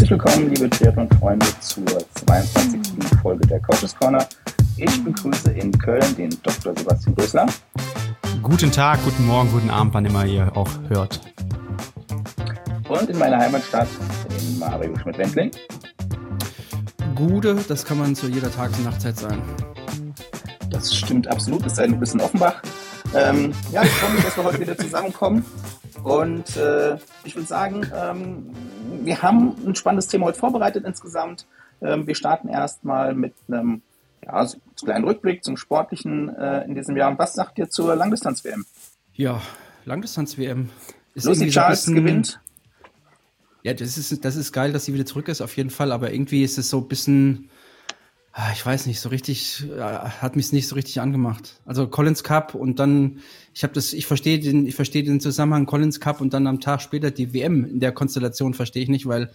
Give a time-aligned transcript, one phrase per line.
[0.00, 1.84] Herzlich willkommen, liebe Triathlon-Freunde, zur
[2.24, 3.20] 22.
[3.20, 4.26] Folge der Coaches Corner.
[4.78, 6.74] Ich begrüße in Köln den Dr.
[6.74, 7.46] Sebastian Größler.
[8.42, 11.20] Guten Tag, guten Morgen, guten Abend, wann immer ihr auch hört.
[12.88, 13.88] Und in meiner Heimatstadt,
[14.30, 15.50] den Mario Schmidt-Wendling.
[17.14, 19.42] Gude, das kann man zu jeder Tages- und Nachtzeit sein.
[20.70, 22.62] Das stimmt absolut, es sei ein bisschen Offenbach.
[23.14, 25.44] Ähm, ja, ich freue mich, dass wir heute wieder zusammenkommen.
[26.02, 28.50] Und äh, ich würde sagen, ähm,
[29.02, 31.46] wir haben ein spannendes Thema heute vorbereitet insgesamt.
[31.82, 33.82] Ähm, wir starten erstmal mit einem
[34.24, 37.18] ja, so einen kleinen Rückblick zum Sportlichen äh, in diesem Jahr.
[37.18, 38.64] Was sagt ihr zur Langdistanz-WM?
[39.14, 39.40] Ja,
[39.84, 40.68] Langdistanz-WM.
[41.14, 42.40] Lucy Charles bisschen, gewinnt.
[43.62, 45.92] Ja, das ist, das ist geil, dass sie wieder zurück ist, auf jeden Fall.
[45.92, 47.50] Aber irgendwie ist es so ein bisschen
[48.32, 51.60] Ah, ich weiß nicht, so richtig, hat mich nicht so richtig angemacht.
[51.66, 53.18] Also Collins Cup und dann,
[53.54, 56.60] ich habe das, ich verstehe den, ich verstehe den Zusammenhang Collins Cup und dann am
[56.60, 59.30] Tag später die WM in der Konstellation verstehe ich nicht, weil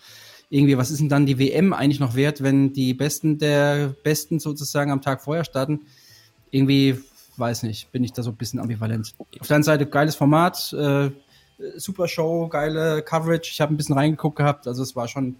[0.49, 4.39] irgendwie, was ist denn dann die WM eigentlich noch wert, wenn die Besten der Besten
[4.39, 5.81] sozusagen am Tag vorher starten?
[6.51, 6.99] Irgendwie,
[7.37, 9.13] weiß nicht, bin ich da so ein bisschen ambivalent.
[9.39, 11.09] Auf der einen Seite geiles Format, äh,
[11.77, 13.49] super Show, geile Coverage.
[13.51, 15.35] Ich habe ein bisschen reingeguckt gehabt, also es war schon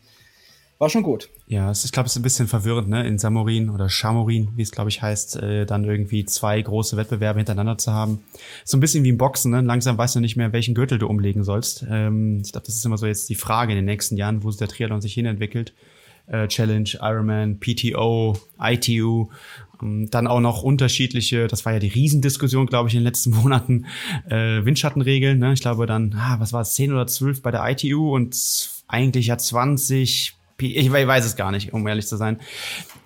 [0.77, 1.29] war schon gut.
[1.47, 4.71] Ja, es ist, glaube ich, ein bisschen verwirrend, ne, in Samorin oder Chamorin, wie es,
[4.71, 8.23] glaube ich, heißt, äh, dann irgendwie zwei große Wettbewerbe hintereinander zu haben.
[8.63, 9.61] So ein bisschen wie im Boxen, ne?
[9.61, 11.85] Langsam weißt du nicht mehr, welchen Gürtel du umlegen sollst.
[11.89, 14.51] Ähm, ich glaube, das ist immer so jetzt die Frage in den nächsten Jahren, wo
[14.51, 15.73] der Triathlon sich hinentwickelt.
[16.27, 19.29] Äh, Challenge, Ironman, PTO, ITU,
[19.81, 23.29] ähm, dann auch noch unterschiedliche, das war ja die Riesendiskussion, glaube ich, in den letzten
[23.41, 23.85] Monaten,
[24.27, 25.39] äh, Windschattenregeln.
[25.39, 25.53] Ne?
[25.53, 28.35] Ich glaube dann, ah, was war es, 10 oder 12 bei der ITU und
[28.87, 32.39] eigentlich ja 20 ich weiß es gar nicht, um ehrlich zu sein.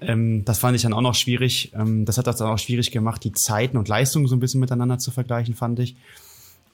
[0.02, 1.72] Ähm, das fand ich dann auch noch schwierig.
[1.74, 4.60] Ähm, das hat das dann auch schwierig gemacht, die Zeiten und Leistungen so ein bisschen
[4.60, 5.96] miteinander zu vergleichen, fand ich.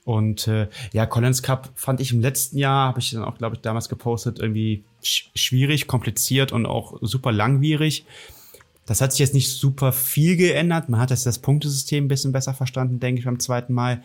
[0.04, 3.56] Und äh, ja, Collins Cup fand ich im letzten Jahr, habe ich dann auch, glaube
[3.56, 8.06] ich, damals gepostet, irgendwie sch schwierig, kompliziert und auch super langwierig.
[8.86, 10.90] Das hat sich jetzt nicht super viel geändert.
[10.90, 14.04] Man hat jetzt das Punktesystem ein bisschen besser verstanden, denke ich, beim zweiten Mal.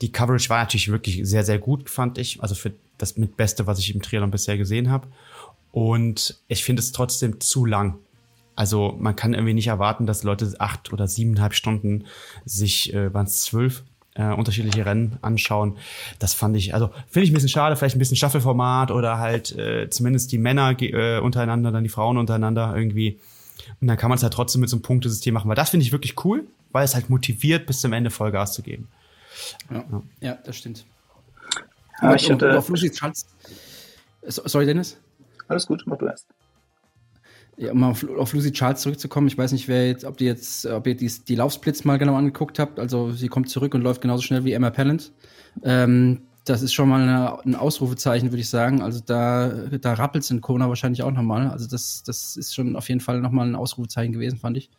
[0.00, 2.42] Die Coverage war natürlich wirklich sehr, sehr gut, fand ich.
[2.42, 5.08] Also für das mit Beste, was ich im Triathlon bisher gesehen habe.
[5.74, 7.98] Und ich finde es trotzdem zu lang.
[8.54, 12.04] Also man kann irgendwie nicht erwarten, dass Leute acht oder siebeneinhalb Stunden
[12.44, 13.82] sich, äh, waren es zwölf,
[14.14, 15.76] äh, unterschiedliche Rennen anschauen.
[16.20, 19.50] Das fand ich, also finde ich ein bisschen schade, vielleicht ein bisschen Staffelformat oder halt
[19.58, 23.18] äh, zumindest die Männer äh, untereinander, dann die Frauen untereinander irgendwie.
[23.80, 25.84] Und dann kann man es halt trotzdem mit so einem Punktesystem machen, weil das finde
[25.84, 28.86] ich wirklich cool, weil es halt motiviert, bis zum Ende Vollgas zu geben.
[29.72, 30.02] Ja, ja.
[30.20, 30.84] ja das stimmt.
[31.98, 33.26] Aber ich hatte, auf Lucy Charles.
[34.28, 34.98] Sorry, Dennis?
[35.48, 36.26] Alles gut, mach du erst.
[37.56, 40.66] Ja, um auf, auf Lucy Charles zurückzukommen, ich weiß nicht, wer jetzt, ob ihr jetzt,
[40.66, 42.80] ob ihr die, die Laufsplits mal genau angeguckt habt.
[42.80, 45.12] Also sie kommt zurück und läuft genauso schnell wie Emma Pallant.
[45.62, 48.82] Ähm, das ist schon mal eine, ein Ausrufezeichen, würde ich sagen.
[48.82, 49.48] Also da,
[49.80, 51.48] da rappelt es in Kona wahrscheinlich auch nochmal.
[51.48, 54.70] Also das, das ist schon auf jeden Fall nochmal ein Ausrufezeichen gewesen, fand ich.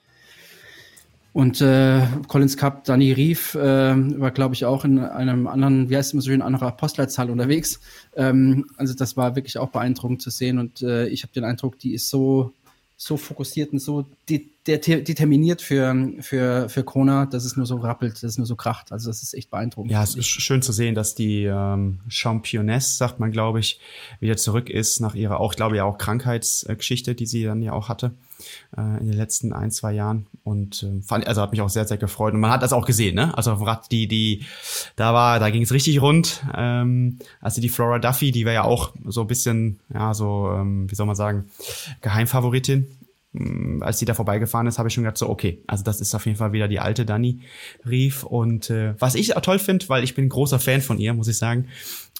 [1.35, 5.97] Und äh, Collins Cup, Danny Rief äh, war, glaube ich, auch in einem anderen, wie
[5.97, 7.81] heißt es immer so schön, anderer Postleitzahl unterwegs.
[8.15, 10.59] Ähm, also das war wirklich auch beeindruckend zu sehen.
[10.59, 12.53] Und äh, ich habe den Eindruck, die ist so,
[12.95, 17.75] so fokussiert und so de de determiniert für, für, für Kona, dass es nur so
[17.75, 18.93] rappelt, dass es nur so kracht.
[18.93, 19.91] Also das ist echt beeindruckend.
[19.91, 23.81] Ja, es ist schön zu sehen, dass die ähm, Championess, sagt man, glaube ich,
[24.21, 27.89] wieder zurück ist nach ihrer auch, glaube ich, auch Krankheitsgeschichte, die sie dann ja auch
[27.89, 28.13] hatte
[28.77, 30.27] äh, in den letzten ein, zwei Jahren.
[30.43, 32.33] Und äh, fand, also hat mich auch sehr, sehr gefreut.
[32.33, 33.35] Und man hat das auch gesehen, ne?
[33.37, 33.57] Also
[33.91, 34.45] die, die,
[34.95, 36.43] da war, da ging es richtig rund.
[36.55, 40.89] Ähm, also die Flora Duffy, die war ja auch so ein bisschen, ja, so, ähm,
[40.89, 41.45] wie soll man sagen,
[42.01, 42.87] Geheimfavoritin
[43.33, 46.13] mm, als die da vorbeigefahren ist, habe ich schon gedacht, so, okay, also das ist
[46.15, 47.41] auf jeden Fall wieder die alte Dani
[47.87, 48.23] Rief.
[48.23, 51.27] Und äh, was ich auch toll finde, weil ich bin großer Fan von ihr, muss
[51.27, 51.67] ich sagen,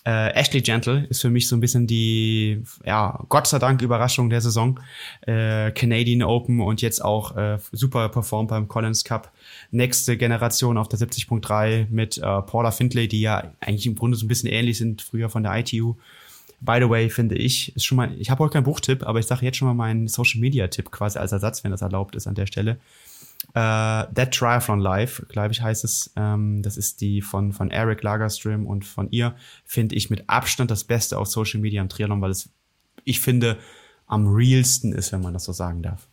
[0.05, 4.29] äh, Ashley Gentle ist für mich so ein bisschen die, ja, Gott sei Dank Überraschung
[4.29, 4.79] der Saison.
[5.21, 9.31] Äh, Canadian Open und jetzt auch äh, super performt beim Collins Cup.
[9.71, 14.25] Nächste Generation auf der 70.3 mit äh, Paula Findlay, die ja eigentlich im Grunde so
[14.25, 15.95] ein bisschen ähnlich sind, früher von der ITU.
[16.61, 19.25] By the way, finde ich, ist schon mal, ich habe heute keinen Buchtipp, aber ich
[19.25, 22.27] sage jetzt schon mal meinen Social Media Tipp quasi als Ersatz, wenn das erlaubt ist
[22.27, 22.77] an der Stelle.
[23.49, 26.11] Uh, That Triathlon Live, glaube ich, heißt es.
[26.15, 30.71] Ähm, das ist die von, von Eric Lagerström und von ihr, finde ich mit Abstand
[30.71, 32.49] das Beste auf Social Media am Triathlon, weil es,
[33.03, 33.57] ich finde,
[34.07, 36.07] am realsten ist, wenn man das so sagen darf.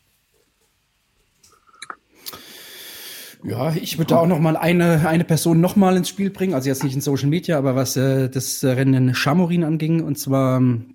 [3.45, 6.55] Ja, ich würde da auch noch mal eine, eine Person noch mal ins Spiel bringen,
[6.55, 10.17] also jetzt nicht in Social Media, aber was äh, das Rennen in Chamorin anging, und
[10.17, 10.95] zwar ähm,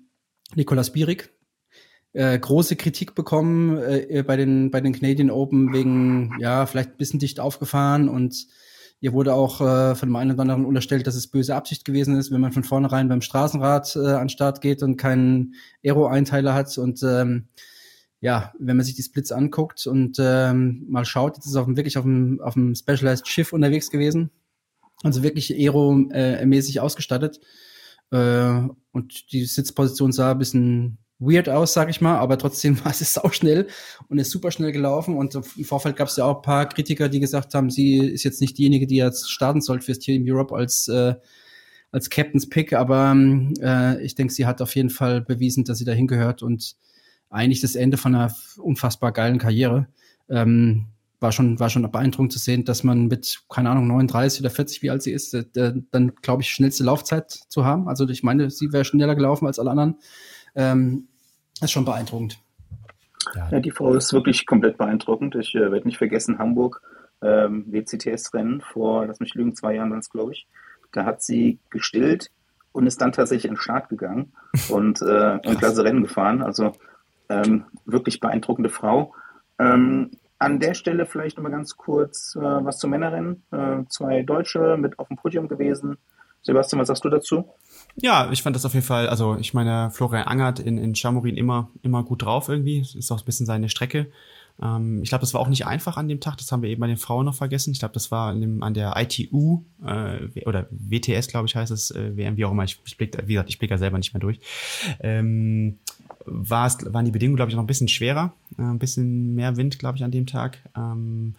[0.54, 1.30] Nicolas Bierig,
[2.18, 6.96] äh, große Kritik bekommen äh, bei den bei den Canadian Open wegen ja vielleicht ein
[6.96, 8.48] bisschen dicht aufgefahren und
[9.00, 12.16] Ihr wurde auch äh, von dem einen oder anderen unterstellt, dass es böse Absicht gewesen
[12.16, 15.54] ist, wenn man von vornherein beim Straßenrad äh, an Start geht und keinen
[15.84, 16.76] Aero-Einteiler hat.
[16.78, 17.46] Und ähm,
[18.20, 21.66] ja, wenn man sich die Splits anguckt und ähm, mal schaut, jetzt ist es auf
[21.66, 24.32] dem, wirklich auf dem, auf dem Specialized Schiff unterwegs gewesen.
[25.04, 27.38] Also wirklich Aero-mäßig äh, ausgestattet.
[28.10, 32.92] Äh, und die Sitzposition sah ein bisschen weird aus, sag ich mal, aber trotzdem war
[32.92, 33.66] es sau schnell
[34.08, 35.16] und ist super schnell gelaufen.
[35.16, 38.24] Und im Vorfeld gab es ja auch ein paar Kritiker, die gesagt haben, sie ist
[38.24, 41.14] jetzt nicht diejenige, die jetzt starten sollte fürs Team Europe als äh,
[41.90, 43.16] als Captain's Pick, aber
[43.60, 46.76] äh, ich denke, sie hat auf jeden Fall bewiesen, dass sie dahin gehört und
[47.30, 49.88] eigentlich das Ende von einer unfassbar geilen Karriere.
[50.28, 50.86] Ähm,
[51.20, 54.82] war schon, war schon beeindruckend zu sehen, dass man mit, keine Ahnung, 39 oder 40,
[54.82, 55.44] wie alt sie ist, äh,
[55.90, 57.88] dann, glaube ich, schnellste Laufzeit zu haben.
[57.88, 59.96] Also ich meine, sie wäre schneller gelaufen als alle anderen.
[60.58, 61.06] Ähm,
[61.60, 62.38] ist schon beeindruckend.
[63.34, 65.36] Ja, die Frau ist wirklich komplett beeindruckend.
[65.36, 66.82] Ich äh, werde nicht vergessen, Hamburg,
[67.22, 70.48] ähm, WCTS-Rennen vor, lass mich lügen, zwei Jahren waren es, glaube ich.
[70.92, 72.30] Da hat sie gestillt
[72.72, 74.32] und ist dann tatsächlich in den Start gegangen
[74.68, 76.42] und äh, ein klasse Rennen gefahren.
[76.42, 76.72] Also
[77.28, 79.14] ähm, wirklich beeindruckende Frau.
[79.58, 80.10] Ähm,
[80.40, 83.42] an der Stelle vielleicht nochmal ganz kurz äh, was zum Männerrennen.
[83.52, 85.98] Äh, zwei Deutsche mit auf dem Podium gewesen.
[86.42, 87.48] Sebastian, was sagst du dazu?
[88.00, 91.36] Ja, ich fand das auf jeden Fall, also ich meine, Florian Angert in, in Chamorin
[91.36, 92.80] immer, immer gut drauf irgendwie.
[92.80, 94.06] Ist auch ein bisschen seine Strecke.
[94.62, 96.36] Ähm, ich glaube, das war auch nicht einfach an dem Tag.
[96.38, 97.72] Das haben wir eben bei den Frauen noch vergessen.
[97.72, 101.90] Ich glaube, das war dem, an der ITU äh, oder WTS, glaube ich, heißt es,
[101.90, 102.64] äh, WM, wie auch immer.
[102.64, 104.38] Ich, ich blick, wie gesagt, ich blicke ja selber nicht mehr durch.
[105.00, 105.78] Ähm,
[106.24, 108.32] war es, waren die Bedingungen, glaube ich, noch ein bisschen schwerer.
[108.58, 110.58] Äh, ein bisschen mehr Wind, glaube ich, an dem Tag.
[110.76, 111.34] Ähm,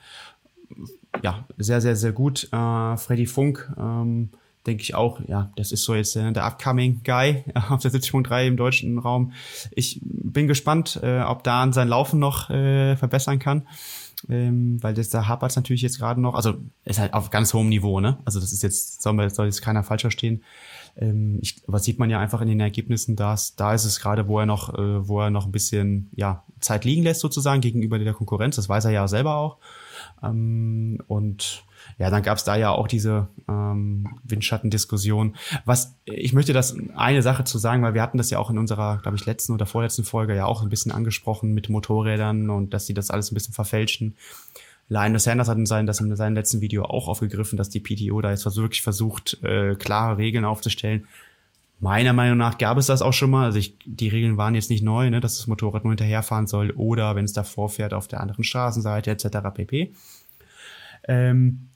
[1.23, 2.49] ja, sehr, sehr, sehr gut.
[2.51, 4.29] Äh, Freddy Funk, ähm,
[4.67, 8.47] denke ich auch, ja, das ist so jetzt äh, der upcoming Guy auf der 70.3
[8.47, 9.33] im deutschen Raum.
[9.71, 13.67] Ich bin gespannt, äh, ob Dan sein Laufen noch äh, verbessern kann.
[14.27, 17.69] Ähm, weil das da hapert natürlich jetzt gerade noch, also ist halt auf ganz hohem
[17.69, 18.17] Niveau, ne?
[18.25, 20.43] Also das ist jetzt, soll, soll jetzt keiner falsch verstehen.
[20.97, 24.27] Ähm, ich, was sieht man ja einfach in den Ergebnissen, dass da ist es gerade,
[24.27, 27.97] wo er noch, äh, wo er noch ein bisschen ja Zeit liegen lässt sozusagen gegenüber
[27.97, 28.57] der Konkurrenz.
[28.57, 29.57] Das weiß er ja selber auch.
[30.21, 31.63] Ähm, und
[31.99, 35.35] ja, dann gab es da ja auch diese ähm, Windschattendiskussion.
[35.65, 38.57] Was ich möchte das eine Sache zu sagen, weil wir hatten das ja auch in
[38.57, 42.73] unserer, glaube ich, letzten oder vorletzten Folge ja auch ein bisschen angesprochen mit Motorrädern und
[42.73, 44.15] dass sie das alles ein bisschen verfälschen.
[44.87, 48.21] Lionel Sanders hat in seinem, das in seinem letzten Video auch aufgegriffen, dass die PTO
[48.21, 51.05] da jetzt wirklich versucht, äh, klare Regeln aufzustellen.
[51.81, 53.43] Meiner Meinung nach gab es das auch schon mal.
[53.43, 56.71] Also ich, die Regeln waren jetzt nicht neu, ne, dass das Motorrad nur hinterherfahren soll
[56.71, 59.27] oder wenn es davor fährt auf der anderen Straßenseite etc.
[59.53, 59.93] pp.
[61.07, 61.69] Ähm,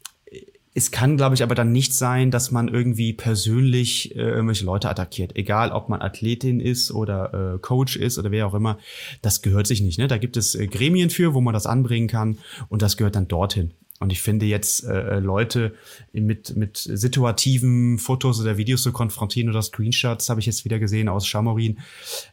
[0.75, 4.89] es kann, glaube ich, aber dann nicht sein, dass man irgendwie persönlich äh, irgendwelche Leute
[4.89, 5.35] attackiert.
[5.35, 8.79] Egal, ob man Athletin ist oder äh, Coach ist oder wer auch immer.
[9.21, 9.99] Das gehört sich nicht.
[9.99, 10.07] Ne?
[10.07, 12.39] Da gibt es äh, Gremien für, wo man das anbringen kann
[12.69, 13.73] und das gehört dann dorthin.
[13.99, 15.75] Und ich finde jetzt äh, Leute
[16.11, 21.07] mit, mit situativen Fotos oder Videos zu konfrontieren oder Screenshots, habe ich jetzt wieder gesehen
[21.07, 21.79] aus Chamorin.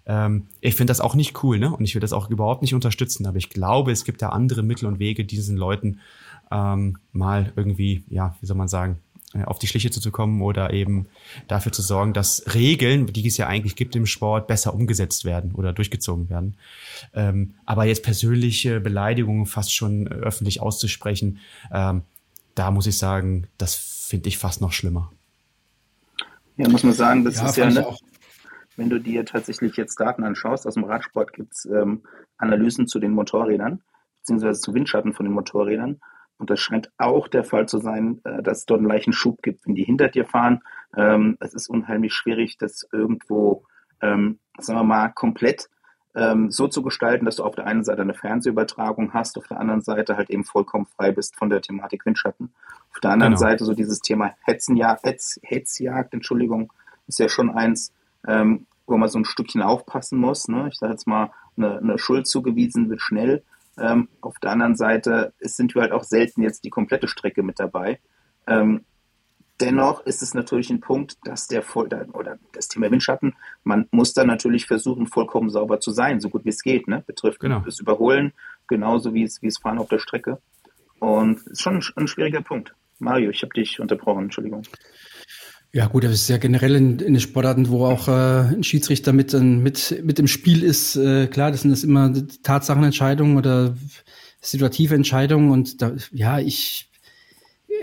[0.07, 1.73] Ähm, ich finde das auch nicht cool, ne?
[1.73, 3.25] Und ich will das auch überhaupt nicht unterstützen.
[3.27, 6.01] Aber ich glaube, es gibt da andere Mittel und Wege, diesen Leuten
[6.51, 8.99] ähm, mal irgendwie, ja, wie soll man sagen,
[9.35, 11.07] äh, auf die Schliche zu kommen oder eben
[11.47, 15.55] dafür zu sorgen, dass Regeln, die es ja eigentlich gibt im Sport, besser umgesetzt werden
[15.55, 16.57] oder durchgezogen werden.
[17.15, 21.39] Ähm, aber jetzt persönliche Beleidigungen fast schon öffentlich auszusprechen,
[21.73, 22.03] ähm,
[22.57, 25.13] da muss ich sagen, das finde ich fast noch schlimmer.
[26.57, 27.87] Ja, muss man sagen, das ja, ist ja, ne,
[28.77, 32.03] wenn du dir tatsächlich jetzt Daten anschaust, aus dem Radsport gibt es ähm,
[32.37, 33.81] Analysen zu den Motorrädern,
[34.21, 36.01] beziehungsweise zu Windschatten von den Motorrädern.
[36.41, 39.43] Und das scheint auch der Fall zu sein, äh, dass es dort einen leichten Schub
[39.43, 40.63] gibt, wenn die hinter dir fahren.
[40.97, 43.65] Ähm, es ist unheimlich schwierig, das irgendwo,
[44.01, 45.69] ähm, sagen wir mal, komplett
[46.17, 49.61] ähm, so zu gestalten, dass du auf der einen Seite eine Fernsehübertragung hast, auf der
[49.61, 52.53] anderen Seite halt eben vollkommen frei bist von der Thematik Windschatten.
[52.91, 53.47] Auf der anderen genau.
[53.47, 56.73] Seite so dieses Thema Hetzenjagd, Hetz, Hetzjagd, Entschuldigung,
[57.07, 57.93] ist ja schon eins,
[58.23, 60.49] wo man so ein Stückchen aufpassen muss.
[60.49, 60.69] Ne?
[60.69, 63.45] Ich sage jetzt mal, eine, eine Schuld zugewiesen wird schnell.
[63.79, 67.59] Ähm, auf der anderen Seite sind wir halt auch selten jetzt die komplette Strecke mit
[67.61, 68.01] dabei.
[68.47, 68.85] Ähm,
[69.61, 73.35] dennoch ist es natürlich ein Punkt, dass der Voll oder das Thema Windschatten,
[73.65, 76.89] man muss dann natürlich versuchen, vollkommen sauber zu sein, so gut wie es geht.
[76.89, 77.03] Ne?
[77.07, 77.61] Betrifft genau.
[77.61, 78.33] das Überholen
[78.67, 80.41] genauso wie es, wie es Fahren auf der Strecke.
[80.99, 82.75] Und es ist schon ein, ein schwieriger Punkt.
[82.99, 84.63] Mario, ich habe dich unterbrochen, Entschuldigung.
[85.73, 89.13] Ja gut, das ist ja generell in, in den Sportarten, wo auch äh, ein Schiedsrichter
[89.13, 90.97] mit, mit, mit im Spiel ist.
[90.97, 92.13] Äh, klar, das sind das immer
[92.43, 93.77] Tatsachenentscheidungen oder
[94.41, 95.51] situative Entscheidungen.
[95.51, 96.91] Und da, ja, ich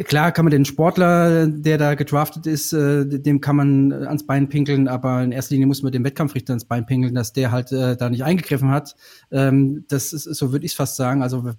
[0.03, 4.50] klar kann man den Sportler, der da gedraftet ist, äh, dem kann man ans Bein
[4.50, 7.72] pinkeln, aber in erster Linie muss man dem Wettkampfrichter ans Bein pinkeln, dass der halt
[7.72, 8.96] äh, da nicht eingegriffen hat.
[9.32, 11.22] Ähm, das ist, so würde ich fast sagen.
[11.22, 11.53] Also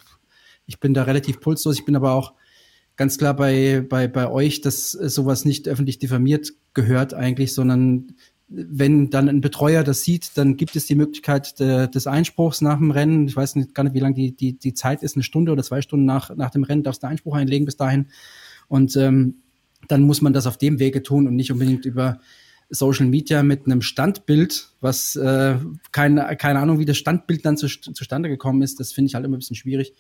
[0.67, 1.79] ich bin da relativ pulslos.
[1.79, 2.35] Ich bin aber auch
[2.99, 8.17] ganz klar bei, bei, bei euch, dass sowas nicht öffentlich diffamiert gehört eigentlich, sondern
[8.49, 12.79] wenn dann ein Betreuer das sieht, dann gibt es die Möglichkeit de, des Einspruchs nach
[12.79, 13.29] dem Rennen.
[13.29, 15.63] Ich weiß nicht, gar nicht, wie lange die, die, die Zeit ist, eine Stunde oder
[15.63, 18.07] zwei Stunden nach, nach dem Rennen darfst du Einspruch einlegen bis dahin.
[18.67, 19.43] Und ähm,
[19.87, 22.21] dann muss man das auf dem Wege tun und nicht unbedingt über
[22.69, 25.57] Social Media mit einem Standbild, was äh,
[25.93, 28.81] keine, keine Ahnung, wie das Standbild dann zu, zustande gekommen ist.
[28.81, 29.95] Das finde ich halt immer ein bisschen schwierig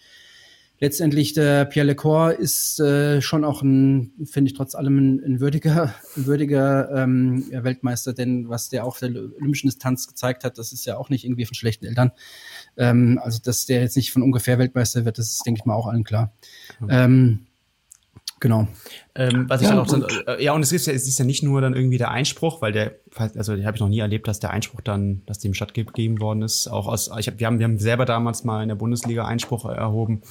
[0.81, 5.41] letztendlich der Pierre Lecor ist äh, schon auch ein, finde ich trotz allem ein, ein
[5.41, 10.73] würdiger, ein würdiger ähm, Weltmeister, denn was der auch der olympischen Distanz gezeigt hat, das
[10.73, 12.13] ist ja auch nicht irgendwie von schlechten Eltern.
[12.77, 15.75] Ähm, also dass der jetzt nicht von ungefähr Weltmeister wird, das ist denke ich mal
[15.75, 16.33] auch allen klar.
[16.81, 16.89] Mhm.
[16.91, 17.47] Ähm,
[18.41, 18.69] Genau.
[19.15, 21.25] Ähm, was ich ja, dann auch, äh, ja, und es ist ja, es ist ja
[21.25, 24.29] nicht nur dann irgendwie der Einspruch, weil der, also den habe ich noch nie erlebt,
[24.29, 26.69] dass der Einspruch dann, dass dem stattgegeben worden ist.
[26.69, 29.65] Auch aus, ich hab, wir haben, wir haben selber damals mal in der Bundesliga Einspruch
[29.65, 30.23] erhoben.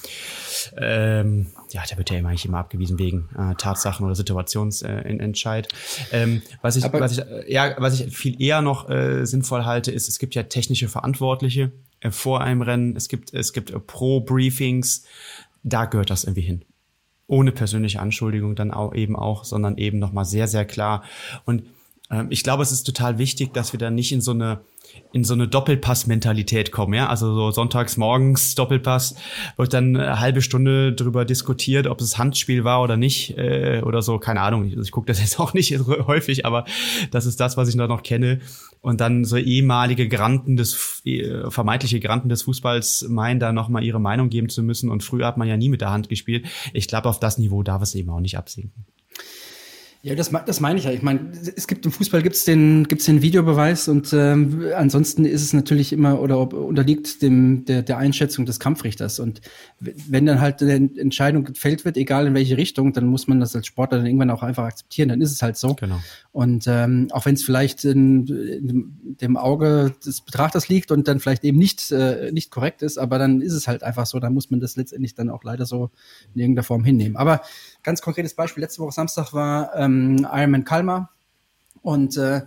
[0.78, 5.68] Ähm, ja, der wird ja immer eigentlich immer abgewiesen wegen äh, Tatsachen oder Situationsentscheid.
[6.10, 9.26] Äh, ähm, was ich, Aber was ich, äh, ja, was ich viel eher noch äh,
[9.26, 12.96] sinnvoll halte, ist, es gibt ja technische Verantwortliche äh, vor einem Rennen.
[12.96, 15.04] Es gibt, es gibt äh, Pro-Briefings.
[15.62, 16.64] Da gehört das irgendwie hin
[17.28, 21.04] ohne persönliche Anschuldigung dann auch eben auch, sondern eben nochmal sehr, sehr klar.
[21.44, 21.62] Und
[22.30, 24.60] ich glaube, es ist total wichtig, dass wir da nicht in so eine
[25.12, 27.08] in so eine Doppelpass-Mentalität kommen, ja.
[27.08, 29.14] Also so sonntags morgens Doppelpass,
[29.56, 34.02] wird dann eine halbe Stunde drüber diskutiert, ob es Handspiel war oder nicht, äh, oder
[34.02, 34.64] so, keine Ahnung.
[34.66, 36.64] Ich, ich gucke das jetzt auch nicht häufig, aber
[37.10, 38.40] das ist das, was ich da noch kenne.
[38.80, 44.00] Und dann so ehemalige Granten des, äh, vermeintliche Granten des Fußballs meinen, da nochmal ihre
[44.00, 44.90] Meinung geben zu müssen.
[44.90, 46.46] Und früher hat man ja nie mit der Hand gespielt.
[46.72, 48.86] Ich glaube, auf das Niveau darf es eben auch nicht absinken.
[50.02, 50.92] Ja, das, das meine ich ja.
[50.92, 55.42] Ich meine, es gibt im Fußball gibt's den gibt's den Videobeweis und ähm, ansonsten ist
[55.42, 59.40] es natürlich immer oder ob, unterliegt dem der, der Einschätzung des Kampfrichters und
[59.80, 63.56] wenn dann halt eine Entscheidung gefällt wird, egal in welche Richtung, dann muss man das
[63.56, 65.08] als Sportler dann irgendwann auch einfach akzeptieren.
[65.08, 65.74] Dann ist es halt so.
[65.74, 65.98] Genau.
[66.30, 71.18] Und ähm, auch wenn es vielleicht in, in, dem Auge des Betrachters liegt und dann
[71.18, 74.20] vielleicht eben nicht äh, nicht korrekt ist, aber dann ist es halt einfach so.
[74.20, 75.90] Dann muss man das letztendlich dann auch leider so
[76.34, 77.16] in irgendeiner Form hinnehmen.
[77.16, 77.40] Aber
[77.82, 81.10] ganz konkretes Beispiel, letzte Woche Samstag war ähm, Ironman Kalmar.
[81.82, 82.42] Und äh,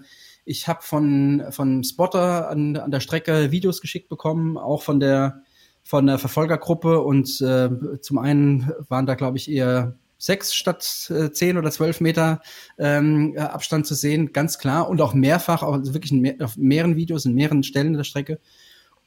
[0.46, 5.42] ich habe von, von Spotter an, an der Strecke Videos geschickt bekommen, auch von der,
[5.84, 7.02] von der Verfolgergruppe.
[7.02, 7.70] Und äh,
[8.02, 12.42] zum einen waren da, glaube ich, eher sechs statt äh, zehn oder zwölf Meter
[12.78, 14.88] ähm, Abstand zu sehen, ganz klar.
[14.90, 18.40] Und auch mehrfach, auch also wirklich mehr, auf mehreren Videos, in mehreren Stellen der Strecke.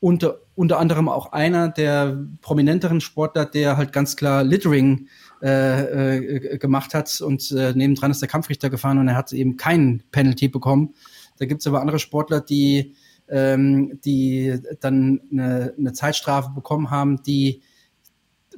[0.00, 5.08] Unter, unter anderem auch einer der prominenteren Sportler, der halt ganz klar Littering
[5.44, 9.58] äh, äh, gemacht hat und äh, nebendran ist der Kampfrichter gefahren und er hat eben
[9.58, 10.94] keinen Penalty bekommen.
[11.38, 12.94] Da gibt's aber andere Sportler, die,
[13.28, 17.62] ähm, die dann eine, eine Zeitstrafe bekommen haben, die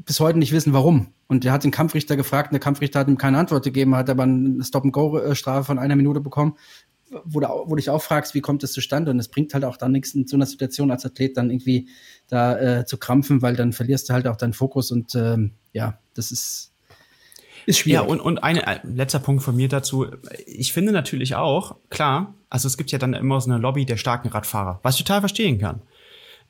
[0.04, 1.08] bis heute nicht wissen, warum.
[1.26, 4.08] Und er hat den Kampfrichter gefragt und der Kampfrichter hat ihm keine Antwort gegeben, hat
[4.08, 6.54] aber eine Stop-and-Go-Strafe von einer Minute bekommen
[7.24, 9.10] wo du, wo du dich auch fragst, wie kommt das zustande?
[9.10, 11.88] Und es bringt halt auch dann nichts in so einer Situation als Athlet dann irgendwie
[12.28, 15.98] da äh, zu krampfen, weil dann verlierst du halt auch deinen Fokus und ähm, ja,
[16.14, 16.72] das ist
[17.66, 18.02] ist schwierig.
[18.02, 20.06] Ja, und, und ein äh, letzter Punkt von mir dazu.
[20.46, 23.96] Ich finde natürlich auch, klar, also es gibt ja dann immer so eine Lobby der
[23.96, 25.82] starken Radfahrer, was ich total verstehen kann.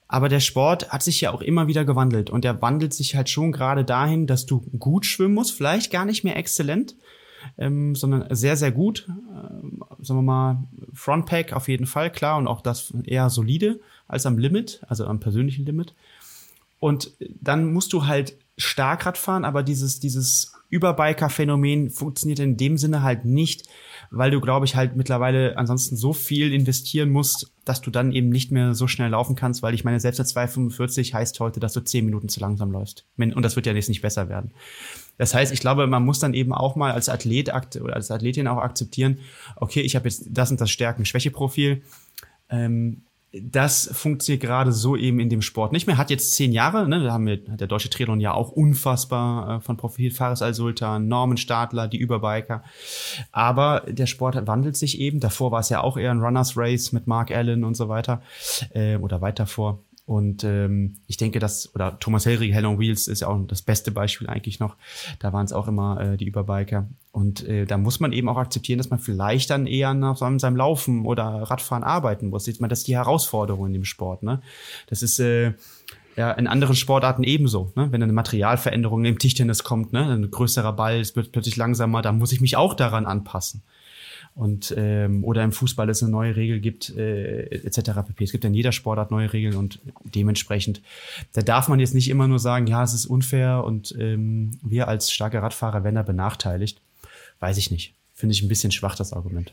[0.08, 3.28] Aber der Sport hat sich ja auch immer wieder gewandelt und der wandelt sich halt
[3.28, 6.94] schon gerade dahin, dass du gut schwimmen musst, vielleicht gar nicht mehr exzellent,
[7.58, 9.08] ähm, sondern sehr, sehr gut.
[9.08, 14.26] Ähm, sagen wir mal, Frontpack auf jeden Fall, klar, und auch das eher solide als
[14.26, 15.94] am Limit, also am persönlichen Limit.
[16.78, 23.02] Und dann musst du halt Starkrad fahren, aber dieses, dieses Überbiker-Phänomen funktioniert in dem Sinne
[23.02, 23.68] halt nicht,
[24.10, 28.28] weil du, glaube ich, halt mittlerweile ansonsten so viel investieren musst, dass du dann eben
[28.28, 31.72] nicht mehr so schnell laufen kannst, weil ich meine, selbst der 245 heißt heute, dass
[31.72, 33.06] du 10 Minuten zu langsam läufst.
[33.16, 34.52] Und das wird ja jetzt nicht besser werden.
[35.18, 38.48] Das heißt, ich glaube, man muss dann eben auch mal als Athlet oder als Athletin
[38.48, 39.20] auch akzeptieren,
[39.56, 41.82] okay, ich habe jetzt das und das Stärken-Schwäche-Profil.
[42.48, 43.02] Ähm,
[43.32, 45.98] das funktioniert gerade so eben in dem Sport nicht mehr.
[45.98, 47.02] Hat jetzt zehn Jahre, ne?
[47.02, 51.36] da haben wir, der deutsche Triathlon ja auch unfassbar äh, von Profil, Fares Al-Sultan, Norman
[51.36, 52.62] Stadler, die Überbiker.
[53.32, 55.20] Aber der Sport wandelt sich eben.
[55.20, 58.22] Davor war es ja auch eher ein Runners Race mit Mark Allen und so weiter
[58.74, 59.80] äh, oder weiter vor.
[60.06, 63.60] Und ähm, ich denke, dass, oder Thomas Hellrich, Hell on Wheels ist ja auch das
[63.60, 64.76] beste Beispiel eigentlich noch.
[65.18, 66.88] Da waren es auch immer äh, die Überbiker.
[67.10, 70.38] Und äh, da muss man eben auch akzeptieren, dass man vielleicht dann eher nach seinem,
[70.38, 72.46] seinem Laufen oder Radfahren arbeiten muss.
[72.46, 74.22] Ich meine, das ist die Herausforderung in dem Sport.
[74.22, 74.42] Ne?
[74.86, 75.54] Das ist äh,
[76.16, 77.72] ja in anderen Sportarten ebenso.
[77.74, 77.90] Ne?
[77.90, 80.04] Wenn eine Materialveränderung im Tischtennis kommt, ne?
[80.04, 83.62] ein größerer Ball, es wird plötzlich langsamer, da muss ich mich auch daran anpassen.
[84.36, 87.90] Und ähm, oder im Fußball es eine neue Regel gibt äh, etc.
[88.06, 88.24] pp.
[88.24, 90.82] Es gibt in jeder Sportart neue Regeln und dementsprechend
[91.32, 94.88] da darf man jetzt nicht immer nur sagen, ja, es ist unfair und ähm, wir
[94.88, 96.80] als starke Radfahrer werden da benachteiligt.
[97.40, 97.94] Weiß ich nicht.
[98.14, 99.52] Finde ich ein bisschen schwach das Argument.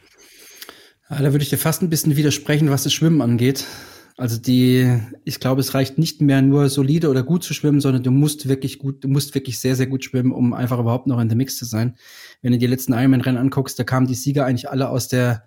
[1.09, 3.65] Ja, da würde ich dir fast ein bisschen widersprechen, was das Schwimmen angeht.
[4.15, 8.03] Also die, ich glaube, es reicht nicht mehr nur solide oder gut zu schwimmen, sondern
[8.03, 11.19] du musst wirklich gut, du musst wirklich sehr, sehr gut schwimmen, um einfach überhaupt noch
[11.19, 11.95] in der Mix zu sein.
[12.41, 15.45] Wenn du die letzten Ironman-Rennen anguckst, da kamen die Sieger eigentlich alle aus der,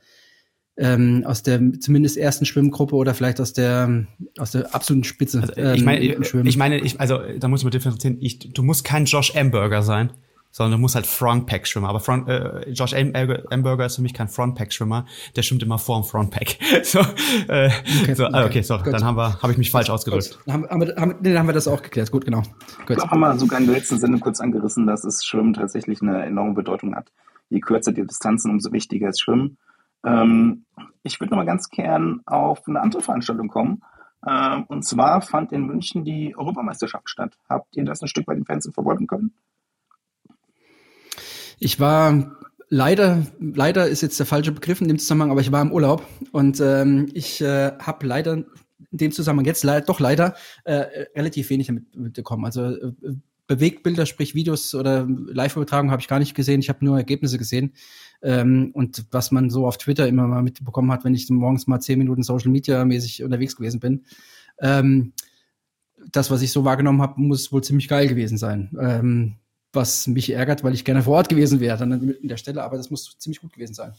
[0.76, 4.06] ähm, aus der zumindest ersten Schwimmgruppe oder vielleicht aus der,
[4.38, 5.42] aus der absoluten Spitze.
[5.42, 8.18] Also, ich meine, ähm, ich meine, ich, also da muss man differenzieren.
[8.20, 10.11] Ich, du musst kein Josh Amberger sein
[10.56, 11.90] sondern du musst halt Frontpack-Schwimmer.
[11.90, 15.04] Aber Front, äh, Josh Amberger ist für mich kein Frontpack-Schwimmer,
[15.36, 16.56] der schwimmt immer vorm Frontpack.
[16.82, 17.00] so,
[17.48, 17.70] äh,
[18.00, 20.38] okay, so, okay, okay sorry, dann haben wir, habe ich mich falsch ausgedrückt.
[20.46, 22.10] Dann haben, haben, wir, haben, nee, dann haben wir das auch geklärt.
[22.10, 22.42] Gut, genau.
[22.86, 22.96] Gut.
[22.96, 26.25] Da haben wir sogar in der letzten Sendung kurz angerissen, dass es Schwimmen tatsächlich eine
[26.25, 27.12] enorme Bedeutung hat.
[27.50, 29.58] Je kürzer die Distanzen, umso wichtiger ist Schwimmen.
[30.06, 30.64] Ähm,
[31.02, 33.82] ich würde noch mal ganz gern auf eine andere Veranstaltung kommen.
[34.26, 37.36] Ähm, und zwar fand in München die Europameisterschaft statt.
[37.46, 39.34] Habt ihr das ein Stück bei den Fans verfolgen können?
[41.58, 42.36] Ich war
[42.68, 46.06] leider, leider ist jetzt der falsche Begriff in dem Zusammenhang, aber ich war im Urlaub
[46.32, 48.46] und ähm, ich äh, habe leider in
[48.98, 50.34] dem Zusammenhang jetzt leider, doch leider
[50.64, 52.44] äh, relativ wenig damit mitbekommen.
[52.44, 52.92] Also äh,
[53.46, 56.60] Bewegtbilder, sprich Videos oder Live-Übertragung habe ich gar nicht gesehen.
[56.60, 57.75] Ich habe nur Ergebnisse gesehen.
[58.22, 61.80] Ähm, und was man so auf Twitter immer mal mitbekommen hat, wenn ich morgens mal
[61.80, 64.04] zehn Minuten Social Media mäßig unterwegs gewesen bin.
[64.58, 65.12] Ähm,
[66.10, 68.76] das, was ich so wahrgenommen habe, muss wohl ziemlich geil gewesen sein.
[68.80, 69.36] Ähm,
[69.76, 72.76] was mich ärgert, weil ich gerne vor Ort gewesen wäre dann an der Stelle, aber
[72.76, 73.95] das muss ziemlich gut gewesen sein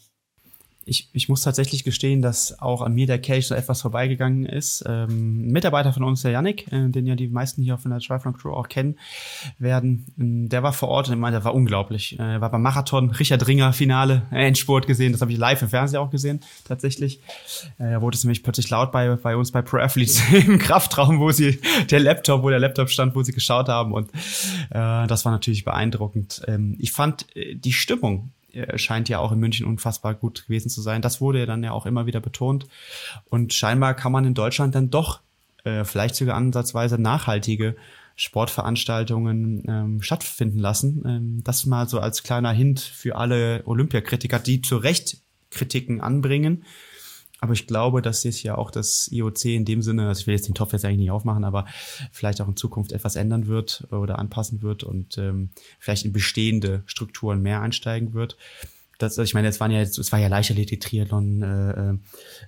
[0.88, 4.84] ich, ich muss tatsächlich gestehen, dass auch an mir der Kelch so etwas vorbeigegangen ist.
[4.88, 8.00] Ähm, ein Mitarbeiter von uns, der Yannick, äh, den ja die meisten hier von der
[8.00, 8.98] Triathlon Crew auch kennen
[9.60, 12.17] werden, ähm, der war vor Ort und meinte, der war unglaublich.
[12.20, 15.70] Äh, war beim Marathon, Richard Ringer Finale, äh, Endspurt gesehen, das habe ich live im
[15.70, 17.20] Fernsehen auch gesehen, tatsächlich.
[17.77, 21.20] Äh, da wurde es nämlich plötzlich laut bei, bei uns bei Pro Athletes im Kraftraum,
[21.20, 21.60] wo sie,
[21.91, 24.10] der Laptop, wo der Laptop stand, wo sie geschaut haben und
[24.70, 26.41] äh, das war natürlich beeindruckend.
[26.48, 28.37] Ähm, ich fand äh, die Stimmung äh,
[28.75, 31.01] scheint ja auch in München unfassbar gut gewesen zu sein.
[31.01, 32.67] Das wurde ja dann ja auch immer wieder betont.
[33.29, 35.21] Und scheinbar kann man in Deutschland dann doch
[35.63, 37.75] äh, vielleicht sogar ansatzweise nachhaltige
[38.15, 41.03] Sportveranstaltungen ähm, stattfinden lassen.
[41.05, 45.17] Ähm, das mal so als kleiner Hint für alle Olympiakritiker, die zu Recht
[45.51, 46.63] Kritiken anbringen.
[47.39, 50.34] Aber ich glaube, dass sich ja auch das IOC in dem Sinne, also ich will
[50.34, 51.65] jetzt den Topf jetzt eigentlich nicht aufmachen, aber
[52.12, 56.84] vielleicht auch in Zukunft etwas ändern wird oder anpassen wird und ähm, vielleicht in bestehende
[56.86, 58.38] Strukturen mehr einsteigen wird.
[58.97, 61.93] Das, ich meine, es waren ja jetzt, es war ja Leichtathletik, Triathlon, äh,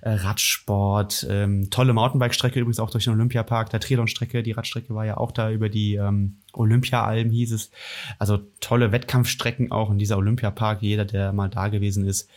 [0.02, 5.06] äh, Radsport, ähm, tolle Mountainbike-Strecke übrigens auch durch den Olympiapark, der Triathlon-Strecke, die Radstrecke war
[5.06, 7.70] ja auch da über die ähm, Olympia-Alm hieß es.
[8.18, 10.82] Also tolle Wettkampfstrecken auch in dieser Olympiapark.
[10.82, 12.28] Jeder, der mal da gewesen ist,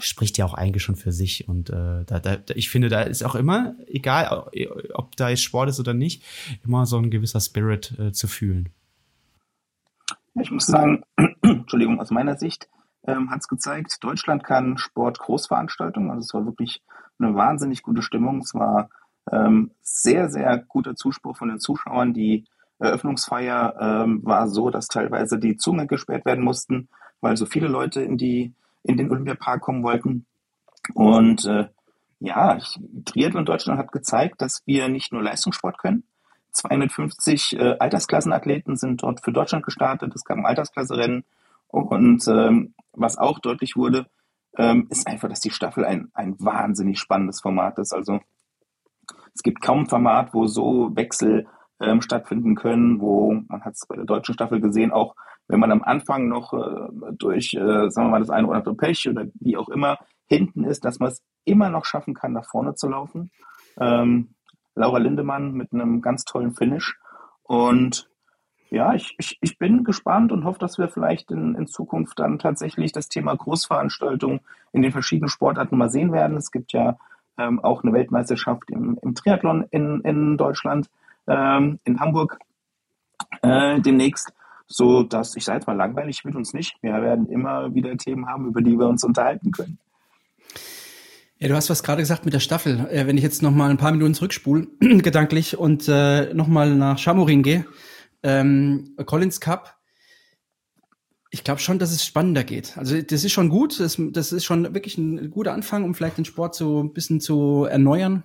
[0.00, 1.48] spricht ja auch eigentlich schon für sich.
[1.48, 4.50] Und äh, da, da, ich finde, da ist auch immer, egal
[4.94, 6.24] ob da jetzt Sport ist oder nicht,
[6.64, 8.70] immer so ein gewisser Spirit äh, zu fühlen.
[10.34, 11.02] Ich muss sagen,
[11.42, 12.68] Entschuldigung, aus meiner Sicht
[13.06, 16.10] ähm, hat es gezeigt, Deutschland kann Sport-Großveranstaltungen.
[16.10, 16.82] Also es war wirklich
[17.18, 18.38] eine wahnsinnig gute Stimmung.
[18.38, 18.90] Es war
[19.30, 22.14] ähm, sehr, sehr guter Zuspruch von den Zuschauern.
[22.14, 22.46] Die
[22.78, 26.88] Eröffnungsfeier ähm, war so, dass teilweise die Zunge gesperrt werden mussten,
[27.20, 30.26] weil so viele Leute in die in den Olympiapark kommen wollten.
[30.94, 31.68] Und äh,
[32.20, 32.58] ja,
[33.04, 36.04] Triathlon Deutschland hat gezeigt, dass wir nicht nur Leistungssport können.
[36.52, 40.12] 250 äh, Altersklassenathleten sind dort für Deutschland gestartet.
[40.14, 41.24] Es gab ein Altersklasserennen.
[41.68, 44.06] Und ähm, was auch deutlich wurde,
[44.58, 47.94] ähm, ist einfach, dass die Staffel ein, ein wahnsinnig spannendes Format ist.
[47.94, 48.20] Also
[49.34, 51.46] es gibt kaum ein Format, wo so Wechsel
[51.80, 55.14] ähm, stattfinden können, wo man hat es bei der deutschen Staffel gesehen, auch
[55.50, 58.76] wenn man am Anfang noch äh, durch, äh, sagen wir mal, das eine oder andere
[58.76, 62.48] Pech oder wie auch immer hinten ist, dass man es immer noch schaffen kann, nach
[62.48, 63.30] vorne zu laufen.
[63.78, 64.34] Ähm,
[64.74, 66.98] Laura Lindemann mit einem ganz tollen Finish.
[67.42, 68.08] Und
[68.70, 72.38] ja, ich, ich, ich bin gespannt und hoffe, dass wir vielleicht in, in Zukunft dann
[72.38, 74.40] tatsächlich das Thema Großveranstaltung
[74.72, 76.36] in den verschiedenen Sportarten mal sehen werden.
[76.36, 76.96] Es gibt ja
[77.36, 80.88] ähm, auch eine Weltmeisterschaft im, im Triathlon in, in Deutschland,
[81.26, 82.38] ähm, in Hamburg
[83.42, 84.32] äh, demnächst
[84.70, 86.76] so dass ich sage jetzt mal langweilig wird uns nicht.
[86.80, 89.78] Wir werden immer wieder Themen haben, über die wir uns unterhalten können.
[91.38, 92.86] Ja, du hast was gerade gesagt mit der Staffel.
[92.90, 96.74] Äh, wenn ich jetzt noch mal ein paar Minuten zurückspule, gedanklich, und äh, noch mal
[96.76, 97.66] nach Chamorin gehe,
[98.22, 99.76] ähm, Collins Cup,
[101.30, 102.76] ich glaube schon, dass es spannender geht.
[102.76, 106.18] Also das ist schon gut, das, das ist schon wirklich ein guter Anfang, um vielleicht
[106.18, 108.24] den Sport so ein bisschen zu erneuern.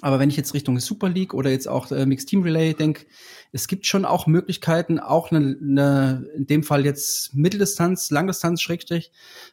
[0.00, 3.06] Aber wenn ich jetzt Richtung Super League oder jetzt auch äh, Mixed Team Relay denke,
[3.52, 9.10] es gibt schon auch Möglichkeiten, auch eine, eine in dem Fall jetzt Mitteldistanz, Langdistanz, Schrägstrich,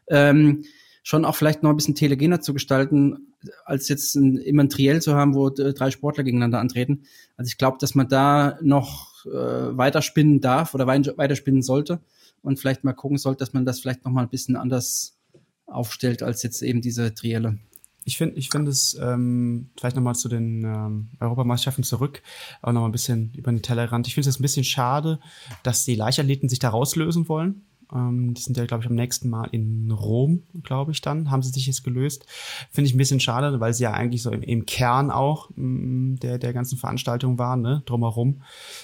[0.08, 0.64] ähm,
[1.02, 5.02] schon auch vielleicht noch ein bisschen telegener zu gestalten, als jetzt ein, immer ein Triell
[5.02, 7.04] zu haben, wo drei Sportler gegeneinander antreten.
[7.38, 12.02] Also ich glaube, dass man da noch äh, weiterspinnen darf oder weiterspinnen sollte
[12.42, 15.18] und vielleicht mal gucken sollte, dass man das vielleicht noch mal ein bisschen anders
[15.66, 17.58] aufstellt als jetzt eben diese Trielle.
[18.08, 22.22] Ich finde ich finde es ähm, vielleicht nochmal zu den ähm, Europameisterschaften zurück,
[22.62, 24.06] auch nochmal ein bisschen über den Tellerrand.
[24.06, 25.20] Ich finde es ein bisschen schade,
[25.64, 27.64] dass die Leichtathleten sich da rauslösen wollen.
[27.94, 31.42] Ähm, die sind ja, glaube ich, am nächsten Mal in Rom, glaube ich, dann, haben
[31.42, 32.26] sie sich jetzt gelöst.
[32.72, 35.64] Finde ich ein bisschen schade, weil sie ja eigentlich so im, im Kern auch mh,
[35.66, 37.84] mm, der, der ganzen Veranstaltung waren, ne?
[37.86, 38.42] drumherum.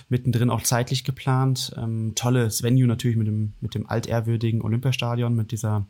[0.09, 1.73] Mittendrin auch zeitlich geplant.
[1.77, 5.85] Ähm, tolles Venue natürlich mit dem, mit dem altehrwürdigen Olympiastadion, mit dieser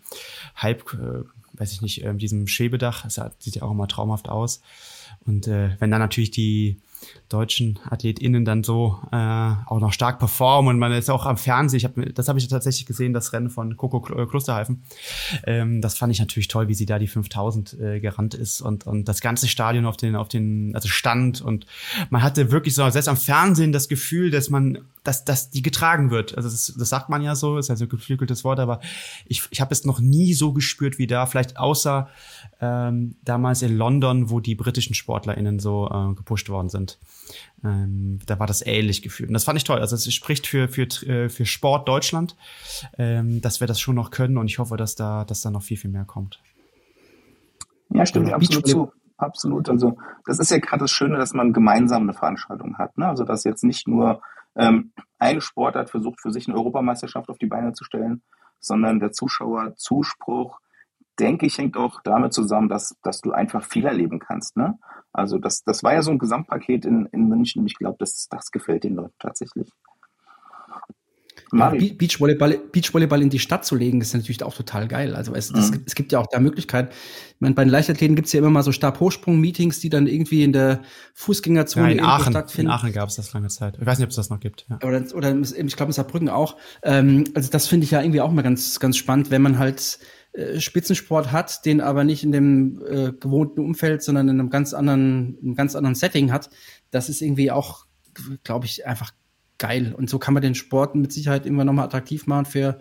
[0.56, 3.04] Halb, äh, weiß ich nicht, äh, diesem Schäbedach.
[3.04, 4.62] Das sieht ja auch immer traumhaft aus.
[5.26, 6.78] Und äh, wenn dann natürlich die
[7.30, 11.78] deutschen AthletInnen dann so äh, auch noch stark performen und man ist auch am Fernsehen,
[11.78, 14.84] ich hab, das habe ich tatsächlich gesehen, das Rennen von Coco äh, Klosterhalfen.
[15.46, 18.86] Ähm, das fand ich natürlich toll, wie sie da die 5000 äh, gerannt ist und,
[18.86, 21.66] und das ganze Stadion auf den, auf den, also stand und
[22.10, 26.12] man hatte wirklich so, selbst am Fernsehen das Gefühl, dass man, dass, dass die getragen
[26.12, 26.36] wird.
[26.36, 28.82] Also das, das sagt man ja so, ist ja so ein geflügeltes Wort, aber
[29.26, 32.10] ich, ich habe es noch nie so gespürt wie da, vielleicht außer
[32.60, 36.91] ähm, damals in London, wo die britischen SportlerInnen so äh, gepusht worden sind.
[37.64, 39.30] Ähm, da war das ähnlich gefühlt.
[39.30, 39.80] Und das fand ich toll.
[39.80, 42.36] Also es spricht für, für, äh, für Sport Deutschland,
[42.98, 45.64] ähm, dass wir das schon noch können und ich hoffe, dass da, dass da noch
[45.64, 46.42] viel, viel mehr kommt.
[47.90, 48.92] Ja, stimmt, ja, absolut zu.
[49.18, 49.70] Absolut.
[49.70, 52.98] Also das ist ja gerade das Schöne, dass man gemeinsam eine Veranstaltung hat.
[52.98, 53.08] Ne?
[53.08, 54.22] Also dass jetzt nicht nur
[54.56, 58.24] ähm, eine Sportart versucht, für sich eine Europameisterschaft auf die Beine zu stellen,
[58.60, 60.60] sondern der Zuschauerzuspruch
[61.22, 64.58] denke ich, hängt auch damit zusammen, dass, dass du einfach viel erleben kannst.
[64.58, 64.78] Ne?
[65.14, 67.66] Also das, das war ja so ein Gesamtpaket in, in München.
[67.66, 69.72] Ich glaube, das, das gefällt den Leuten tatsächlich.
[71.54, 75.16] Ja, Beachvolleyball, Beachvolleyball in die Stadt zu legen, ist natürlich auch total geil.
[75.16, 75.84] Also es, das, mhm.
[75.86, 76.92] es gibt ja auch da Möglichkeiten.
[76.92, 80.44] Ich meine, bei den Leichtathleten gibt es ja immer mal so Stabhochsprung-Meetings, die dann irgendwie
[80.44, 80.82] in der
[81.14, 82.70] Fußgängerzone ja, in Aachen, stattfinden.
[82.70, 83.78] In Aachen gab es das lange Zeit.
[83.80, 84.66] Ich weiß nicht, ob es das noch gibt.
[84.70, 84.80] Ja.
[84.88, 86.56] Oder, oder ich glaube in Saarbrücken auch.
[86.84, 90.00] Ähm, also das finde ich ja irgendwie auch mal ganz, ganz spannend, wenn man halt
[90.34, 94.74] äh, Spitzensport hat, den aber nicht in dem äh, gewohnten Umfeld, sondern in einem ganz
[94.74, 96.50] anderen, einem ganz anderen Setting hat,
[96.90, 97.86] das ist irgendwie auch,
[98.44, 99.12] glaube ich, einfach
[99.58, 99.94] geil.
[99.96, 102.80] Und so kann man den Sport mit Sicherheit immer nochmal attraktiv machen für,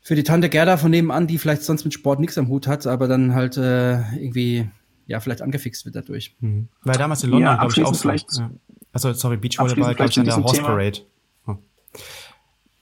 [0.00, 2.86] für die Tante Gerda von nebenan, die vielleicht sonst mit Sport nichts am Hut hat,
[2.86, 4.68] aber dann halt äh, irgendwie,
[5.06, 6.34] ja, vielleicht angefixt wird dadurch.
[6.40, 6.68] Mhm.
[6.82, 8.32] Weil damals in London, ja, glaube ich, auch vielleicht.
[8.38, 8.50] Ja.
[8.92, 11.00] Also, sorry, Beachvolleyball, glaube ich, an der Horse Parade.
[11.46, 11.56] Oh.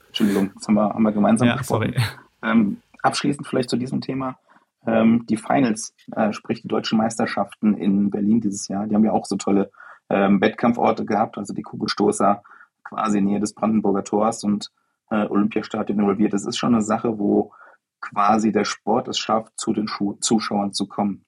[0.07, 1.93] Entschuldigung, das haben wir, haben wir gemeinsam ja, Sorry.
[2.41, 4.37] Ähm, Abschließend vielleicht zu diesem Thema.
[4.85, 9.11] Ähm, die Finals, äh, sprich die deutschen Meisterschaften in Berlin dieses Jahr, die haben ja
[9.11, 9.71] auch so tolle
[10.09, 12.41] ähm, Wettkampforte gehabt, also die Kugelstoßer
[12.83, 14.71] quasi in Nähe des Brandenburger Tors und
[15.09, 16.33] äh, Olympiastadion involviert.
[16.33, 17.51] Das ist schon eine Sache, wo
[17.99, 21.25] quasi der Sport es schafft, zu den Schu Zuschauern zu kommen.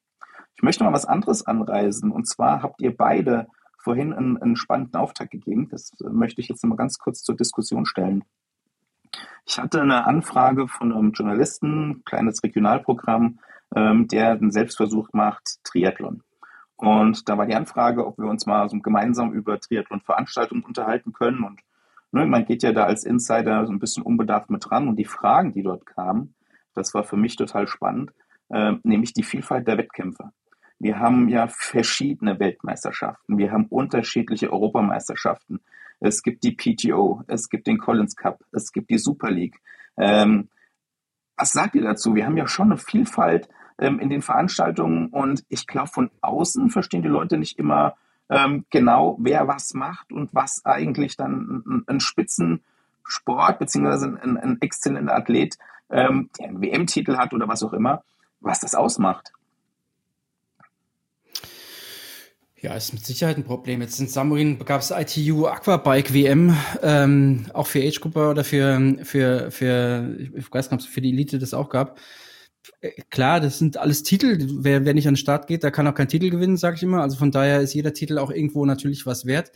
[0.55, 2.12] Ich möchte mal was anderes anreisen.
[2.12, 5.69] Und zwar habt ihr beide vorhin einen, einen spannenden Auftakt gegeben.
[5.69, 8.23] Das möchte ich jetzt mal ganz kurz zur Diskussion stellen.
[9.45, 13.39] Ich hatte eine Anfrage von einem Journalisten, kleines Regionalprogramm,
[13.76, 16.24] ähm, der einen Selbstversuch macht, Triathlon.
[16.76, 21.43] Und da war die Anfrage, ob wir uns mal so gemeinsam über Triathlon-Veranstaltungen unterhalten können.
[21.43, 21.62] Und
[22.12, 24.88] ne, man geht ja da als Insider so ein bisschen unbedarft mit dran.
[24.88, 26.36] Und die Fragen, die dort kamen,
[26.74, 28.12] das war für mich total spannend,
[28.50, 30.32] äh, nämlich die Vielfalt der Wettkämpfe.
[30.80, 35.60] Wir haben ja verschiedene Weltmeisterschaften, wir haben unterschiedliche Europameisterschaften,
[35.99, 39.59] es gibt die PTO, es gibt den Collins Cup, es gibt die Super League.
[39.97, 40.49] Ähm,
[41.38, 42.15] was sagt ihr dazu?
[42.15, 46.69] Wir haben ja schon eine Vielfalt ähm, in den Veranstaltungen und ich glaube, von außen
[46.69, 47.95] verstehen die Leute nicht immer
[48.29, 54.57] ähm, genau, wer was macht und was eigentlich dann ein, ein Spitzensport beziehungsweise ein, ein
[54.62, 55.57] exzellenter Athlet,
[55.89, 58.03] ähm, der einen WM-Titel hat oder was auch immer,
[58.39, 59.33] was das ausmacht.
[62.62, 63.82] Ja, ist mit Sicherheit ein Problem.
[63.82, 69.50] Jetzt in Samurin gab es ITU Aquabike WM, ähm, auch für Age-Gruppe oder für, für,
[69.50, 72.00] für, ich weiß nicht, ob es für die Elite das auch gab.
[72.82, 74.38] Äh, klar, das sind alles Titel.
[74.62, 76.84] Wer, wer nicht an den Start geht, der kann auch keinen Titel gewinnen, sage ich
[76.84, 77.02] immer.
[77.02, 79.54] Also von daher ist jeder Titel auch irgendwo natürlich was wert.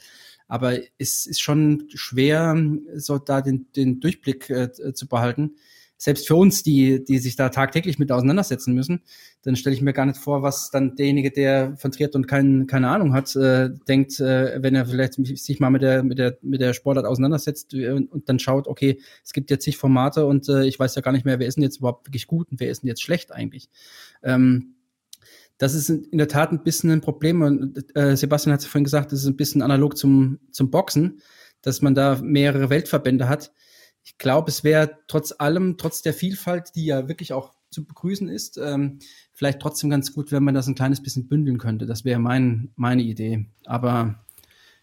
[0.48, 2.56] Aber es ist schon schwer,
[2.96, 5.56] so da den, den Durchblick äh, zu behalten
[5.98, 9.04] selbst für uns, die, die sich da tagtäglich mit auseinandersetzen müssen,
[9.42, 12.90] dann stelle ich mir gar nicht vor, was dann derjenige, der von Triathlon kein, keine
[12.90, 16.62] Ahnung hat, äh, denkt, äh, wenn er vielleicht sich mal mit der, mit der, mit
[16.62, 20.50] der Sportart auseinandersetzt äh, und, und dann schaut, okay, es gibt jetzt zig Formate und
[20.50, 22.60] äh, ich weiß ja gar nicht mehr, wer ist denn jetzt überhaupt wirklich gut und
[22.60, 23.70] wer ist denn jetzt schlecht eigentlich.
[24.24, 24.76] Ähm,
[25.58, 27.42] das ist in der Tat ein bisschen ein Problem.
[27.42, 31.22] Und äh, Sebastian hat es vorhin gesagt, das ist ein bisschen analog zum, zum Boxen,
[31.62, 33.54] dass man da mehrere Weltverbände hat
[34.04, 38.30] ich glaube, es wäre trotz allem, trotz der Vielfalt, die ja wirklich auch zu begrüßen
[38.30, 38.58] ist.
[38.58, 39.00] Ähm,
[39.32, 41.86] vielleicht trotzdem ganz gut, wenn man das ein kleines bisschen bündeln könnte.
[41.86, 43.46] Das wäre mein, meine Idee.
[43.66, 44.24] Aber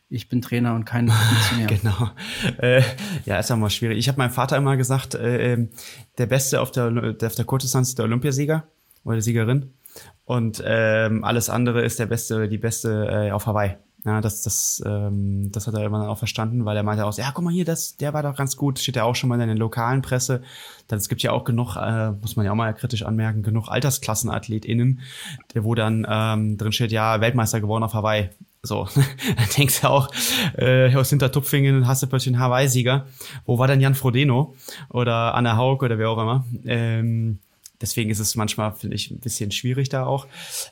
[0.08, 1.66] ich bin Trainer und kein Funktionär.
[1.66, 2.10] genau.
[2.58, 2.82] Äh,
[3.24, 3.98] ja, ist ja mal schwierig.
[3.98, 5.70] Ich habe meinem Vater immer gesagt, äh, ähm,
[6.18, 8.66] der Beste auf der, der, auf der Kurzdistanz ist der Olympiasieger
[9.04, 9.72] oder die Siegerin.
[10.24, 13.76] Und ähm, alles andere ist der Beste oder die Beste äh, auf Hawaii.
[14.04, 17.30] Ja, das, das, ähm, das hat er immer auch verstanden, weil er meinte auch, ja,
[17.34, 19.46] guck mal hier, das, der war doch ganz gut, steht ja auch schon mal in
[19.46, 20.42] der lokalen Presse.
[20.88, 23.68] Dann, es gibt ja auch genug, äh, muss man ja auch mal kritisch anmerken, genug
[23.68, 25.00] AltersklassenathletInnen,
[25.54, 28.30] wo dann ähm, drin steht, ja, Weltmeister geworden auf Hawaii.
[28.62, 30.08] So, dann denkst du auch,
[30.56, 33.06] äh, aus Hintertupfingen hast du plötzlich einen Hawaii-Sieger.
[33.44, 34.54] Wo war denn Jan Frodeno
[34.88, 36.44] oder Anna Haug oder wer auch immer?
[36.64, 37.38] Ähm,
[37.80, 40.26] deswegen ist es manchmal, finde ich, ein bisschen schwierig da auch.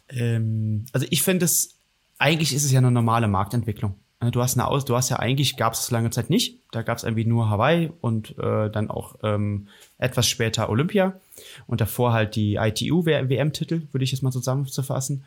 [0.08, 1.77] Ähm, also ich finde es
[2.18, 3.94] eigentlich ist es ja eine normale Marktentwicklung.
[4.20, 6.60] Äh, du hast eine Aus, du hast ja eigentlich gab es lange Zeit nicht.
[6.70, 11.18] Da gab es irgendwie nur Hawaii und äh, dann auch ähm, etwas später Olympia
[11.66, 15.24] und davor halt die ITU WM-Titel, würde ich jetzt mal zusammenzufassen.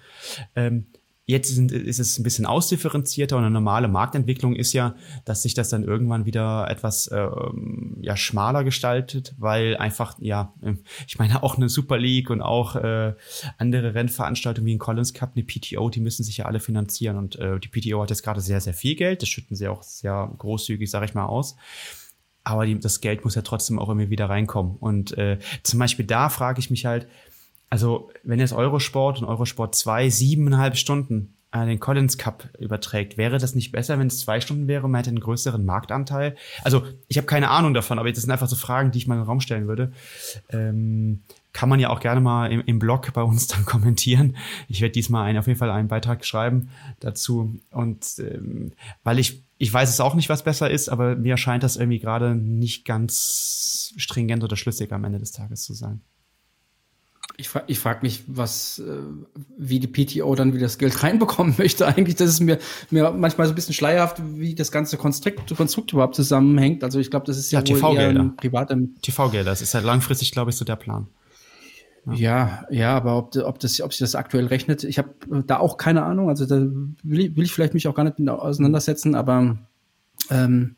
[0.55, 0.87] Ähm,
[1.25, 5.53] Jetzt sind, ist es ein bisschen ausdifferenzierter und eine normale Marktentwicklung ist ja, dass sich
[5.53, 10.53] das dann irgendwann wieder etwas ähm, ja, schmaler gestaltet, weil einfach, ja,
[11.07, 13.13] ich meine auch eine Super League und auch äh,
[13.57, 17.37] andere Rennveranstaltungen wie ein Collins Cup, eine PTO, die müssen sich ja alle finanzieren und
[17.37, 20.33] äh, die PTO hat jetzt gerade sehr, sehr viel Geld, das schütten sie auch sehr
[20.37, 21.55] großzügig, sage ich mal, aus
[22.43, 24.75] aber die, das Geld muss ja trotzdem auch irgendwie wieder reinkommen.
[24.77, 27.07] Und äh, zum Beispiel da frage ich mich halt,
[27.71, 33.37] also wenn jetzt Eurosport und Eurosport 2 siebeneinhalb Stunden äh, den Collins Cup überträgt, wäre
[33.37, 36.35] das nicht besser, wenn es zwei Stunden wäre und man hätte einen größeren Marktanteil?
[36.65, 39.15] Also ich habe keine Ahnung davon, aber das sind einfach so Fragen, die ich mal
[39.15, 39.93] in den Raum stellen würde.
[40.49, 44.35] Ähm, kann man ja auch gerne mal im, im Blog bei uns dann kommentieren.
[44.67, 47.55] Ich werde diesmal einen, auf jeden Fall einen Beitrag schreiben dazu.
[47.71, 48.73] Und ähm,
[49.05, 51.99] weil ich, ich weiß es auch nicht, was besser ist, aber mir scheint das irgendwie
[51.99, 56.01] gerade nicht ganz stringent oder schlüssig am Ende des Tages zu sein.
[57.41, 58.83] Ich, fra ich frage mich, was, äh,
[59.57, 61.87] wie die PTO dann wieder das Geld reinbekommen möchte.
[61.87, 62.59] Eigentlich, das ist mir,
[62.91, 66.83] mir manchmal so ein bisschen schleierhaft, wie das ganze Konstrukt, Konstrukt überhaupt zusammenhängt.
[66.83, 68.77] Also ich glaube, das ist ja, ja privater...
[69.01, 71.07] TV-Gelder, das ist ja langfristig, glaube ich, so der Plan.
[72.05, 72.13] Ja.
[72.13, 75.09] ja, ja, aber ob, ob, das, ob sich das aktuell rechnet, ich habe
[75.45, 76.29] da auch keine Ahnung.
[76.29, 79.57] Also da will ich, will ich vielleicht mich auch gar nicht auseinandersetzen, aber
[80.29, 80.75] ähm,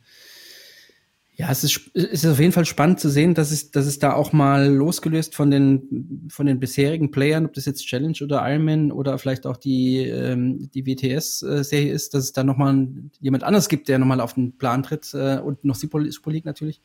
[1.35, 3.97] ja, es ist, es ist auf jeden Fall spannend zu sehen, dass es, dass es
[3.97, 8.47] da auch mal losgelöst von den, von den bisherigen Playern, ob das jetzt Challenge oder
[8.47, 12.87] Ironman oder vielleicht auch die, ähm, die WTS-Serie ist, dass es da nochmal
[13.19, 16.81] jemand anderes gibt, der nochmal auf den Plan tritt äh, und noch Super League natürlich.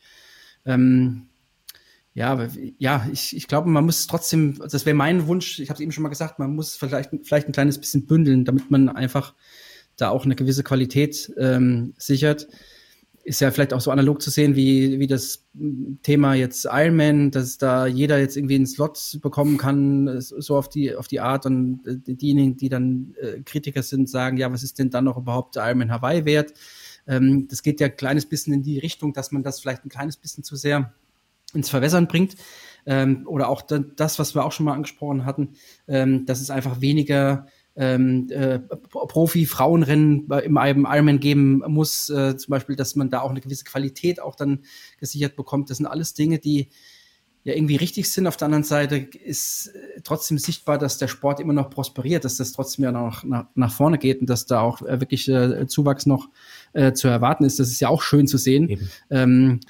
[0.64, 1.28] Ähm,
[2.14, 5.80] ja, ja, ich, ich glaube, man muss trotzdem, das wäre mein Wunsch, ich habe es
[5.80, 9.34] eben schon mal gesagt, man muss vielleicht, vielleicht ein kleines bisschen bündeln, damit man einfach
[9.96, 12.48] da auch eine gewisse Qualität ähm, sichert
[13.28, 15.46] ist ja vielleicht auch so analog zu sehen wie, wie das
[16.02, 20.96] Thema jetzt Ironman, dass da jeder jetzt irgendwie einen Slot bekommen kann, so auf die,
[20.96, 24.78] auf die Art und äh, diejenigen, die dann äh, Kritiker sind, sagen, ja, was ist
[24.78, 26.54] denn dann noch überhaupt Ironman Hawaii wert?
[27.06, 29.90] Ähm, das geht ja ein kleines bisschen in die Richtung, dass man das vielleicht ein
[29.90, 30.94] kleines bisschen zu sehr
[31.52, 32.36] ins Verwässern bringt.
[32.86, 35.50] Ähm, oder auch das, was wir auch schon mal angesprochen hatten,
[35.86, 37.46] ähm, dass es einfach weniger
[37.78, 43.40] ähm, äh, Profi-Frauenrennen im Ironman geben muss, äh, zum Beispiel, dass man da auch eine
[43.40, 44.60] gewisse Qualität auch dann
[44.98, 45.70] gesichert bekommt.
[45.70, 46.68] Das sind alles Dinge, die
[47.44, 48.26] ja irgendwie richtig sind.
[48.26, 52.36] Auf der anderen Seite ist äh, trotzdem sichtbar, dass der Sport immer noch prosperiert, dass
[52.36, 55.68] das trotzdem ja noch nach, nach vorne geht und dass da auch äh, wirklich äh,
[55.68, 56.28] Zuwachs noch
[56.72, 57.60] äh, zu erwarten ist.
[57.60, 58.90] Das ist ja auch schön zu sehen.
[59.08, 59.60] Ähm,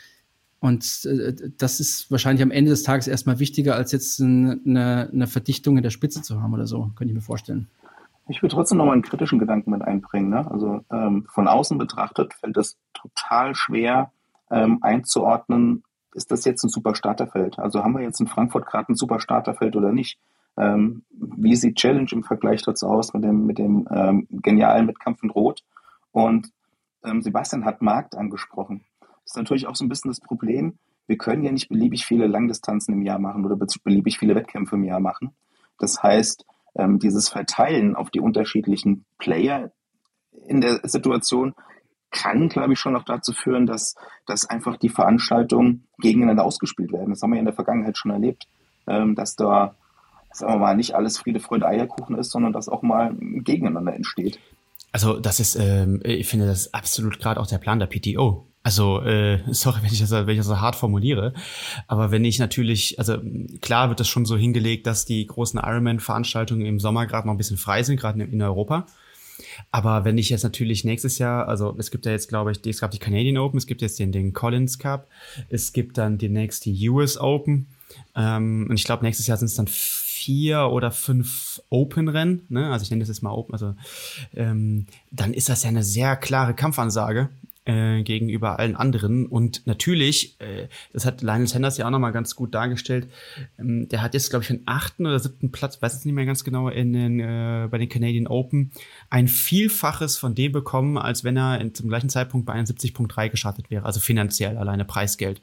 [0.61, 5.27] und äh, das ist wahrscheinlich am Ende des Tages erstmal wichtiger, als jetzt eine, eine
[5.27, 7.69] Verdichtung in der Spitze zu haben oder so, könnte ich mir vorstellen.
[8.29, 10.29] Ich will trotzdem nochmal einen kritischen Gedanken mit einbringen.
[10.29, 10.51] Ne?
[10.51, 14.13] Also ähm, von außen betrachtet fällt es total schwer
[14.51, 15.83] ähm, einzuordnen,
[16.15, 17.59] ist das jetzt ein super Starterfeld?
[17.59, 20.19] Also haben wir jetzt in Frankfurt gerade ein super Starterfeld oder nicht?
[20.57, 25.23] Ähm, wie sieht Challenge im Vergleich dazu aus mit dem, mit dem ähm, genialen Wettkampf
[25.23, 25.63] in Rot?
[26.11, 26.51] Und
[27.05, 28.85] ähm, Sebastian hat Markt angesprochen.
[29.01, 30.79] Das ist natürlich auch so ein bisschen das Problem.
[31.07, 34.85] Wir können ja nicht beliebig viele Langdistanzen im Jahr machen oder beliebig viele Wettkämpfe im
[34.85, 35.35] Jahr machen.
[35.79, 36.45] Das heißt,
[36.77, 39.73] ähm, dieses Verteilen auf die unterschiedlichen Player
[40.47, 41.55] in der Situation
[42.11, 43.95] kann, glaube ich, schon auch dazu führen, dass,
[44.27, 47.11] dass einfach die Veranstaltungen gegeneinander ausgespielt werden.
[47.11, 48.49] Das haben wir ja in der Vergangenheit schon erlebt,
[48.87, 49.75] ähm, dass da,
[50.33, 54.39] sagen wir mal, nicht alles Friede, Freude, Eierkuchen ist, sondern dass auch mal gegeneinander entsteht.
[54.91, 58.47] Also das ist, ähm, ich finde, das ist absolut gerade auch der Plan der PTO.
[58.69, 61.33] Also, äh, sorry, wenn ich, das, wenn ich das so hart formuliere,
[61.87, 63.17] aber wenn ich natürlich, also
[63.63, 67.39] klar wird das schon so hingelegt, dass die großen Ironman-Veranstaltungen im Sommer gerade noch ein
[67.39, 68.85] bisschen frei sind, gerade in, in Europa.
[69.71, 72.81] Aber wenn ich jetzt natürlich nächstes Jahr, also es gibt ja jetzt, glaube ich, es
[72.81, 75.09] gab die Canadian Open, es gibt jetzt den, den Collins Cup,
[75.49, 77.69] es gibt dann demnächst die US Open.
[78.15, 82.71] Ähm, und ich glaube, nächstes Jahr sind es dann vier oder fünf Open-Rennen, ne?
[82.71, 83.75] also ich nenne das jetzt mal Open, also
[84.35, 87.31] ähm, dann ist das ja eine sehr klare Kampfansage
[87.69, 89.27] äh, gegenüber allen anderen.
[89.27, 93.09] Und natürlich, äh, das hat Lionel Sanders ja auch nochmal ganz gut dargestellt,
[93.59, 96.25] ähm, der hat jetzt, glaube ich, den achten oder siebten Platz, weiß jetzt nicht mehr
[96.25, 98.73] ganz genau, in den, äh, bei den Canadian Open
[99.11, 103.71] ein Vielfaches von dem bekommen, als wenn er in, zum gleichen Zeitpunkt bei 71.3 gestartet
[103.71, 105.43] wäre, also finanziell alleine Preisgeld.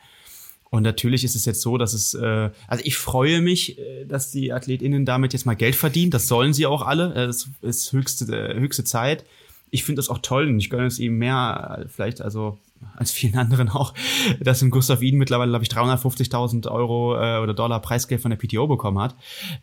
[0.72, 4.32] Und natürlich ist es jetzt so, dass es, äh, also ich freue mich, äh, dass
[4.32, 6.10] die AthletInnen damit jetzt mal Geld verdienen.
[6.10, 7.14] Das sollen sie auch alle.
[7.14, 9.26] Es ist höchste, äh, höchste Zeit
[9.72, 12.58] ich finde das auch toll und ich gönne es ihm mehr, vielleicht also
[12.96, 13.94] als vielen anderen auch,
[14.40, 18.38] dass ein Gustav Iden mittlerweile, glaube ich, 350.000 Euro äh, oder Dollar Preisgeld von der
[18.38, 19.16] PTO bekommen hat.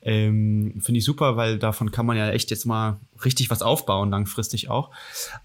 [0.03, 4.11] Ähm, Finde ich super, weil davon kann man ja echt jetzt mal richtig was aufbauen,
[4.11, 4.91] langfristig auch.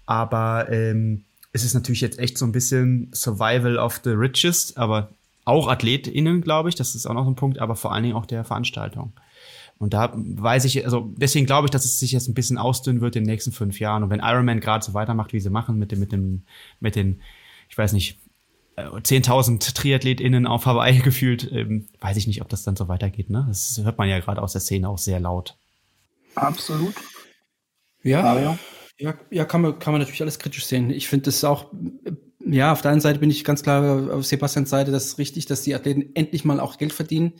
[0.06, 5.10] Aber ähm, es ist natürlich jetzt echt so ein bisschen Survival of the Richest, aber
[5.44, 8.26] auch AthletInnen, glaube ich, das ist auch noch ein Punkt, aber vor allen Dingen auch
[8.26, 9.12] der Veranstaltung.
[9.78, 13.00] Und da weiß ich, also deswegen glaube ich, dass es sich jetzt ein bisschen ausdünnen
[13.00, 14.02] wird in den nächsten fünf Jahren.
[14.02, 16.42] Und wenn Ironman gerade so weitermacht, wie sie machen, mit dem, mit dem,
[16.80, 17.22] mit den,
[17.68, 18.18] ich weiß nicht,
[18.76, 23.30] 10.000 äh, TriathletInnen auf Hawaii gefühlt, ähm, weiß ich nicht, ob das dann so weitergeht.
[23.30, 23.44] Ne?
[23.48, 25.56] Das hört man ja gerade aus der Szene auch sehr laut.
[26.34, 26.94] Absolut.
[28.02, 28.58] Ja,
[28.98, 30.90] ja, ja, kann man, kann man natürlich alles kritisch sehen.
[30.90, 31.72] Ich finde das auch,
[32.44, 35.46] ja, auf der einen Seite bin ich ganz klar auf Sebastians Seite, das ist richtig,
[35.46, 37.34] dass die Athleten endlich mal auch Geld verdienen.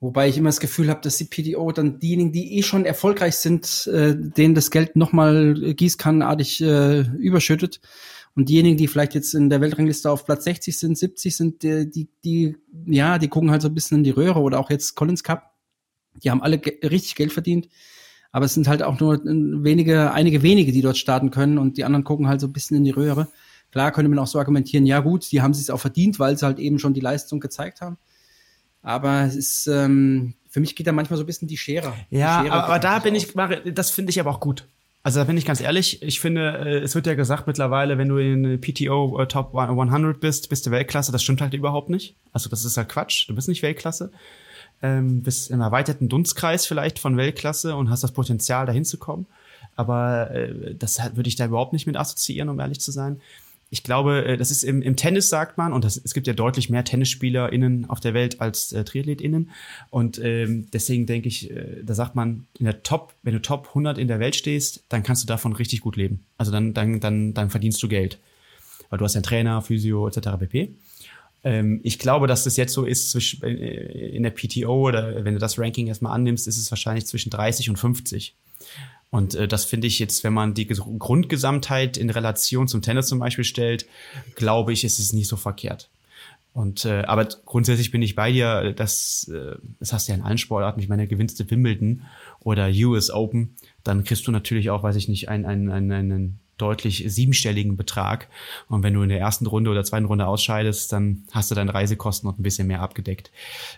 [0.00, 3.36] Wobei ich immer das Gefühl habe, dass die PDO dann diejenigen, die eh schon erfolgreich
[3.36, 7.80] sind, äh, denen das Geld nochmal gießkannenartig äh, überschüttet.
[8.34, 11.90] Und diejenigen, die vielleicht jetzt in der Weltrangliste auf Platz 60 sind, 70 sind, die,
[11.90, 14.94] die, die, ja, die gucken halt so ein bisschen in die Röhre oder auch jetzt
[14.94, 15.52] Collins Cup.
[16.22, 17.68] Die haben alle ge richtig Geld verdient.
[18.32, 21.84] Aber es sind halt auch nur wenige, einige wenige, die dort starten können und die
[21.84, 23.28] anderen gucken halt so ein bisschen in die Röhre.
[23.72, 26.46] Klar könnte man auch so argumentieren, ja gut, die haben es auch verdient, weil sie
[26.46, 27.98] halt eben schon die Leistung gezeigt haben.
[28.82, 31.92] Aber es ist, ähm, für mich geht da manchmal so ein bisschen die Schere.
[32.10, 33.34] Ja, die Schere aber, da bin ich,
[33.74, 34.66] das finde ich aber auch gut.
[35.02, 38.08] Also da bin ich ganz ehrlich, ich finde, äh, es wird ja gesagt mittlerweile, wenn
[38.08, 41.12] du in PTO äh, Top 100 bist, bist du Weltklasse.
[41.12, 42.16] Das stimmt halt überhaupt nicht.
[42.32, 43.28] Also das ist halt Quatsch.
[43.28, 44.12] Du bist nicht Weltklasse.
[44.82, 49.26] Ähm, bist im erweiterten Dunstkreis vielleicht von Weltklasse und hast das Potenzial, dahin zu kommen.
[49.76, 53.20] Aber äh, das würde ich da überhaupt nicht mit assoziieren, um ehrlich zu sein
[53.70, 56.32] ich glaube, äh, das ist im, im Tennis, sagt man, und das, es gibt ja
[56.32, 59.50] deutlich mehr TennisspielerInnen auf der Welt als äh, TriathletInnen.
[59.90, 63.68] Und ähm, deswegen denke ich, äh, da sagt man, in der Top, wenn du Top
[63.68, 66.24] 100 in der Welt stehst, dann kannst du davon richtig gut leben.
[66.36, 68.18] Also dann, dann, dann, dann verdienst du Geld.
[68.88, 70.30] Weil du hast ja Trainer, Physio, etc.
[70.40, 70.74] pp.
[71.44, 75.34] Ähm, ich glaube, dass das jetzt so ist zwischen, äh, in der PTO oder wenn
[75.34, 78.34] du das Ranking erstmal annimmst, ist es wahrscheinlich zwischen 30 und 50.
[79.10, 83.18] Und äh, das finde ich jetzt, wenn man die Grundgesamtheit in Relation zum Tennis zum
[83.18, 83.86] Beispiel stellt,
[84.36, 85.90] glaube ich, ist es nicht so verkehrt.
[86.52, 90.24] Und äh, aber grundsätzlich bin ich bei dir, dass äh, das hast du ja in
[90.24, 90.80] allen Sportarten.
[90.80, 92.02] Ich meine, gewinnst du Wimbledon
[92.40, 96.39] oder US Open, dann kriegst du natürlich auch, weiß ich nicht, einen, einen, einen, einen
[96.60, 98.28] deutlich siebenstelligen Betrag.
[98.68, 101.72] Und wenn du in der ersten Runde oder zweiten Runde ausscheidest, dann hast du deine
[101.72, 103.30] Reisekosten noch ein bisschen mehr abgedeckt.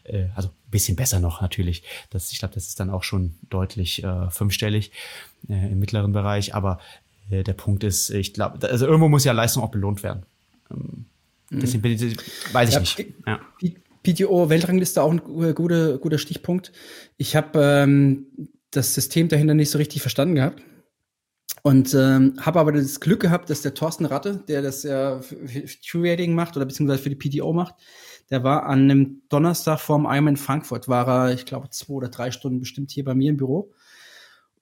[0.05, 1.83] Äh, also ein bisschen besser noch natürlich.
[2.11, 4.91] Das, ich glaube, das ist dann auch schon deutlich äh, fünfstellig
[5.49, 6.55] äh, im mittleren Bereich.
[6.55, 6.81] Aber
[7.31, 10.25] äh, der Punkt ist, ich glaube, also irgendwo muss ja Leistung auch belohnt werden.
[10.71, 11.07] Ähm,
[11.51, 12.17] deswegen bin ich,
[12.53, 13.07] weiß ich ja, nicht.
[13.27, 13.41] Ja.
[14.03, 15.23] PTO-Weltrangliste auch ein
[15.55, 16.73] guter, guter Stichpunkt.
[17.17, 18.27] Ich habe ähm,
[18.71, 20.63] das System dahinter nicht so richtig verstanden gehabt.
[21.61, 25.37] Und ähm, habe aber das Glück gehabt, dass der Thorsten Ratte, der das ja für,
[25.87, 27.75] True Rating macht oder beziehungsweise für die PTO macht,
[28.31, 32.31] der war an einem Donnerstag vorm Ironman Frankfurt, war er, ich glaube, zwei oder drei
[32.31, 33.73] Stunden bestimmt hier bei mir im Büro.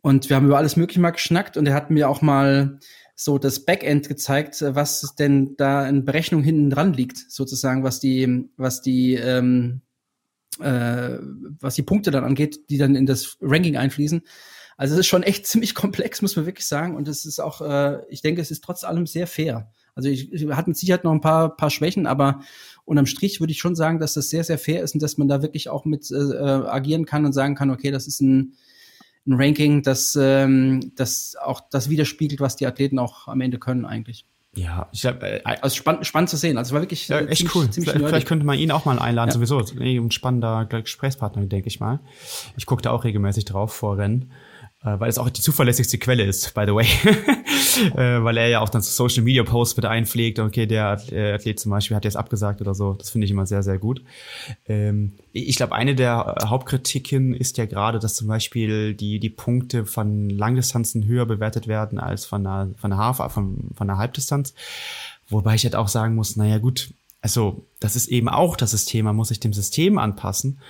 [0.02, 2.78] Und wir haben über alles Mögliche mal geschnackt und er hat mir auch mal
[3.14, 8.48] so das Backend gezeigt, was denn da in Berechnung hinten dran liegt, sozusagen, was die,
[8.56, 9.82] was die, ähm,
[10.58, 11.18] äh,
[11.60, 14.22] was die Punkte dann angeht, die dann in das Ranking einfließen.
[14.80, 16.96] Also es ist schon echt ziemlich komplex, muss man wirklich sagen.
[16.96, 19.70] Und es ist auch, äh, ich denke, es ist trotz allem sehr fair.
[19.94, 22.40] Also ich, ich hat mit Sicherheit noch ein paar, paar Schwächen, aber
[22.86, 25.28] unterm Strich würde ich schon sagen, dass das sehr, sehr fair ist und dass man
[25.28, 28.54] da wirklich auch mit äh, äh agieren kann und sagen kann, okay, das ist ein,
[29.26, 33.84] ein Ranking, das, ähm, das auch das widerspiegelt, was die Athleten auch am Ende können
[33.84, 34.24] eigentlich.
[34.56, 36.56] Ja, ich hab, äh, also spannend, spannend zu sehen.
[36.56, 37.70] Also war wirklich ja, äh, echt ziemlich, cool.
[37.70, 39.28] Ziemlich vielleicht, vielleicht, könnte man ihn auch mal einladen.
[39.28, 39.34] Ja.
[39.34, 42.00] Sowieso ein spannender Gesprächspartner, denke ich mal.
[42.56, 44.32] Ich gucke da auch regelmäßig drauf vor Rennen.
[44.82, 46.86] Äh, weil es auch die zuverlässigste Quelle ist, by the way.
[47.96, 51.60] äh, weil er ja auch dann Social Media Posts mit einpflegt, okay, der äh, Athlet
[51.60, 52.94] zum Beispiel hat jetzt abgesagt oder so.
[52.94, 54.02] Das finde ich immer sehr, sehr gut.
[54.66, 59.84] Ähm, ich glaube, eine der Hauptkritiken ist ja gerade, dass zum Beispiel die, die Punkte
[59.84, 64.54] von Langdistanzen höher bewertet werden als von einer, von einer, Half, von, von einer Halbdistanz.
[65.28, 66.92] Wobei ich halt auch sagen muss, naja gut,
[67.22, 70.60] also das ist eben auch das System, man muss sich dem System anpassen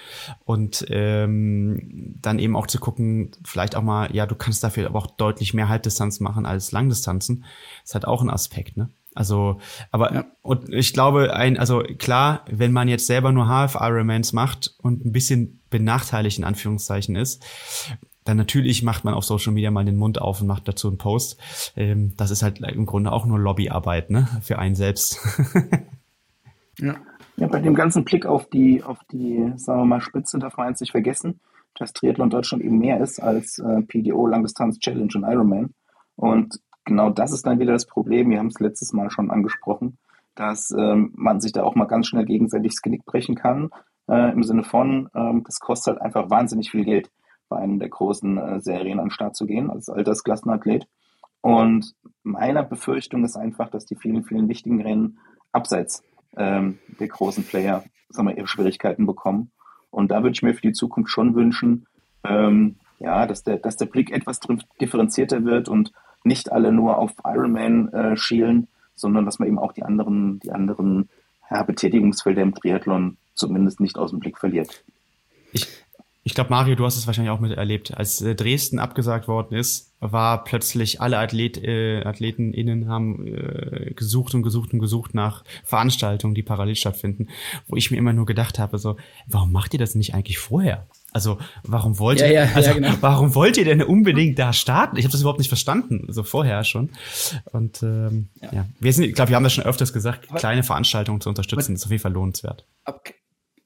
[0.45, 4.99] und ähm, dann eben auch zu gucken, vielleicht auch mal, ja, du kannst dafür aber
[4.99, 7.45] auch deutlich mehr Halbdistanz machen als Langdistanzen.
[7.85, 8.91] Das hat auch ein Aspekt, ne?
[9.15, 10.25] Also, aber ja.
[10.43, 15.05] und ich glaube, ein, also klar, wenn man jetzt selber nur Half Ironmans macht und
[15.05, 17.43] ein bisschen benachteiligt in Anführungszeichen ist,
[18.25, 20.99] dann natürlich macht man auf Social Media mal den Mund auf und macht dazu einen
[20.99, 21.39] Post.
[21.75, 25.19] Ähm, das ist halt im Grunde auch nur Lobbyarbeit, ne, für einen selbst.
[26.81, 26.97] Ja.
[27.37, 30.81] bei dem ganzen Blick auf die, auf die, sagen wir mal, Spitze darf man eins
[30.81, 31.41] nicht vergessen,
[31.75, 35.75] dass Triathlon Deutschland eben mehr ist als äh, PDO, Langdistanz Challenge und Ironman.
[36.17, 38.31] Und genau das ist dann wieder das Problem.
[38.31, 39.99] Wir haben es letztes Mal schon angesprochen,
[40.35, 43.71] dass ähm, man sich da auch mal ganz schnell gegenseitig das Genick brechen kann.
[44.09, 47.11] Äh, Im Sinne von, ähm, das kostet halt einfach wahnsinnig viel Geld,
[47.49, 50.87] bei einem der großen äh, Serien an den Start zu gehen, als Altersklassenathlet.
[51.43, 55.19] Und meine Befürchtung ist einfach, dass die vielen, vielen wichtigen Rennen
[55.53, 56.03] abseits
[56.37, 59.51] ähm, der großen Player sagen wir, ihre Schwierigkeiten bekommen.
[59.91, 61.87] Und da würde ich mir für die Zukunft schon wünschen,
[62.25, 64.41] ähm, ja, dass der, dass der Blick etwas
[64.81, 69.73] differenzierter wird und nicht alle nur auf Ironman äh, schielen, sondern dass man eben auch
[69.73, 71.09] die anderen, die anderen
[71.51, 74.85] ja, Betätigungsfelder im Triathlon zumindest nicht aus dem Blick verliert.
[75.53, 75.67] Ich,
[76.23, 77.97] ich glaube, Mario, du hast es wahrscheinlich auch miterlebt.
[77.97, 84.35] Als äh, Dresden abgesagt worden ist, war plötzlich alle Athlet, äh, AthletenInnen haben äh, gesucht
[84.35, 87.29] und gesucht und gesucht nach Veranstaltungen, die parallel stattfinden,
[87.69, 88.97] wo ich mir immer nur gedacht habe, so,
[89.27, 90.87] warum macht ihr das nicht eigentlich vorher?
[91.13, 92.93] Also, warum wollt ihr, ja, ja, also, ja, genau.
[93.01, 94.99] warum wollt ihr denn unbedingt da starten?
[94.99, 96.91] Ich habe das überhaupt nicht verstanden, so also vorher schon.
[97.51, 98.67] Und ähm, ja.
[98.79, 101.85] wir sind, ich glaube, wir haben das schon öfters gesagt, kleine Veranstaltungen zu unterstützen, ist
[101.85, 102.67] auf jeden Fall lohnenswert.
[102.85, 103.15] Okay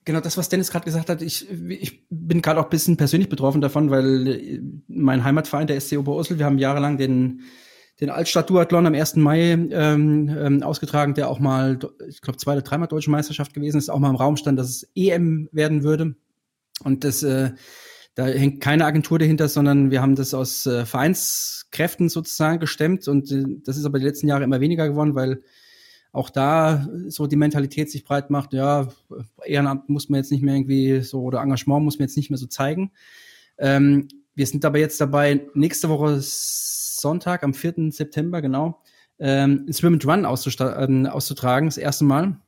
[0.04, 3.30] Genau, das, was Dennis gerade gesagt hat, ich, ich bin gerade auch ein bisschen persönlich
[3.30, 7.40] betroffen davon, weil mein Heimatverein, der SC Oberursel, wir haben jahrelang den,
[8.00, 9.16] den Altstadt-Duathlon am 1.
[9.16, 13.78] Mai ähm, ähm, ausgetragen, der auch mal, ich glaube, zwei oder dreimal deutsche Meisterschaft gewesen
[13.78, 16.16] ist, auch mal im Raum stand, dass es EM werden würde.
[16.82, 17.52] Und das, äh,
[18.14, 23.30] da hängt keine Agentur dahinter, sondern wir haben das aus äh, Vereinskräften sozusagen gestemmt und
[23.32, 25.42] äh, das ist aber die letzten Jahre immer weniger geworden, weil
[26.14, 28.88] auch da so die Mentalität sich breit macht, ja,
[29.44, 32.38] Ehrenamt muss man jetzt nicht mehr irgendwie so oder Engagement muss man jetzt nicht mehr
[32.38, 32.92] so zeigen.
[33.58, 34.06] Ähm,
[34.36, 37.90] wir sind aber jetzt dabei, nächste Woche Sonntag, am 4.
[37.90, 38.80] September, genau,
[39.18, 42.40] ähm, Swim and Run äh, auszutragen, das erste Mal,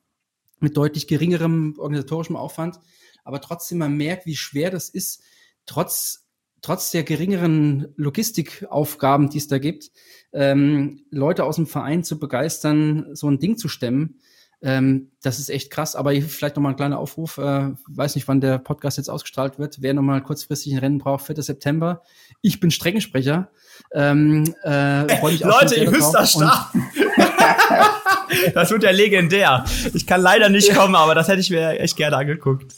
[0.60, 2.78] mit deutlich geringerem organisatorischem Aufwand.
[3.24, 5.22] Aber trotzdem, man merkt, wie schwer das ist,
[5.66, 6.25] trotz
[6.66, 9.92] trotz der geringeren Logistikaufgaben, die es da gibt,
[10.32, 14.18] ähm, Leute aus dem Verein zu begeistern, so ein Ding zu stemmen,
[14.62, 15.94] ähm, das ist echt krass.
[15.94, 17.38] Aber vielleicht nochmal ein kleiner Aufruf.
[17.38, 19.80] Äh, weiß nicht, wann der Podcast jetzt ausgestrahlt wird.
[19.80, 21.40] Wer nochmal kurzfristig ein Rennen braucht, 4.
[21.40, 22.02] September.
[22.42, 23.48] Ich bin Streckensprecher.
[23.92, 26.72] Ähm, äh, Leute, in Hüsterstadt.
[28.54, 29.64] das wird ja legendär.
[29.94, 32.74] Ich kann leider nicht kommen, aber das hätte ich mir echt gerne angeguckt.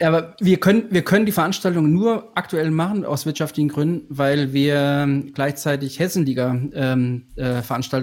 [0.00, 5.22] Aber wir können, wir können die Veranstaltung nur aktuell machen aus wirtschaftlichen Gründen, weil wir
[5.34, 7.62] gleichzeitig Hessenliga ähm, äh,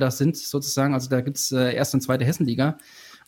[0.10, 0.93] sind, sozusagen.
[0.93, 2.78] Also da gibt's äh, erste und zweite Hessenliga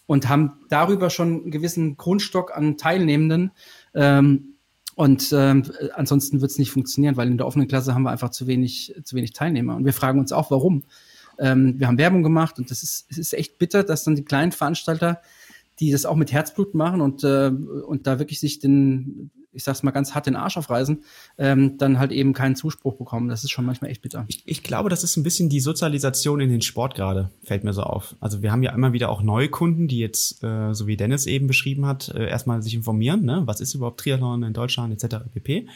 [0.07, 3.51] und haben darüber schon einen gewissen Grundstock an Teilnehmenden.
[3.93, 4.55] Ähm,
[4.95, 5.63] und ähm,
[5.93, 8.95] ansonsten wird es nicht funktionieren, weil in der offenen Klasse haben wir einfach zu wenig,
[9.03, 9.75] zu wenig Teilnehmer.
[9.75, 10.85] Und wir fragen uns auch, warum.
[11.39, 14.23] Ähm, wir haben Werbung gemacht und das ist, es ist echt bitter, dass dann die
[14.23, 15.21] kleinen Veranstalter,
[15.79, 19.83] die das auch mit Herzblut machen und, äh, und da wirklich sich den, ich sag's
[19.83, 21.03] mal ganz hart den Arsch aufreißen,
[21.37, 23.29] ähm, dann halt eben keinen Zuspruch bekommen.
[23.29, 24.25] Das ist schon manchmal echt bitter.
[24.27, 27.73] Ich, ich glaube, das ist ein bisschen die Sozialisation in den Sport gerade, fällt mir
[27.73, 28.15] so auf.
[28.19, 31.25] Also wir haben ja immer wieder auch neue Kunden, die jetzt, äh, so wie Dennis
[31.25, 33.43] eben beschrieben hat, äh, erstmal sich informieren, ne?
[33.45, 35.17] was ist überhaupt Triathlon in Deutschland etc.
[35.33, 35.67] pp.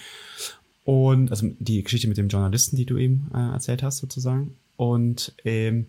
[0.83, 4.55] Und also die Geschichte mit dem Journalisten, die du eben äh, erzählt hast, sozusagen.
[4.75, 5.87] Und ähm,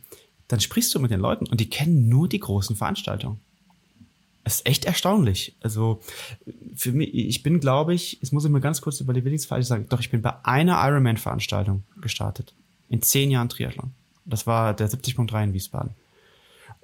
[0.49, 3.41] dann sprichst du mit den Leuten und die kennen nur die großen Veranstaltungen.
[4.45, 5.57] Das ist echt erstaunlich.
[5.61, 6.01] Also
[6.75, 9.63] für mich, ich bin, glaube ich, jetzt muss ich mal ganz kurz über die Willingsfall
[9.63, 12.55] sagen, doch, ich bin bei einer Ironman-Veranstaltung gestartet.
[12.89, 13.93] In zehn Jahren Triathlon.
[14.25, 15.93] Das war der 70.3 in Wiesbaden.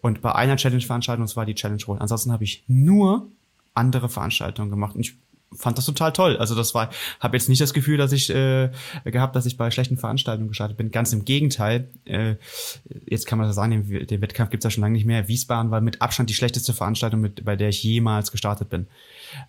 [0.01, 1.99] Und bei einer Challenge-Veranstaltung, das war die Challenge Roll.
[1.99, 3.29] Ansonsten habe ich nur
[3.75, 4.95] andere Veranstaltungen gemacht.
[4.95, 5.17] Und ich
[5.57, 6.37] fand das total toll.
[6.37, 6.91] Also das war,
[7.21, 8.71] habe jetzt nicht das Gefühl, dass ich äh,
[9.05, 10.91] gehabt, dass ich bei schlechten Veranstaltungen gestartet bin.
[10.91, 11.89] Ganz im Gegenteil.
[12.05, 12.37] Äh,
[13.07, 15.29] jetzt kann man das sagen, den, den Wettkampf gibt's ja schon lange nicht mehr.
[15.29, 18.87] Wiesbaden war mit Abstand die schlechteste Veranstaltung, mit, bei der ich jemals gestartet bin.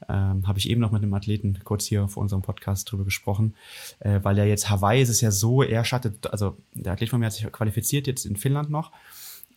[0.08, 3.56] Ähm, habe ich eben noch mit einem Athleten kurz hier vor unserem Podcast drüber gesprochen,
[4.00, 7.20] äh, weil ja jetzt Hawaii ist es ja so, er schattet, also der Athlet von
[7.20, 8.92] mir hat sich qualifiziert jetzt in Finnland noch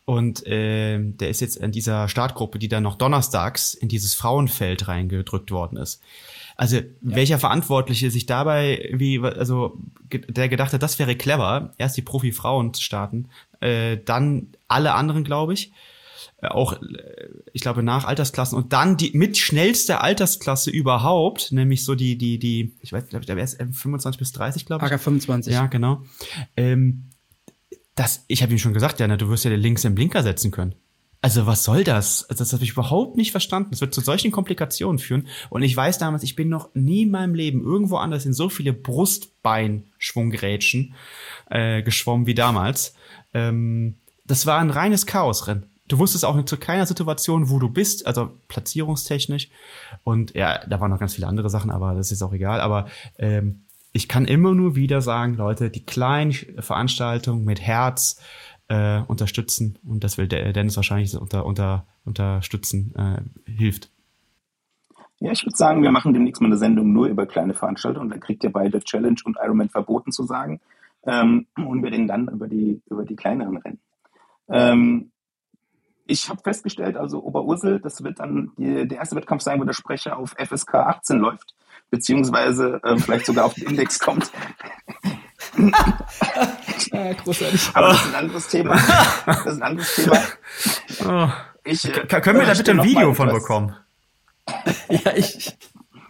[0.04, 4.88] und äh, der ist jetzt in dieser Startgruppe, die dann noch donnerstags in dieses Frauenfeld
[4.88, 6.02] reingedrückt worden ist.
[6.56, 6.82] Also ja.
[7.02, 9.78] welcher Verantwortliche sich dabei, wie, also
[10.10, 13.28] der gedacht hat, das wäre clever, erst die Profi-Frauen zu starten,
[13.60, 15.72] äh, dann alle anderen, glaube ich,
[16.42, 21.84] äh, auch, äh, ich glaube, nach Altersklassen und dann die mit schnellste Altersklasse überhaupt, nämlich
[21.84, 24.92] so die, die, die, ich weiß, der wäre 25 bis 30, glaube ich.
[24.92, 25.52] AK 25.
[25.52, 26.02] Ja, genau.
[26.56, 27.11] Ähm,
[27.94, 30.50] das, ich habe ihm schon gesagt, ja, du wirst ja den links im Blinker setzen
[30.50, 30.74] können.
[31.24, 32.28] Also was soll das?
[32.28, 33.70] Also das habe ich überhaupt nicht verstanden.
[33.70, 35.28] Das wird zu solchen Komplikationen führen.
[35.50, 38.48] Und ich weiß damals, ich bin noch nie in meinem Leben irgendwo anders in so
[38.48, 40.94] viele Brustbeinschwunggerätschen
[41.48, 42.96] äh, geschwommen wie damals.
[43.34, 45.66] Ähm, das war ein reines Chaosrennen.
[45.86, 49.48] Du wusstest auch zu keiner Situation, wo du bist, also platzierungstechnisch.
[50.02, 52.60] Und ja, da waren noch ganz viele andere Sachen, aber das ist auch egal.
[52.60, 52.88] Aber
[53.18, 53.61] ähm,
[53.92, 58.20] ich kann immer nur wieder sagen, Leute, die kleinen Veranstaltungen mit Herz
[58.68, 63.90] äh, unterstützen und das will Dennis wahrscheinlich unter, unter, unterstützen, äh, hilft.
[65.20, 68.10] Ja, ich würde sagen, wir machen demnächst mal eine Sendung nur über kleine Veranstaltungen.
[68.10, 70.60] Da kriegt ihr beide Challenge und Ironman verboten zu sagen.
[71.04, 73.78] Ähm, und wir reden dann über die, über die kleineren Rennen.
[74.48, 75.12] Ähm,
[76.06, 79.74] ich habe festgestellt, also Oberursel, das wird dann die, der erste Wettkampf sein, wo der
[79.74, 81.54] Sprecher auf FSK 18 läuft,
[81.92, 84.32] beziehungsweise äh, vielleicht sogar auf den Index kommt.
[86.92, 87.70] ah, großartig.
[87.74, 88.80] Aber das ist ein anderes Thema.
[89.26, 90.18] Das ist ein anderes Thema.
[91.06, 91.28] Oh.
[91.64, 93.76] Ich, äh, können wir da bitte ein Video von bekommen?
[94.88, 95.56] ja, ich.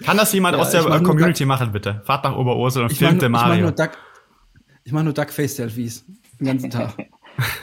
[0.04, 2.00] Kann das jemand ja, aus der Community machen, bitte?
[2.04, 3.72] Fahrt nach Oberursel und filmt den Mario.
[4.84, 6.04] Ich mache nur Duckface-Selfies
[6.38, 6.94] den ganzen Tag.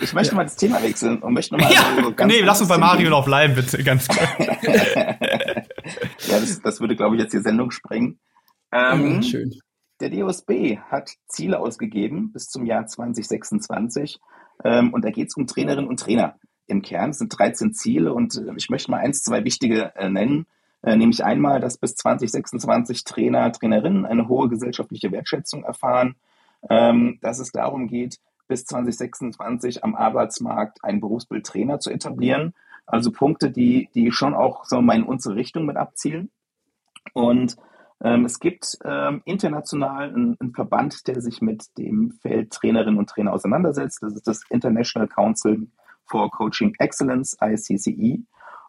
[0.02, 1.72] Ich möchte mal das Thema wechseln und möchte nochmal.
[1.72, 4.28] Ja, so nee, lass uns bei Mario noch bleiben, bitte, ganz klar.
[6.30, 8.20] Ja, das, das würde, glaube ich, jetzt die Sendung sprengen.
[8.72, 9.52] Ähm, ja, schön.
[10.00, 14.20] Der DOSB hat Ziele ausgegeben bis zum Jahr 2026
[14.64, 16.36] ähm, und da geht es um Trainerinnen und Trainer.
[16.68, 20.10] Im Kern es sind 13 Ziele und äh, ich möchte mal eins, zwei wichtige äh,
[20.10, 20.46] nennen.
[20.82, 26.16] Äh, nämlich einmal, dass bis 2026 Trainer, Trainerinnen eine hohe gesellschaftliche Wertschätzung erfahren,
[26.70, 32.54] ähm, dass es darum geht, bis 2026 am Arbeitsmarkt ein Berufsbild Trainer zu etablieren.
[32.90, 36.32] Also Punkte, die, die schon auch so mal in unsere Richtung mit abzielen.
[37.14, 37.56] Und
[38.02, 43.10] ähm, es gibt ähm, international einen, einen, Verband, der sich mit dem Feld Trainerinnen und
[43.10, 44.02] Trainer auseinandersetzt.
[44.02, 45.68] Das ist das International Council
[46.06, 48.24] for Coaching Excellence, ICCE.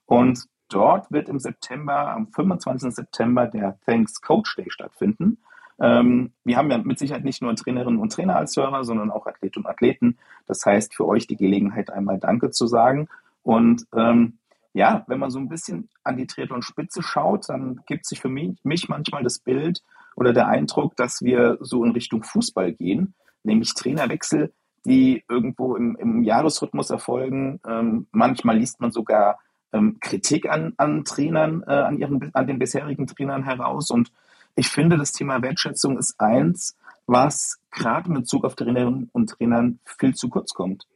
[0.06, 2.92] Und dort wird im September, am 25.
[2.94, 5.38] September, der Thanks Coach Day stattfinden.
[5.80, 9.26] Ähm, wir haben ja mit Sicherheit nicht nur Trainerinnen und Trainer als Hörer, sondern auch
[9.26, 10.18] Athletinnen und Athleten.
[10.46, 13.08] Das heißt, für euch die Gelegenheit, einmal Danke zu sagen.
[13.42, 14.38] Und ähm,
[14.72, 18.58] ja, wenn man so ein bisschen an die Triathlon-Spitze schaut, dann gibt sich für mich,
[18.62, 19.82] mich manchmal das Bild
[20.16, 24.52] oder der Eindruck, dass wir so in Richtung Fußball gehen, nämlich Trainerwechsel,
[24.84, 27.60] die irgendwo im, im Jahresrhythmus erfolgen.
[27.66, 29.40] Ähm, manchmal liest man sogar
[29.72, 33.90] ähm, Kritik an, an Trainern, äh, an, ihren, an den bisherigen Trainern heraus.
[33.90, 34.12] Und
[34.56, 36.76] ich finde, das Thema Wertschätzung ist eins,
[37.06, 40.86] was gerade mit Bezug auf Trainerinnen und Trainern viel zu kurz kommt.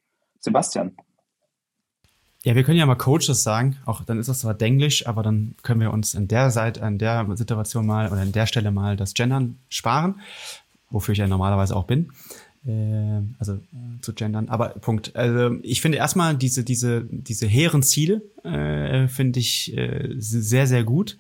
[0.41, 0.97] Sebastian.
[2.45, 5.55] Ja, wir können ja mal Coaches sagen, auch dann ist das zwar Denglisch, aber dann
[5.63, 8.99] können wir uns in der Seite, in der Situation mal oder an der Stelle mal
[8.99, 10.21] das Gendern sparen,
[10.91, 12.11] wofür ich ja normalerweise auch bin.
[12.67, 14.51] Äh, also äh, zu gendern.
[14.51, 15.17] Aber Punkt.
[15.17, 20.85] Also ich finde erstmal diese, diese, diese hehren Ziele äh, finde ich äh, sehr, sehr
[20.85, 21.17] gut.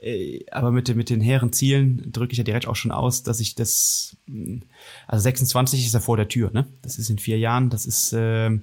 [0.00, 3.40] Äh, aber mit, mit den hehren Zielen drücke ich ja direkt auch schon aus, dass
[3.40, 4.62] ich das, hm,
[5.06, 6.66] also 26 ist ja vor der Tür, ne?
[6.82, 8.58] Das ist in vier Jahren, das ist, äh,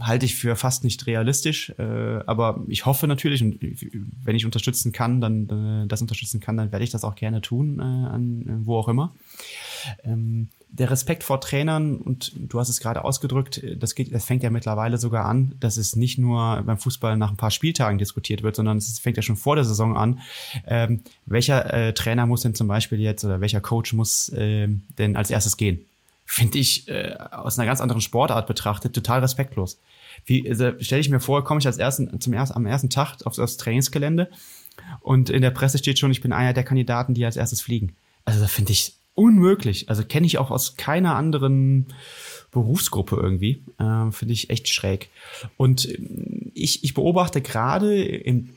[0.00, 3.58] halte ich für fast nicht realistisch, äh, aber ich hoffe natürlich, und
[4.24, 7.42] wenn ich unterstützen kann, dann äh, das unterstützen kann, dann werde ich das auch gerne
[7.42, 9.14] tun, äh, an, wo auch immer.
[10.04, 14.42] Ähm, der Respekt vor Trainern, und du hast es gerade ausgedrückt, das, geht, das fängt
[14.42, 18.42] ja mittlerweile sogar an, dass es nicht nur beim Fußball nach ein paar Spieltagen diskutiert
[18.42, 20.20] wird, sondern es fängt ja schon vor der Saison an.
[20.66, 25.14] Ähm, welcher äh, Trainer muss denn zum Beispiel jetzt oder welcher Coach muss äh, denn
[25.14, 25.84] als erstes gehen?
[26.24, 29.78] Finde ich äh, aus einer ganz anderen Sportart betrachtet total respektlos.
[30.24, 33.18] Wie also stelle ich mir vor, komme ich als ersten zum ersten am ersten Tag
[33.26, 34.30] auf das Trainingsgelände
[35.00, 37.94] und in der Presse steht schon, ich bin einer der Kandidaten, die als erstes fliegen.
[38.24, 39.88] Also da finde ich unmöglich.
[39.88, 41.86] Also kenne ich auch aus keiner anderen
[42.50, 43.62] Berufsgruppe irgendwie.
[43.78, 45.08] Äh, Finde ich echt schräg.
[45.56, 48.50] Und ähm, ich, ich beobachte gerade im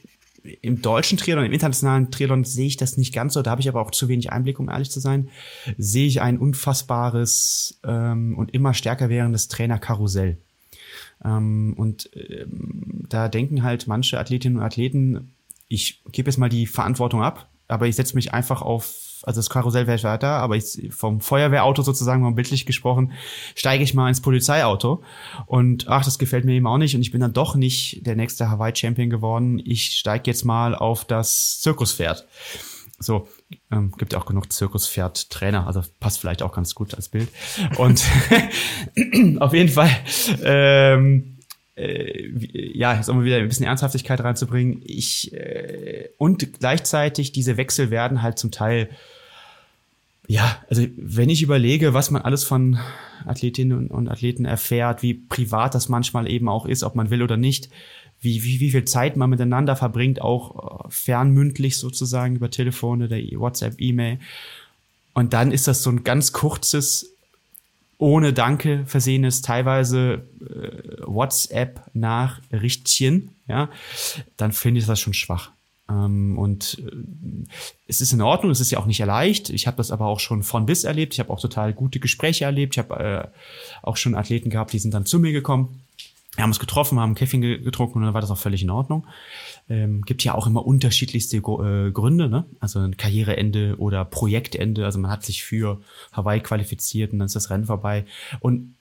[0.61, 3.41] im deutschen Triathlon, im internationalen Triathlon sehe ich das nicht ganz so.
[3.41, 5.29] Da habe ich aber auch zu wenig Einblick, um ehrlich zu sein.
[5.79, 10.37] Sehe ich ein unfassbares ähm, und immer stärker wärendes Trainerkarussell.
[11.23, 15.33] Ähm, und ähm, da denken halt manche Athletinnen und Athleten,
[15.67, 19.49] ich gebe jetzt mal die Verantwortung ab, aber ich setze mich einfach auf also das
[19.49, 23.13] Karussell wäre weiter, aber ich, vom Feuerwehrauto sozusagen, mal bildlich gesprochen,
[23.55, 25.03] steige ich mal ins Polizeiauto
[25.45, 28.15] und ach, das gefällt mir eben auch nicht und ich bin dann doch nicht der
[28.15, 29.61] nächste Hawaii-Champion geworden.
[29.63, 32.25] Ich steige jetzt mal auf das Zirkuspferd.
[32.97, 33.27] So,
[33.71, 37.29] ähm, gibt auch genug Zirkuspferd-Trainer, also passt vielleicht auch ganz gut als Bild.
[37.77, 38.03] Und
[39.41, 39.89] auf jeden Fall,
[40.43, 41.37] ähm,
[41.75, 42.29] äh,
[42.77, 44.81] ja, jetzt um wieder ein bisschen Ernsthaftigkeit reinzubringen.
[44.85, 48.89] Ich äh, und gleichzeitig diese Wechsel werden halt zum Teil
[50.27, 52.79] ja, also wenn ich überlege, was man alles von
[53.25, 57.37] Athletinnen und Athleten erfährt, wie privat das manchmal eben auch ist, ob man will oder
[57.37, 57.69] nicht,
[58.21, 63.17] wie, wie, wie viel Zeit man miteinander verbringt, auch äh, fernmündlich sozusagen über Telefon oder
[63.17, 64.17] WhatsApp, E-Mail.
[65.13, 67.11] Und dann ist das so ein ganz kurzes,
[67.97, 73.69] ohne Danke versehenes, teilweise äh, WhatsApp-Nachrichtchen, ja,
[74.37, 75.51] dann finde ich das schon schwach.
[75.89, 77.47] Ähm, und äh,
[77.87, 79.49] es ist in Ordnung, es ist ja auch nicht leicht.
[79.49, 81.13] Ich habe das aber auch schon von bis erlebt.
[81.13, 82.75] Ich habe auch total gute Gespräche erlebt.
[82.75, 83.27] Ich habe äh,
[83.81, 85.81] auch schon Athleten gehabt, die sind dann zu mir gekommen.
[86.35, 89.07] Wir haben uns getroffen, haben Kaffee getrunken und dann war das auch völlig in Ordnung.
[89.69, 92.45] Ähm, gibt ja auch immer unterschiedlichste äh, Gründe, ne?
[92.59, 94.83] Also ein Karriereende oder Projektende.
[94.83, 95.79] Also man hat sich für
[96.11, 98.05] Hawaii qualifiziert und dann ist das Rennen vorbei.
[98.41, 98.74] Und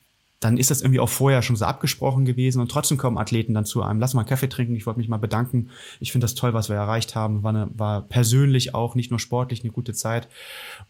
[0.44, 3.64] dann ist das irgendwie auch vorher schon so abgesprochen gewesen und trotzdem kommen Athleten dann
[3.64, 5.70] zu einem, lass mal einen Kaffee trinken, ich wollte mich mal bedanken.
[6.00, 7.42] Ich finde das toll, was wir erreicht haben.
[7.42, 10.28] War, eine, war persönlich auch, nicht nur sportlich, eine gute Zeit.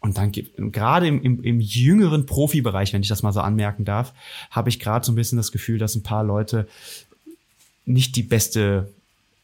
[0.01, 4.13] Und dann gerade im, im, im jüngeren Profibereich, wenn ich das mal so anmerken darf,
[4.51, 6.67] habe ich gerade so ein bisschen das Gefühl, dass ein paar Leute
[7.85, 8.91] nicht die beste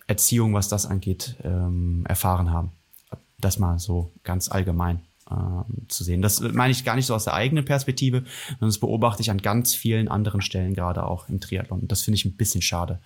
[0.08, 2.74] Erziehung, was das angeht, ähm, erfahren haben.
[3.40, 5.00] Das mal so ganz allgemein
[5.32, 6.22] äh, zu sehen.
[6.22, 9.38] Das meine ich gar nicht so aus der eigenen Perspektive, sondern das beobachte ich an
[9.38, 11.88] ganz vielen anderen Stellen, gerade auch im Triathlon.
[11.88, 13.00] Das finde ich ein bisschen schade,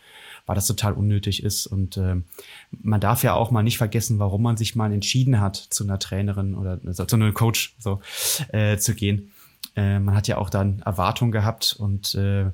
[0.46, 1.68] weil das total unnötig ist.
[1.68, 2.16] Und äh,
[2.72, 6.00] man darf ja auch mal nicht vergessen, warum man sich mal entschieden hat, zu einer
[6.00, 8.02] Trainerin oder zu einem Coach so
[8.50, 9.32] äh, zu gehen.
[9.76, 12.52] Äh, man hat ja auch dann Erwartungen gehabt und äh,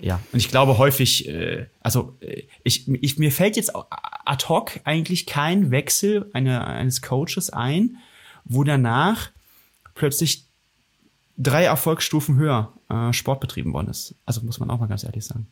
[0.00, 4.80] ja, und ich glaube häufig, äh, also äh, ich, ich, mir fällt jetzt ad hoc
[4.84, 7.98] eigentlich kein Wechsel eine, eines Coaches ein,
[8.48, 9.30] wo danach
[9.94, 10.46] plötzlich
[11.36, 14.14] drei Erfolgsstufen höher äh, Sport betrieben worden ist.
[14.26, 15.46] Also muss man auch mal ganz ehrlich sagen.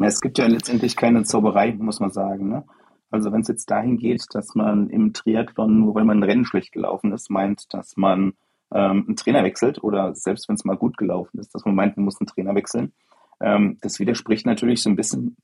[0.00, 2.48] Es gibt ja letztendlich keine Zauberei, muss man sagen.
[2.48, 2.64] Ne?
[3.10, 6.44] Also wenn es jetzt dahin geht, dass man im Triathlon, nur weil man ein Rennen
[6.44, 8.32] schlecht gelaufen ist, meint, dass man
[8.72, 11.96] ähm, einen Trainer wechselt oder selbst wenn es mal gut gelaufen ist, dass man meint,
[11.96, 12.92] man muss einen Trainer wechseln.
[13.40, 15.36] Ähm, das widerspricht natürlich so ein bisschen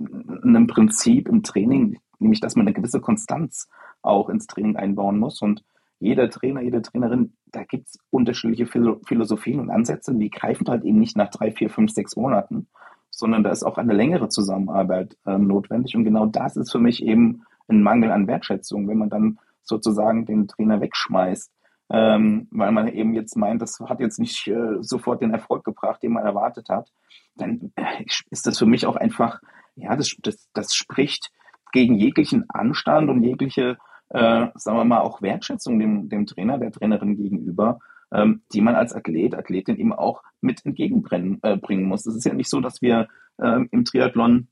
[0.43, 3.69] einem Prinzip im Training, nämlich dass man eine gewisse Konstanz
[4.03, 5.43] auch ins Training einbauen muss.
[5.43, 5.63] Und
[6.01, 10.99] jeder Trainer, jede Trainerin, da gibt es unterschiedliche Philosophien und Ansätze, die greifen halt eben
[10.99, 12.69] nicht nach drei, vier, fünf, sechs Monaten,
[13.11, 15.97] sondern da ist auch eine längere Zusammenarbeit äh, notwendig.
[15.97, 20.25] Und genau das ist für mich eben ein Mangel an Wertschätzung, wenn man dann sozusagen
[20.25, 21.53] den Trainer wegschmeißt,
[21.91, 26.03] ähm, weil man eben jetzt meint, das hat jetzt nicht äh, sofort den Erfolg gebracht,
[26.03, 26.93] den man erwartet hat,
[27.37, 29.41] dann äh, ist das für mich auch einfach,
[29.75, 31.31] ja, das, das, das spricht
[31.73, 33.79] gegen jeglichen Anstand und jegliche
[34.11, 37.79] äh, sagen wir mal, auch Wertschätzung dem, dem Trainer, der Trainerin gegenüber,
[38.13, 42.07] ähm, die man als Athlet, Athletin eben auch mit entgegenbringen äh, muss.
[42.07, 44.49] Es ist ja nicht so, dass wir äh, im Triathlon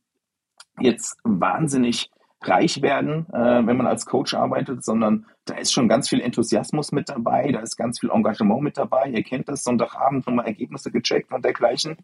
[0.79, 2.11] jetzt wahnsinnig
[2.43, 6.93] reich werden, äh, wenn man als Coach arbeitet, sondern da ist schon ganz viel Enthusiasmus
[6.93, 9.09] mit dabei, da ist ganz viel Engagement mit dabei.
[9.09, 11.97] Ihr kennt das, Sonntagabend nochmal Ergebnisse gecheckt und dergleichen.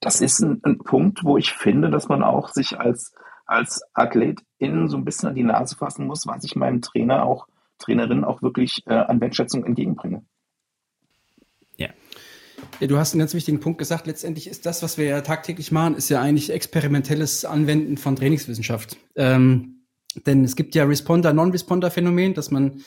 [0.00, 3.12] Das ist ein, ein Punkt, wo ich finde, dass man auch sich als
[3.48, 7.48] als Athletin so ein bisschen an die Nase fassen muss, was ich meinem Trainer auch,
[7.78, 10.22] Trainerin auch wirklich äh, an Wertschätzung entgegenbringe.
[11.76, 11.88] Ja.
[12.80, 14.06] Ja, du hast einen ganz wichtigen Punkt gesagt.
[14.06, 18.96] Letztendlich ist das, was wir ja tagtäglich machen, ist ja eigentlich experimentelles Anwenden von Trainingswissenschaft.
[19.16, 19.86] Ähm,
[20.26, 22.82] denn es gibt ja Responder-Non-Responder-Phänomen, dass man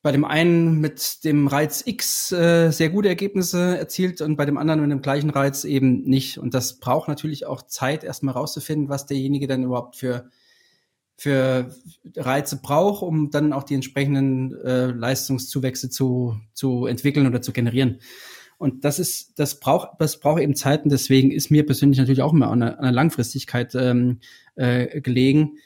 [0.00, 4.56] bei dem einen mit dem Reiz X äh, sehr gute Ergebnisse erzielt und bei dem
[4.56, 6.38] anderen mit dem gleichen Reiz eben nicht.
[6.38, 10.30] Und das braucht natürlich auch Zeit, erstmal rauszufinden, was derjenige dann überhaupt für,
[11.16, 11.74] für
[12.16, 17.98] Reize braucht, um dann auch die entsprechenden äh, Leistungszuwächse zu, zu entwickeln oder zu generieren.
[18.56, 20.90] Und das ist, das braucht, das braucht eben Zeiten.
[20.90, 24.20] Deswegen ist mir persönlich natürlich auch immer an einer, an einer Langfristigkeit ähm,
[24.54, 25.58] äh, gelegen.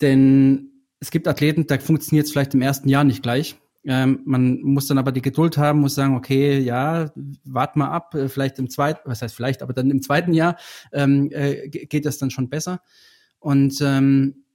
[0.00, 0.73] Denn
[1.04, 3.56] es gibt Athleten, da funktioniert es vielleicht im ersten Jahr nicht gleich.
[3.84, 7.12] Ähm, man muss dann aber die Geduld haben, muss sagen, okay, ja,
[7.44, 10.56] wart mal ab, äh, vielleicht im zweiten, was heißt vielleicht, aber dann im zweiten Jahr
[10.92, 12.80] ähm, äh, geht das dann schon besser.
[13.38, 14.46] Und ähm,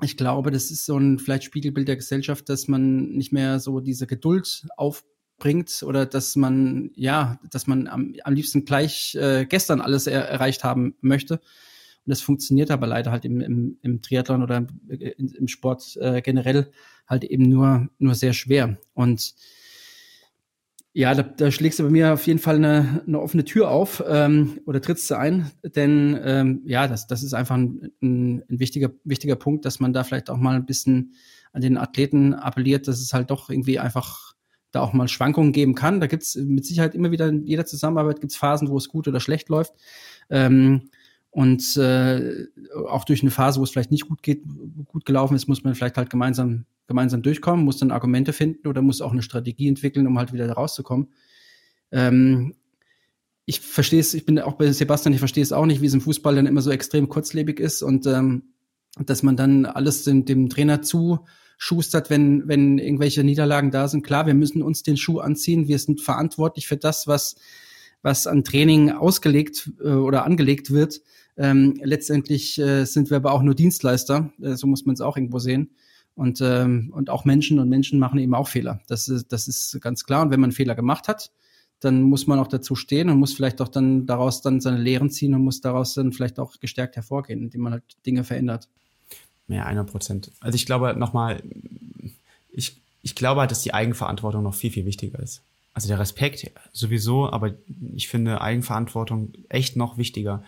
[0.00, 3.80] ich glaube, das ist so ein vielleicht Spiegelbild der Gesellschaft, dass man nicht mehr so
[3.80, 9.82] diese Geduld aufbringt oder dass man, ja, dass man am, am liebsten gleich äh, gestern
[9.82, 11.40] alles er erreicht haben möchte.
[12.08, 16.22] Und das funktioniert aber leider halt im, im, im Triathlon oder im, im Sport äh,
[16.22, 16.70] generell
[17.06, 18.78] halt eben nur, nur sehr schwer.
[18.94, 19.34] Und
[20.94, 24.02] ja, da, da schlägst du bei mir auf jeden Fall eine, eine offene Tür auf
[24.08, 28.58] ähm, oder trittst du ein, denn ähm, ja, das, das ist einfach ein, ein, ein
[28.58, 31.12] wichtiger, wichtiger Punkt, dass man da vielleicht auch mal ein bisschen
[31.52, 34.32] an den Athleten appelliert, dass es halt doch irgendwie einfach
[34.70, 36.00] da auch mal Schwankungen geben kann.
[36.00, 39.20] Da gibt's mit Sicherheit immer wieder in jeder Zusammenarbeit gibt's Phasen, wo es gut oder
[39.20, 39.74] schlecht läuft.
[40.30, 40.88] Ähm,
[41.30, 42.46] und äh,
[42.88, 44.42] auch durch eine Phase, wo es vielleicht nicht gut geht,
[44.86, 48.82] gut gelaufen ist, muss man vielleicht halt gemeinsam gemeinsam durchkommen, muss dann Argumente finden oder
[48.82, 51.08] muss auch eine Strategie entwickeln, um halt wieder rauszukommen.
[51.92, 52.54] Ähm,
[53.44, 55.94] ich verstehe es, ich bin auch bei Sebastian, ich verstehe es auch nicht, wie es
[55.94, 58.54] im Fußball dann immer so extrem kurzlebig ist und ähm,
[59.04, 64.02] dass man dann alles dem, dem Trainer zuschustert, wenn, wenn irgendwelche Niederlagen da sind.
[64.02, 67.36] Klar, wir müssen uns den Schuh anziehen, wir sind verantwortlich für das, was,
[68.02, 71.00] was an Training ausgelegt äh, oder angelegt wird.
[71.36, 75.16] Ähm, letztendlich äh, sind wir aber auch nur Dienstleister, äh, so muss man es auch
[75.16, 75.70] irgendwo sehen.
[76.14, 78.80] Und, ähm, und auch Menschen und Menschen machen eben auch Fehler.
[78.88, 80.22] Das ist, das ist ganz klar.
[80.22, 81.30] Und wenn man Fehler gemacht hat,
[81.80, 85.10] dann muss man auch dazu stehen und muss vielleicht auch dann daraus dann seine Lehren
[85.10, 88.68] ziehen und muss daraus dann vielleicht auch gestärkt hervorgehen, indem man halt Dinge verändert.
[89.46, 90.32] Ja, einer Prozent.
[90.40, 91.40] Also ich glaube nochmal,
[92.50, 95.42] ich, ich glaube halt, dass die Eigenverantwortung noch viel, viel wichtiger ist.
[95.78, 97.54] Also der Respekt sowieso, aber
[97.94, 100.42] ich finde Eigenverantwortung echt noch wichtiger.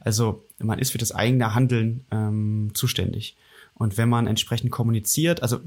[0.00, 3.36] Also man ist für das eigene Handeln ähm, zuständig.
[3.74, 5.60] Und wenn man entsprechend kommuniziert, also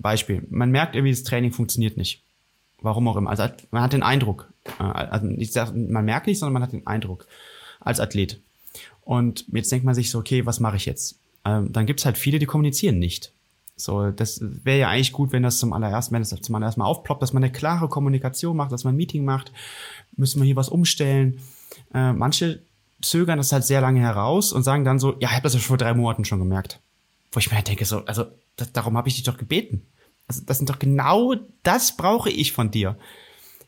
[0.00, 2.24] Beispiel, man merkt irgendwie, das Training funktioniert nicht.
[2.82, 3.30] Warum auch immer.
[3.30, 6.72] Also man hat den Eindruck, äh, also ich sag, man merkt nicht, sondern man hat
[6.72, 7.28] den Eindruck
[7.78, 8.40] als Athlet.
[9.02, 11.20] Und jetzt denkt man sich so, okay, was mache ich jetzt?
[11.44, 13.30] Ähm, dann gibt's halt viele, die kommunizieren nicht.
[13.82, 16.86] So, das wäre ja eigentlich gut, wenn das zum allerersten, wenn das zum allerersten Mal
[16.86, 19.52] aufploppt, dass man eine klare Kommunikation macht, dass man ein Meeting macht,
[20.16, 21.40] müssen wir hier was umstellen.
[21.94, 22.62] Äh, manche
[23.02, 25.60] zögern das halt sehr lange heraus und sagen dann so, ja, ich habe das ja
[25.60, 26.80] schon vor drei Monaten schon gemerkt.
[27.32, 28.24] Wo ich mir halt denke, so, also
[28.56, 29.86] das, darum habe ich dich doch gebeten.
[30.28, 32.96] Also das sind doch genau das brauche ich von dir.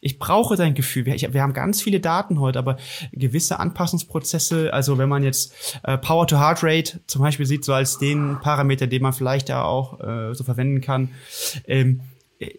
[0.05, 1.07] Ich brauche dein Gefühl.
[1.07, 2.77] Wir, wir, haben ganz viele Daten heute, aber
[3.13, 7.73] gewisse Anpassungsprozesse, also wenn man jetzt äh, Power to Heart Rate zum Beispiel sieht, so
[7.73, 11.11] als den Parameter, den man vielleicht da auch äh, so verwenden kann,
[11.69, 12.01] ähm,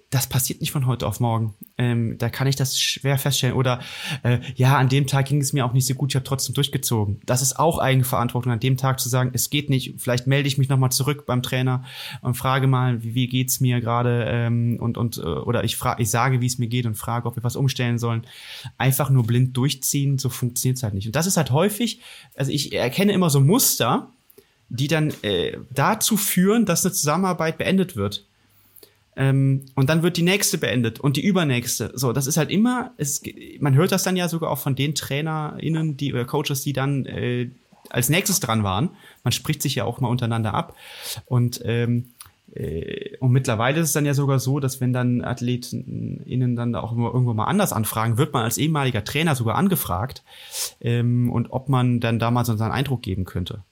[0.10, 1.54] das passiert nicht von heute auf morgen.
[1.78, 3.56] Ähm, da kann ich das schwer feststellen.
[3.56, 3.80] Oder
[4.24, 6.54] äh, ja, an dem Tag ging es mir auch nicht so gut, ich habe trotzdem
[6.54, 7.20] durchgezogen.
[7.26, 10.58] Das ist auch Eigenverantwortung, an dem Tag zu sagen, es geht nicht, vielleicht melde ich
[10.58, 11.84] mich nochmal zurück beim Trainer
[12.22, 16.02] und frage mal, wie, wie geht's mir gerade ähm, und, und äh, oder ich frage,
[16.02, 18.26] ich sage, wie es mir geht und frage, ob wir was umstellen sollen.
[18.78, 21.08] Einfach nur blind durchziehen, so funktioniert's halt nicht.
[21.08, 22.02] Und das ist halt häufig,
[22.36, 24.10] also ich erkenne immer so Muster,
[24.70, 28.26] die dann äh, dazu führen, dass eine Zusammenarbeit beendet wird.
[29.16, 31.92] Ähm, und dann wird die nächste beendet und die übernächste.
[31.94, 33.22] So, das ist halt immer, es,
[33.60, 37.06] man hört das dann ja sogar auch von den TrainerInnen, die oder Coaches, die dann
[37.06, 37.50] äh,
[37.90, 38.90] als nächstes dran waren.
[39.24, 40.76] Man spricht sich ja auch mal untereinander ab.
[41.26, 42.14] Und, ähm,
[42.54, 46.96] äh, und mittlerweile ist es dann ja sogar so, dass wenn dann AthletInnen dann auch
[46.96, 50.24] irgendwo mal anders anfragen, wird man als ehemaliger Trainer sogar angefragt
[50.82, 53.64] ähm, und ob man dann da mal so seinen Eindruck geben könnte.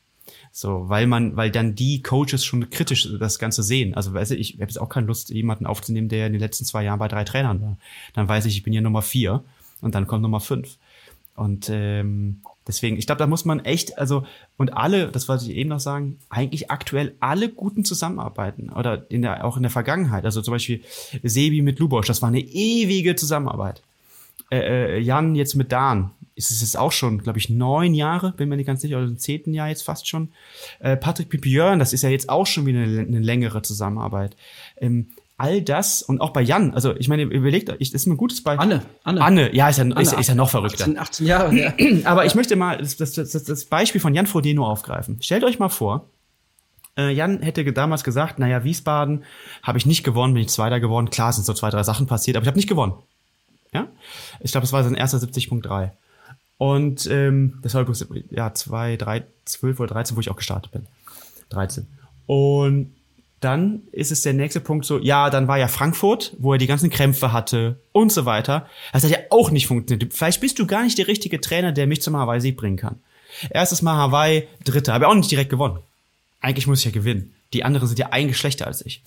[0.54, 3.94] So, weil man, weil dann die Coaches schon kritisch das Ganze sehen.
[3.94, 6.66] Also weiß ich, ich habe jetzt auch keine Lust, jemanden aufzunehmen, der in den letzten
[6.66, 7.78] zwei Jahren bei drei Trainern war.
[8.14, 9.44] Dann weiß ich, ich bin hier Nummer vier
[9.80, 10.78] und dann kommt Nummer fünf.
[11.36, 14.26] Und ähm, deswegen, ich glaube, da muss man echt, also,
[14.58, 18.70] und alle, das wollte ich eben noch sagen, eigentlich aktuell alle guten zusammenarbeiten.
[18.70, 20.26] Oder in der, auch in der Vergangenheit.
[20.26, 20.82] Also zum Beispiel
[21.24, 23.82] Sebi mit Lubosch, das war eine ewige Zusammenarbeit.
[24.52, 28.34] Äh, äh, Jan jetzt mit Dan, ist es jetzt auch schon, glaube ich, neun Jahre,
[28.34, 30.30] bin mir nicht ganz sicher, oder im zehnten Jahr jetzt fast schon.
[30.80, 34.36] Äh, Patrick Pipiern, das ist ja jetzt auch schon wieder eine, eine längere Zusammenarbeit.
[34.78, 38.14] Ähm, all das und auch bei Jan, also ich meine, überlegt euch, das ist mir
[38.14, 38.74] ein gutes Beispiel.
[38.74, 39.22] Anne, Anne.
[39.22, 40.84] Anne, ja, ist ja, Anne, ist, ist ja noch verrückter.
[40.84, 41.74] 18, 18 Jahre, ja.
[42.06, 45.22] Aber ich möchte mal das, das, das, das Beispiel von Jan Frodeno aufgreifen.
[45.22, 46.10] Stellt euch mal vor,
[46.96, 49.24] äh, Jan hätte damals gesagt, naja, Wiesbaden
[49.64, 51.10] habe ich nicht gewonnen, bin ich Zweiter geworden.
[51.10, 52.94] Klar sind so zwei, drei Sachen passiert, aber ich habe nicht gewonnen.
[53.74, 53.88] Ja?
[54.42, 55.92] Ich glaube, das war sein erster 70.3.
[56.62, 57.88] Und ähm, das war
[58.30, 60.86] ja zwei, drei, zwölf oder 13, wo ich auch gestartet bin.
[61.50, 61.88] 13.
[62.28, 62.94] Und
[63.40, 66.68] dann ist es der nächste Punkt so, ja, dann war ja Frankfurt, wo er die
[66.68, 68.68] ganzen Krämpfe hatte und so weiter.
[68.94, 70.14] Das hat ja auch nicht funktioniert.
[70.14, 73.00] Vielleicht bist du gar nicht der richtige Trainer, der mich zum Hawaii-Sieg bringen kann.
[73.50, 75.80] Erstes Mal Hawaii, dritte, habe ich auch nicht direkt gewonnen.
[76.42, 77.34] Eigentlich muss ich ja gewinnen.
[77.54, 79.02] Die anderen sind ja ein schlechter als ich.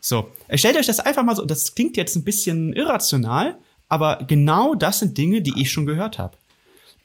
[0.00, 4.74] So, stellt euch das einfach mal so, das klingt jetzt ein bisschen irrational, aber genau
[4.74, 6.38] das sind Dinge, die ich schon gehört habe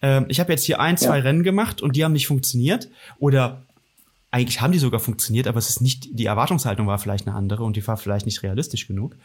[0.01, 1.23] ähm, ich habe jetzt hier ein, zwei ja.
[1.23, 2.89] Rennen gemacht und die haben nicht funktioniert.
[3.19, 3.63] Oder
[4.31, 7.63] eigentlich haben die sogar funktioniert, aber es ist nicht, die Erwartungshaltung war vielleicht eine andere
[7.63, 9.15] und die war vielleicht nicht realistisch genug.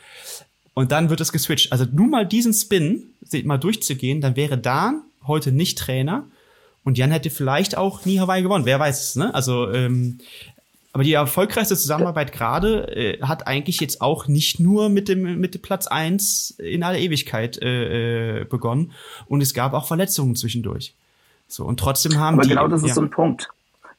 [0.74, 1.72] Und dann wird es geswitcht.
[1.72, 3.14] Also nur mal diesen Spin
[3.44, 6.26] mal durchzugehen, dann wäre Dan heute nicht Trainer
[6.86, 8.64] und Jan hätte vielleicht auch nie Hawaii gewonnen.
[8.64, 9.34] Wer weiß es, ne?
[9.34, 10.18] Also, ähm,
[10.97, 15.55] aber die erfolgreichste Zusammenarbeit gerade äh, hat eigentlich jetzt auch nicht nur mit dem mit
[15.55, 18.92] dem Platz eins in aller Ewigkeit äh, äh, begonnen
[19.26, 20.94] und es gab auch Verletzungen zwischendurch.
[21.49, 22.94] So und trotzdem haben aber die genau das ist ja.
[22.94, 23.51] so ein Punkt,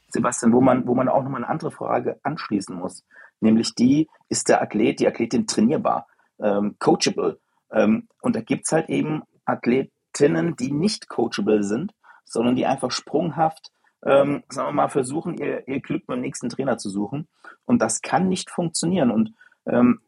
[0.08, 3.04] Sebastian, wo man wo man auch nochmal eine andere Frage anschließen muss,
[3.38, 6.08] nämlich die ist der Athlet, die Athletin trainierbar,
[6.40, 7.38] ähm, coachable
[7.70, 11.94] ähm, und da gibt's halt eben Athletinnen, die nicht coachable sind,
[12.24, 13.70] sondern die einfach sprunghaft
[14.04, 17.28] ähm, sagen wir mal, versuchen, ihr, ihr Glück beim nächsten Trainer zu suchen.
[17.64, 19.10] Und das kann nicht funktionieren.
[19.10, 19.34] Und
[19.66, 20.00] ähm,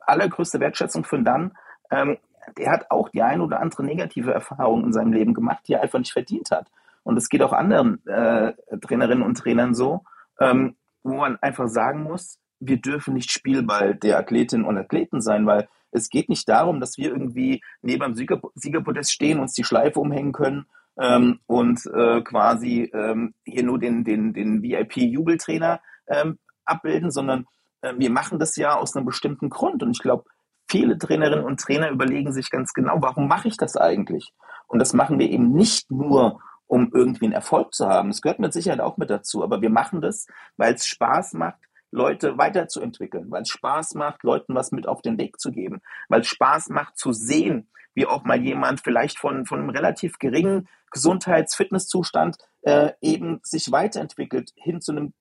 [0.00, 1.52] allergrößte Wertschätzung für Dan,
[1.90, 2.18] ähm,
[2.58, 5.82] der hat auch die ein oder andere negative Erfahrung in seinem Leben gemacht, die er
[5.82, 6.70] einfach nicht verdient hat.
[7.04, 10.04] Und es geht auch anderen äh, Trainerinnen und Trainern so,
[10.40, 15.46] ähm, wo man einfach sagen muss, wir dürfen nicht Spielball der Athletinnen und Athleten sein,
[15.46, 19.64] weil es geht nicht darum, dass wir irgendwie neben dem Sieger Siegerpodest stehen, uns die
[19.64, 20.66] Schleife umhängen können
[21.00, 27.46] ähm, und äh, quasi ähm, hier nur den, den, den VIP-Jubeltrainer ähm, abbilden, sondern
[27.80, 29.82] äh, wir machen das ja aus einem bestimmten Grund.
[29.82, 30.24] Und ich glaube,
[30.68, 34.32] viele Trainerinnen und Trainer überlegen sich ganz genau, warum mache ich das eigentlich?
[34.66, 38.10] Und das machen wir eben nicht nur, um irgendwie einen Erfolg zu haben.
[38.10, 40.26] Es gehört mit Sicherheit auch mit dazu, aber wir machen das,
[40.56, 41.58] weil es Spaß macht,
[41.92, 46.22] Leute weiterzuentwickeln, weil es Spaß macht, Leuten was mit auf den Weg zu geben, weil
[46.22, 50.68] es Spaß macht zu sehen, wie auch mal jemand vielleicht von, von einem relativ geringen
[50.90, 55.12] Gesundheits-Fitnesszustand äh, eben sich weiterentwickelt hin zu einem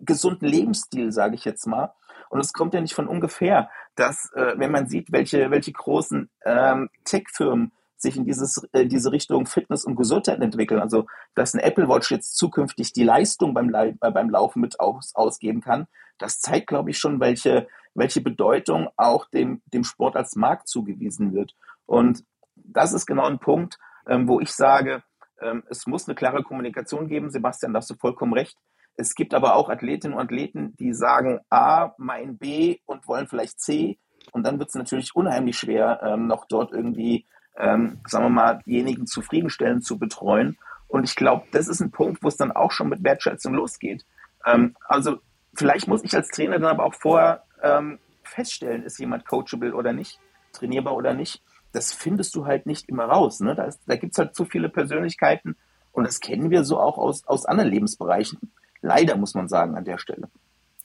[0.00, 1.92] gesunden Lebensstil, sage ich jetzt mal.
[2.30, 6.30] Und es kommt ja nicht von ungefähr, dass, äh, wenn man sieht, welche, welche großen
[6.44, 7.72] ähm, Tech-Firmen
[8.02, 10.80] sich in dieses, äh, diese Richtung Fitness und Gesundheit entwickeln.
[10.80, 15.14] Also, dass ein Apple Watch jetzt zukünftig die Leistung beim, äh, beim Laufen mit aus,
[15.14, 15.86] ausgeben kann,
[16.18, 21.32] das zeigt, glaube ich, schon, welche, welche Bedeutung auch dem, dem Sport als Markt zugewiesen
[21.32, 21.54] wird.
[21.86, 22.24] Und
[22.54, 25.02] das ist genau ein Punkt, ähm, wo ich sage,
[25.40, 27.30] ähm, es muss eine klare Kommunikation geben.
[27.30, 28.56] Sebastian, da hast du vollkommen recht.
[28.96, 33.60] Es gibt aber auch Athletinnen und Athleten, die sagen A, mein B und wollen vielleicht
[33.60, 33.98] C.
[34.32, 37.26] Und dann wird es natürlich unheimlich schwer, ähm, noch dort irgendwie,
[37.56, 40.56] ähm, sagen wir mal, diejenigen zufriedenstellend zu betreuen.
[40.88, 44.04] Und ich glaube, das ist ein Punkt, wo es dann auch schon mit Wertschätzung losgeht.
[44.46, 45.18] Ähm, also
[45.54, 49.92] vielleicht muss ich als Trainer dann aber auch vorher ähm, feststellen, ist jemand coachable oder
[49.92, 50.18] nicht,
[50.52, 51.42] trainierbar oder nicht.
[51.72, 53.40] Das findest du halt nicht immer raus.
[53.40, 53.54] Ne?
[53.54, 55.56] Da, ist, da gibt es halt zu viele Persönlichkeiten
[55.92, 58.38] und das kennen wir so auch aus, aus anderen Lebensbereichen.
[58.80, 60.28] Leider muss man sagen an der Stelle.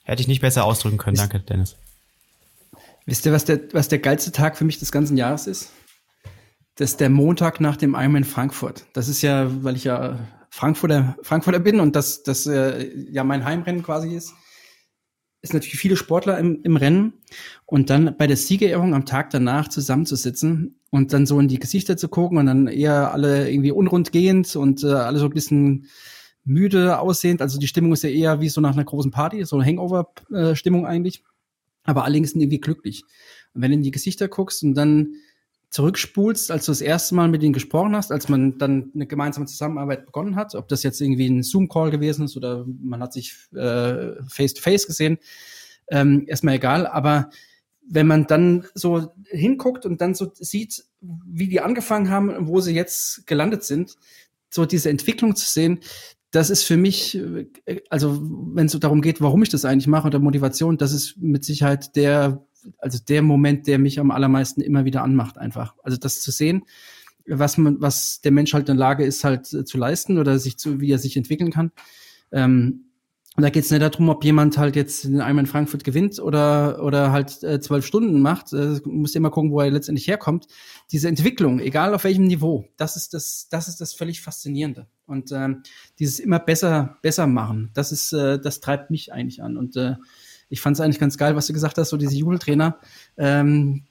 [0.04, 1.16] Hätte ich nicht besser ausdrücken können.
[1.16, 1.76] Danke, Dennis.
[3.04, 5.72] Wisst ihr, was der, was der geilste Tag für mich des ganzen Jahres ist?
[6.78, 8.86] Das ist der Montag nach dem Ironman Frankfurt.
[8.92, 10.16] Das ist ja, weil ich ja
[10.48, 14.32] Frankfurter, Frankfurter bin und das, das äh, ja mein Heimrennen quasi ist,
[15.42, 17.14] ist natürlich viele Sportler im, im Rennen
[17.66, 21.96] und dann bei der Siegerehrung am Tag danach zusammenzusitzen und dann so in die Gesichter
[21.96, 25.86] zu gucken und dann eher alle irgendwie unrund gehend und äh, alle so ein bisschen
[26.44, 27.42] müde aussehend.
[27.42, 30.86] Also die Stimmung ist ja eher wie so nach einer großen Party, so eine Hangover-Stimmung
[30.86, 31.24] eigentlich.
[31.82, 33.02] Aber alle sind irgendwie glücklich.
[33.52, 35.14] Und wenn du in die Gesichter guckst und dann
[35.70, 39.46] zurückspulst, als du das erste Mal mit ihnen gesprochen hast, als man dann eine gemeinsame
[39.46, 43.34] Zusammenarbeit begonnen hat, ob das jetzt irgendwie ein Zoom-Call gewesen ist oder man hat sich
[43.54, 45.18] äh, face-to-face gesehen,
[45.90, 47.30] ähm, erstmal egal, aber
[47.90, 52.60] wenn man dann so hinguckt und dann so sieht, wie die angefangen haben und wo
[52.60, 53.96] sie jetzt gelandet sind,
[54.50, 55.80] so diese Entwicklung zu sehen,
[56.30, 59.86] das ist für mich, äh, also wenn es so darum geht, warum ich das eigentlich
[59.86, 62.46] mache oder Motivation, das ist mit Sicherheit der
[62.78, 65.74] also der Moment, der mich am allermeisten immer wieder anmacht, einfach.
[65.82, 66.64] Also das zu sehen,
[67.26, 70.38] was man, was der Mensch halt in der Lage ist, halt äh, zu leisten oder
[70.38, 71.72] sich zu, wie er sich entwickeln kann.
[72.32, 72.84] Ähm,
[73.38, 76.18] und da geht es nicht darum, ob jemand halt jetzt den Einmal in Frankfurt gewinnt
[76.18, 78.52] oder, oder halt äh, zwölf Stunden macht.
[78.52, 80.48] Äh, muss immer gucken, wo er letztendlich herkommt.
[80.90, 84.88] Diese Entwicklung, egal auf welchem Niveau, das ist das, das ist das völlig Faszinierende.
[85.06, 85.62] Und ähm,
[86.00, 89.56] dieses immer besser, besser machen, das ist, äh, das treibt mich eigentlich an.
[89.56, 89.94] Und äh,
[90.48, 92.78] ich fand es eigentlich ganz geil, was du gesagt hast, so diese Jubeltrainer.
[93.16, 93.84] Ähm,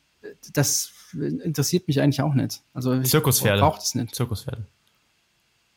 [0.53, 2.61] das interessiert mich eigentlich auch nicht.
[2.73, 3.59] Also Zirkuspferde.
[3.61, 4.13] braucht es nicht.
[4.15, 4.65] Zirkuspferde.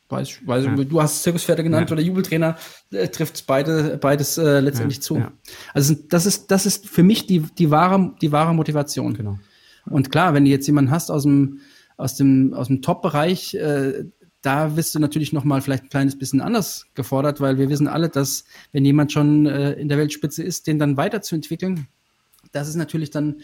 [0.09, 0.75] Weiß, weiß, ja.
[0.75, 1.95] Du hast Zirkuspferde genannt ja.
[1.95, 2.57] oder Jubeltrainer,
[2.91, 5.25] äh, trifft beide, beides äh, letztendlich ja, zu.
[5.73, 9.15] Also das ist, das ist für mich die, die wahre, die wahre Motivation.
[9.15, 9.39] Genau.
[9.87, 11.61] Und klar, wenn du jetzt jemanden hast aus dem,
[11.97, 14.05] aus dem, aus dem Top-Bereich, äh,
[14.43, 17.89] da wirst du natürlich noch mal vielleicht ein kleines bisschen anders gefordert, weil wir wissen
[17.89, 21.89] alle, dass wenn jemand schon äh, in der Weltspitze ist, den dann weiterzuentwickeln,
[22.53, 23.43] das ist natürlich dann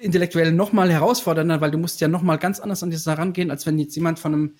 [0.00, 3.18] intellektuell noch mal herausfordernder, weil du musst ja noch mal ganz anders an die Sache
[3.18, 4.54] rangehen, als wenn jetzt jemand von einem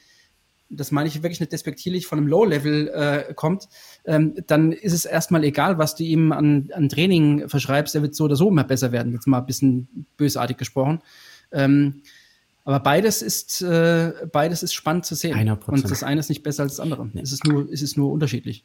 [0.70, 3.68] das meine ich wirklich nicht despektierlich, von einem Low-Level äh, kommt,
[4.05, 8.14] ähm, dann ist es erstmal egal, was du ihm an, an Training verschreibst, er wird
[8.14, 11.01] so oder so immer besser werden, jetzt mal ein bisschen bösartig gesprochen.
[11.51, 12.03] Ähm,
[12.65, 15.37] aber beides ist, äh, beides ist spannend zu sehen.
[15.37, 15.71] 100%.
[15.71, 17.09] Und das eine ist nicht besser als das andere.
[17.13, 17.23] Nee.
[17.23, 18.65] Es, ist nur, es ist nur unterschiedlich.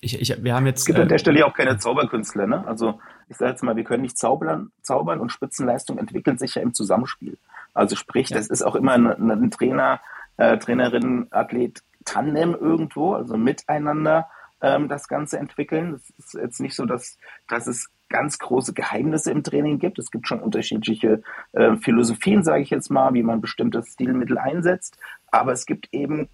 [0.00, 2.46] Ich, ich, wir haben jetzt, es gibt äh, an der Stelle auch keine Zauberkünstler.
[2.46, 2.66] Ne?
[2.66, 6.62] Also ich sage jetzt mal, wir können nicht zaubern, zaubern und Spitzenleistung entwickeln sich ja
[6.62, 7.38] im Zusammenspiel.
[7.72, 8.36] Also sprich, ja.
[8.36, 10.00] das ist auch immer ein, ein Trainer,
[10.36, 14.28] äh, Trainerin, Athlet, Tandem irgendwo, also miteinander
[14.60, 15.94] ähm, das Ganze entwickeln.
[15.94, 17.18] Es ist jetzt nicht so, dass,
[17.48, 19.98] dass es ganz große Geheimnisse im Training gibt.
[19.98, 24.98] Es gibt schon unterschiedliche äh, Philosophien, sage ich jetzt mal, wie man bestimmte Stilmittel einsetzt.
[25.30, 26.28] Aber es gibt eben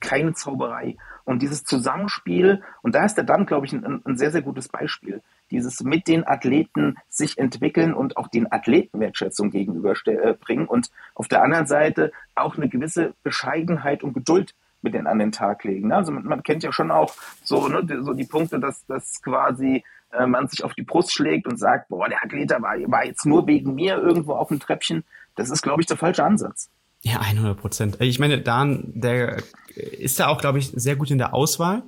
[0.00, 0.96] keine Zauberei.
[1.24, 4.68] Und dieses Zusammenspiel, und da ist der dann, glaube ich, ein, ein, sehr, sehr gutes
[4.68, 5.22] Beispiel.
[5.50, 11.28] Dieses mit den Athleten sich entwickeln und auch den Athleten Wertschätzung gegenüberbringen äh, und auf
[11.28, 15.92] der anderen Seite auch eine gewisse Bescheidenheit und Geduld mit denen an den Tag legen.
[15.92, 19.82] Also man, man kennt ja schon auch so, ne, so die Punkte, dass, dass quasi
[20.12, 23.26] äh, man sich auf die Brust schlägt und sagt, boah, der Athlet war, war jetzt
[23.26, 25.04] nur wegen mir irgendwo auf dem Treppchen.
[25.36, 26.70] Das ist, glaube ich, der falsche Ansatz.
[27.02, 28.00] Ja, 100 Prozent.
[28.00, 29.42] Ich meine, Dan, der
[29.74, 31.82] ist da auch, glaube ich, sehr gut in der Auswahl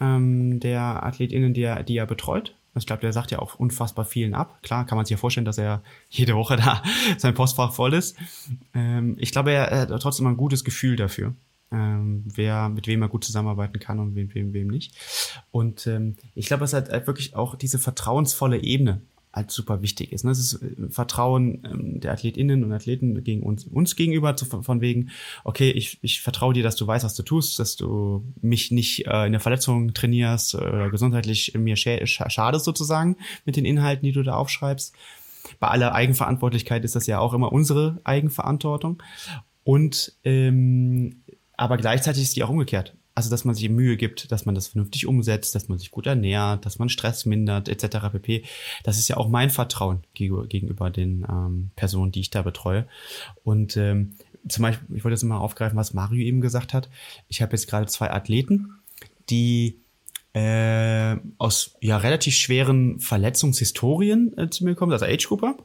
[0.00, 2.54] ähm, der AthletInnen, die er, die er betreut.
[2.76, 4.62] Ich glaube, der sagt ja auch unfassbar vielen ab.
[4.62, 6.82] Klar, kann man sich ja vorstellen, dass er jede Woche da
[7.18, 8.16] sein Postfach voll ist.
[8.74, 11.34] Ähm, ich glaube, er hat trotzdem ein gutes Gefühl dafür
[11.72, 14.94] ähm, wer mit wem er gut zusammenarbeiten kann und wem, wem, wem nicht.
[15.50, 19.02] Und ähm, ich glaube, dass halt wirklich auch diese vertrauensvolle Ebene
[19.32, 20.24] halt super wichtig ist.
[20.24, 20.32] Ne?
[20.32, 24.80] Es ist äh, Vertrauen ähm, der AthletInnen und Athleten gegen uns, uns gegenüber, zu, von
[24.80, 25.10] wegen,
[25.44, 29.06] okay, ich, ich vertraue dir, dass du weißt, was du tust, dass du mich nicht
[29.06, 34.22] äh, in der Verletzung trainierst oder gesundheitlich mir schadest sozusagen mit den Inhalten, die du
[34.22, 34.94] da aufschreibst.
[35.58, 39.02] Bei aller Eigenverantwortlichkeit ist das ja auch immer unsere Eigenverantwortung.
[39.62, 41.19] Und ähm,
[41.60, 42.96] aber gleichzeitig ist die auch umgekehrt.
[43.14, 46.06] Also, dass man sich Mühe gibt, dass man das vernünftig umsetzt, dass man sich gut
[46.06, 47.98] ernährt, dass man Stress mindert, etc.
[48.12, 48.44] pp.
[48.82, 52.86] Das ist ja auch mein Vertrauen gegenüber den ähm, Personen, die ich da betreue.
[53.44, 54.14] Und ähm,
[54.48, 56.88] zum Beispiel, ich wollte jetzt mal aufgreifen, was Mario eben gesagt hat.
[57.28, 58.76] Ich habe jetzt gerade zwei Athleten,
[59.28, 59.82] die
[60.32, 65.58] äh, aus ja relativ schweren Verletzungshistorien äh, zu mir kommen, also Age-Grupper.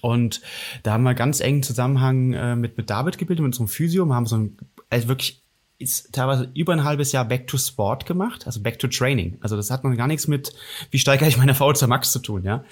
[0.00, 0.40] Und
[0.82, 4.04] da haben wir ganz engen Zusammenhang äh, mit, mit David gebildet, mit unserem Physio.
[4.04, 4.56] Wir haben so ein
[4.90, 5.42] also wirklich
[5.78, 9.36] ist teilweise über ein halbes Jahr Back to Sport gemacht, also Back to Training.
[9.42, 10.54] Also das hat noch gar nichts mit,
[10.90, 12.64] wie steigere ich meine VO2 Max zu tun, ja.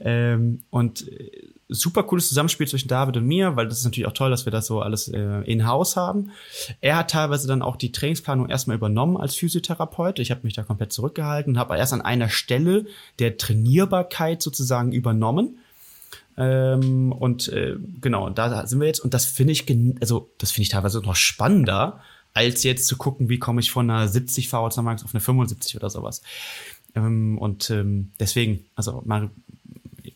[0.00, 1.30] Ähm, und äh,
[1.68, 4.52] super cooles Zusammenspiel zwischen David und mir, weil das ist natürlich auch toll, dass wir
[4.52, 6.32] das so alles äh, in-house haben.
[6.82, 10.18] Er hat teilweise dann auch die Trainingsplanung erstmal übernommen als Physiotherapeut.
[10.18, 12.84] Ich habe mich da komplett zurückgehalten, habe erst an einer Stelle
[13.20, 15.56] der Trainierbarkeit sozusagen übernommen
[16.40, 19.00] ähm, und äh, genau, da sind wir jetzt.
[19.00, 19.66] Und das finde ich,
[20.00, 22.00] also das finde ich teilweise noch spannender,
[22.32, 25.76] als jetzt zu gucken, wie komme ich von einer 70 VO2 Max auf eine 75
[25.76, 26.22] oder sowas.
[26.94, 29.28] Ähm, und ähm, deswegen, also mal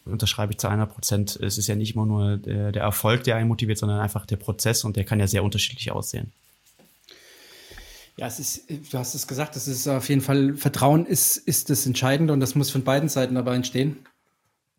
[0.07, 1.37] unterschreibe ich zu einer Prozent.
[1.37, 4.37] Es ist ja nicht immer nur der, der Erfolg, der einen motiviert, sondern einfach der
[4.37, 6.33] Prozess und der kann ja sehr unterschiedlich aussehen.
[8.17, 11.69] Ja, es ist, du hast es gesagt, es ist auf jeden Fall, Vertrauen ist, ist
[11.69, 13.99] das Entscheidende und das muss von beiden Seiten dabei entstehen.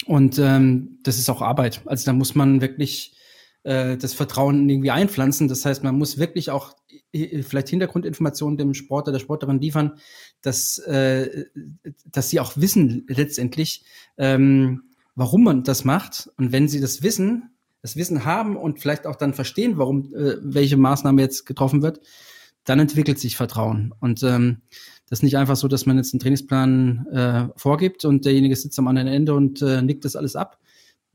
[0.07, 1.81] Und ähm, das ist auch Arbeit.
[1.85, 3.15] Also da muss man wirklich
[3.63, 5.47] äh, das Vertrauen irgendwie einpflanzen.
[5.47, 6.75] Das heißt, man muss wirklich auch
[7.11, 9.93] äh, vielleicht Hintergrundinformationen dem Sportler, der Sportlerin liefern,
[10.41, 11.45] dass, äh,
[12.05, 13.83] dass sie auch wissen letztendlich,
[14.17, 14.83] ähm,
[15.15, 16.29] warum man das macht.
[16.37, 20.37] Und wenn sie das wissen, das Wissen haben und vielleicht auch dann verstehen, warum äh,
[20.41, 22.01] welche Maßnahme jetzt getroffen wird,
[22.63, 23.93] dann entwickelt sich Vertrauen.
[23.99, 24.61] Und ähm,
[25.09, 28.79] das ist nicht einfach so, dass man jetzt einen Trainingsplan äh, vorgibt und derjenige sitzt
[28.79, 30.59] am anderen Ende und äh, nickt das alles ab.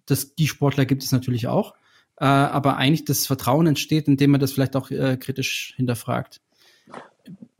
[0.07, 1.75] Das, die Sportler gibt es natürlich auch.
[2.21, 6.41] Äh, aber eigentlich das Vertrauen entsteht, indem man das vielleicht auch äh, kritisch hinterfragt.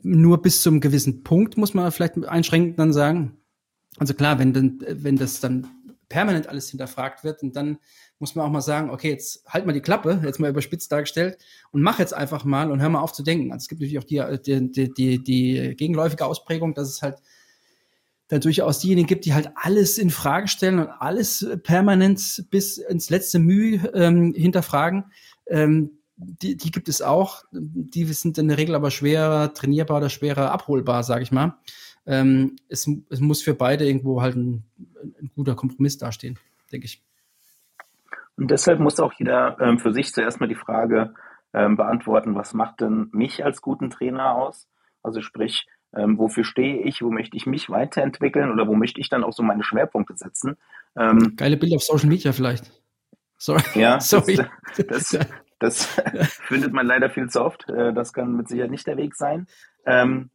[0.03, 3.37] Nur bis zum gewissen Punkt muss man vielleicht einschränkend dann sagen.
[3.97, 5.67] Also klar, wenn, wenn das dann
[6.09, 7.77] permanent alles hinterfragt wird und dann
[8.21, 11.37] muss man auch mal sagen, okay, jetzt halt mal die Klappe, jetzt mal überspitzt dargestellt
[11.71, 13.51] und mach jetzt einfach mal und hör mal auf zu denken.
[13.51, 17.17] Also es gibt natürlich auch die, die, die, die gegenläufige Ausprägung, dass es halt
[18.27, 23.09] da durchaus diejenigen gibt, die halt alles in Frage stellen und alles permanent bis ins
[23.09, 25.05] letzte Mühe ähm, hinterfragen.
[25.47, 27.43] Ähm, die, die gibt es auch.
[27.51, 31.57] Die sind in der Regel aber schwerer trainierbar oder schwerer abholbar, sage ich mal.
[32.05, 34.63] Ähm, es, es muss für beide irgendwo halt ein,
[35.19, 36.39] ein guter Kompromiss dastehen,
[36.71, 37.03] denke ich.
[38.37, 41.13] Und deshalb muss auch jeder ähm, für sich zuerst mal die Frage
[41.53, 44.67] ähm, beantworten, was macht denn mich als guten Trainer aus?
[45.03, 49.09] Also sprich, ähm, wofür stehe ich, wo möchte ich mich weiterentwickeln oder wo möchte ich
[49.09, 50.57] dann auch so meine Schwerpunkte setzen?
[50.95, 52.71] Ähm, Geile Bilder auf Social Media vielleicht.
[53.37, 53.63] Sorry.
[53.75, 54.39] Ja, Sorry.
[54.87, 55.19] Das, das,
[55.61, 55.85] Das
[56.47, 57.69] findet man leider viel zu oft.
[57.69, 59.47] Äh, das kann mit Sicherheit nicht der Weg sein.
[59.85, 60.31] Ähm,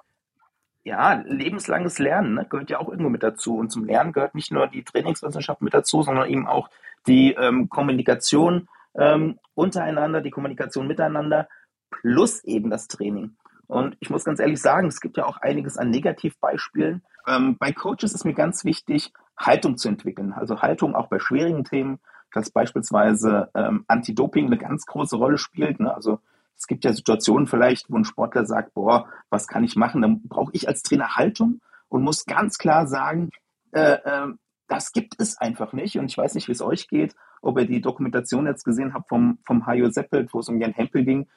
[0.86, 3.56] ja, lebenslanges Lernen ne, gehört ja auch irgendwo mit dazu.
[3.56, 6.70] Und zum Lernen gehört nicht nur die Trainingswissenschaft mit dazu, sondern eben auch
[7.08, 11.48] die ähm, Kommunikation ähm, untereinander, die Kommunikation miteinander
[11.90, 13.36] plus eben das Training.
[13.66, 17.02] Und ich muss ganz ehrlich sagen, es gibt ja auch einiges an Negativbeispielen.
[17.26, 20.32] Ähm, bei Coaches ist mir ganz wichtig, Haltung zu entwickeln.
[20.34, 21.98] Also Haltung auch bei schwierigen Themen,
[22.32, 25.80] dass beispielsweise ähm, Anti-Doping eine ganz große Rolle spielt.
[25.80, 25.92] Ne?
[25.92, 26.20] Also
[26.56, 30.02] es gibt ja Situationen vielleicht, wo ein Sportler sagt, boah, was kann ich machen?
[30.02, 33.30] Dann brauche ich als Trainer Haltung und muss ganz klar sagen,
[33.72, 34.28] äh, äh,
[34.68, 35.98] das gibt es einfach nicht.
[35.98, 39.08] Und ich weiß nicht, wie es euch geht, ob ihr die Dokumentation jetzt gesehen habt
[39.08, 41.28] vom, vom Hajo Seppelt, wo es um Jan Hempel ging.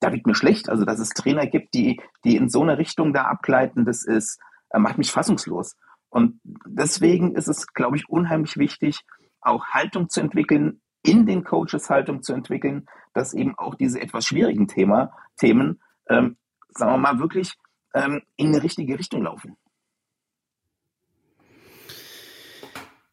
[0.00, 0.68] Da wird mir schlecht.
[0.68, 4.40] Also, dass es Trainer gibt, die, die in so eine Richtung da abgleiten, das ist,
[4.70, 5.76] äh, macht mich fassungslos.
[6.08, 9.04] Und deswegen ist es, glaube ich, unheimlich wichtig,
[9.40, 14.24] auch Haltung zu entwickeln, in den Coaches Haltung zu entwickeln, dass eben auch diese etwas
[14.26, 16.36] schwierigen Thema, Themen, ähm,
[16.70, 17.54] sagen wir mal, wirklich
[17.94, 19.56] ähm, in eine richtige Richtung laufen.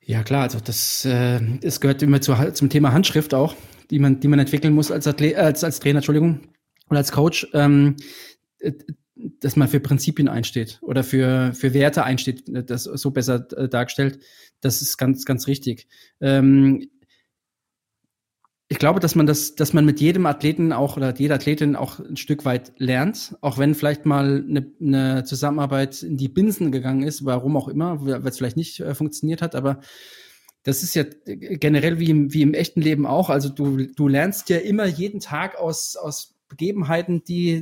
[0.02, 3.56] Ja klar, also das, äh, das gehört immer zu, zum Thema Handschrift auch,
[3.90, 6.42] die man, die man entwickeln muss als, Athlet, als, als Trainer, Entschuldigung,
[6.90, 7.48] oder als Coach.
[7.54, 7.96] Ähm,
[8.60, 8.74] äh,
[9.16, 14.20] dass man für Prinzipien einsteht oder für, für Werte einsteht, das so besser äh, dargestellt.
[14.60, 15.88] Das ist ganz, ganz richtig.
[16.20, 16.90] Ähm,
[18.68, 22.00] ich glaube, dass man das, dass man mit jedem Athleten auch oder jeder Athletin auch
[22.00, 27.04] ein Stück weit lernt, auch wenn vielleicht mal eine, eine Zusammenarbeit in die Binsen gegangen
[27.04, 29.82] ist, warum auch immer, weil es vielleicht nicht äh, funktioniert hat, aber
[30.64, 33.30] das ist ja generell wie im, wie im echten Leben auch.
[33.30, 37.62] Also du, du lernst ja immer jeden Tag aus, aus Begebenheiten, die,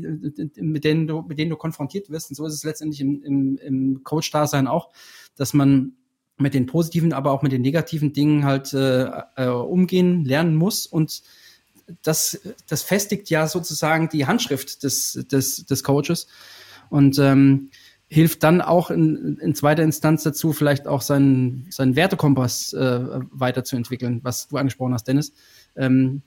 [0.56, 2.30] mit denen du, mit denen du konfrontiert wirst.
[2.30, 4.90] Und so ist es letztendlich im, im, im Coach-Dasein auch,
[5.36, 5.98] dass man
[6.38, 10.86] mit den positiven, aber auch mit den negativen Dingen halt äh, äh, umgehen, lernen muss.
[10.88, 11.22] Und
[12.02, 16.28] das, das festigt ja sozusagen die Handschrift des, des, des Coaches
[16.90, 17.70] und ähm,
[18.08, 23.00] hilft dann auch in, in zweiter Instanz dazu, vielleicht auch seinen, seinen Wertekompass äh,
[23.32, 25.34] weiterzuentwickeln, was du angesprochen hast, Dennis.
[25.76, 26.22] Ähm,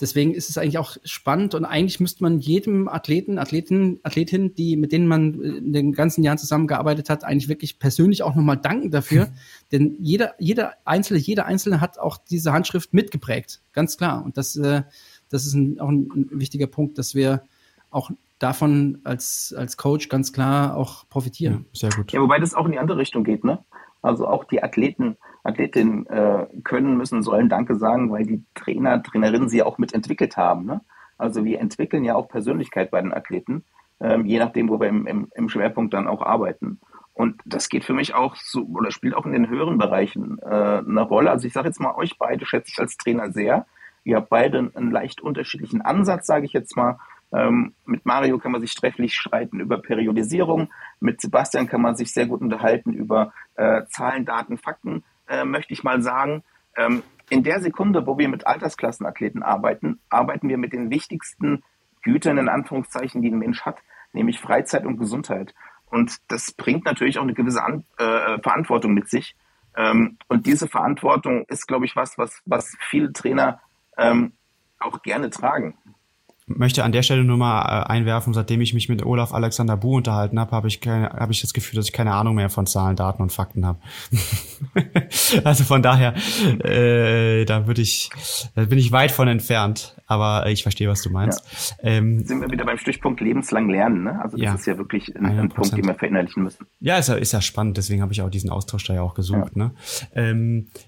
[0.00, 4.76] Deswegen ist es eigentlich auch spannend und eigentlich müsste man jedem Athleten, Athletin, Athletin, die,
[4.76, 8.90] mit denen man in den ganzen Jahren zusammengearbeitet hat, eigentlich wirklich persönlich auch nochmal danken
[8.90, 9.28] dafür.
[9.72, 13.60] Denn jeder, jeder Einzelne, jeder Einzelne hat auch diese Handschrift mitgeprägt.
[13.72, 14.24] Ganz klar.
[14.24, 14.82] Und das, äh,
[15.28, 17.42] das ist ein, auch ein, ein wichtiger Punkt, dass wir
[17.90, 21.66] auch davon als, als Coach ganz klar auch profitieren.
[21.72, 22.12] Ja, sehr gut.
[22.12, 23.64] Ja, wobei das auch in die andere Richtung geht, ne?
[24.00, 25.16] Also auch die Athleten
[25.48, 30.66] Athletinnen äh, können, müssen, sollen Danke sagen, weil die Trainer, Trainerinnen sie auch mitentwickelt haben.
[30.66, 30.82] Ne?
[31.16, 33.64] Also wir entwickeln ja auch Persönlichkeit bei den Athleten,
[34.00, 36.80] ähm, je nachdem, wo wir im, im, im, Schwerpunkt dann auch arbeiten.
[37.14, 40.44] Und das geht für mich auch so, oder spielt auch in den höheren Bereichen äh,
[40.46, 41.30] eine Rolle.
[41.30, 43.66] Also ich sage jetzt mal, euch beide schätze ich als Trainer sehr.
[44.04, 46.98] Ihr habt beide einen leicht unterschiedlichen Ansatz, sage ich jetzt mal.
[47.32, 50.70] Ähm, mit Mario kann man sich trefflich streiten über Periodisierung.
[51.00, 55.72] Mit Sebastian kann man sich sehr gut unterhalten über äh, Zahlen, Daten, Fakten äh, möchte
[55.72, 56.42] ich mal sagen,
[56.76, 61.62] ähm, in der Sekunde, wo wir mit Altersklassenathleten arbeiten, arbeiten wir mit den wichtigsten
[62.02, 65.54] Gütern in Anführungszeichen, die ein Mensch hat, nämlich Freizeit und Gesundheit.
[65.86, 69.36] Und das bringt natürlich auch eine gewisse An äh, Verantwortung mit sich.
[69.76, 73.60] Ähm, und diese Verantwortung ist, glaube ich, was, was, was viele Trainer
[73.96, 74.32] ähm,
[74.78, 75.76] auch gerne tragen
[76.48, 79.96] möchte an der Stelle nur mal äh, einwerfen, seitdem ich mich mit Olaf Alexander Bu
[79.96, 82.66] unterhalten habe, habe ich, keine, hab ich das Gefühl, dass ich keine Ahnung mehr von
[82.66, 83.78] Zahlen, Daten und Fakten habe.
[85.44, 86.14] also von daher,
[86.64, 88.10] äh, da würde ich,
[88.54, 91.74] da bin ich weit von entfernt, aber ich verstehe, was du meinst.
[91.82, 91.90] Ja.
[91.90, 94.20] Ähm, Sind wir wieder beim Stichpunkt lebenslang lernen, ne?
[94.22, 96.66] Also das ja, ist ja wirklich ein, ein, Punkt, den wir verinnerlichen müssen.
[96.80, 99.14] Ja, ist ja, ist ja spannend, deswegen habe ich auch diesen Austausch da ja auch
[99.14, 99.52] gesucht.
[99.54, 99.64] Ja.
[99.64, 99.74] Ne?
[100.14, 100.66] Ähm,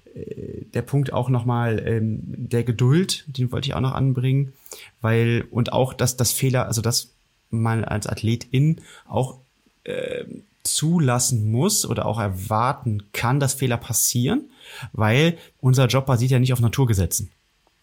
[0.73, 4.53] der Punkt auch nochmal ähm, der Geduld, den wollte ich auch noch anbringen,
[5.01, 7.13] weil und auch, dass das Fehler, also dass
[7.49, 9.39] man als Athletin auch
[9.83, 10.25] äh,
[10.63, 14.49] zulassen muss oder auch erwarten kann, dass Fehler passieren,
[14.93, 17.31] weil unser Job basiert ja nicht auf Naturgesetzen.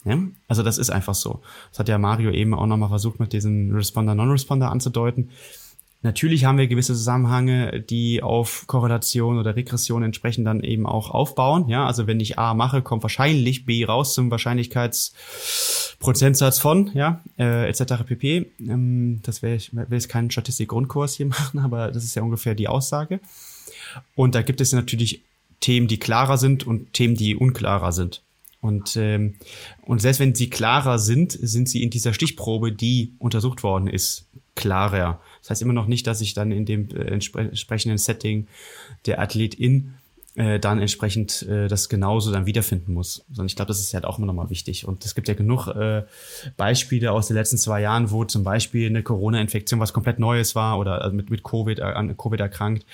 [0.04, 0.18] Ja?
[0.46, 1.40] Also das ist einfach so.
[1.70, 5.30] Das hat ja Mario eben auch nochmal versucht, mit diesem Responder-Non-Responder anzudeuten.
[6.02, 11.68] Natürlich haben wir gewisse Zusammenhänge, die auf Korrelation oder Regression entsprechend dann eben auch aufbauen.
[11.68, 17.68] Ja, also wenn ich A mache, kommt wahrscheinlich B raus zum Wahrscheinlichkeitsprozentsatz von, ja, äh,
[17.68, 18.04] etc.
[18.06, 18.46] pp.
[18.60, 22.54] Ähm, das wäre ich will jetzt keinen Statistik-Grundkurs hier machen, aber das ist ja ungefähr
[22.54, 23.18] die Aussage.
[24.14, 25.22] Und da gibt es natürlich
[25.58, 28.22] Themen, die klarer sind und Themen, die unklarer sind.
[28.60, 29.34] Und, ähm,
[29.82, 34.26] und selbst wenn sie klarer sind, sind sie in dieser Stichprobe, die untersucht worden ist,
[34.54, 35.20] klarer.
[35.48, 38.48] Das heißt immer noch nicht, dass ich dann in dem äh, entsprechenden Setting
[39.06, 39.94] der Athletin
[40.34, 43.24] äh, dann entsprechend äh, das genauso dann wiederfinden muss.
[43.28, 44.86] Sondern ich glaube, das ist halt auch immer nochmal wichtig.
[44.86, 46.02] Und es gibt ja genug äh,
[46.58, 50.78] Beispiele aus den letzten zwei Jahren, wo zum Beispiel eine Corona-Infektion was komplett Neues war
[50.78, 52.84] oder also mit, mit Covid, äh, an Covid erkrankt,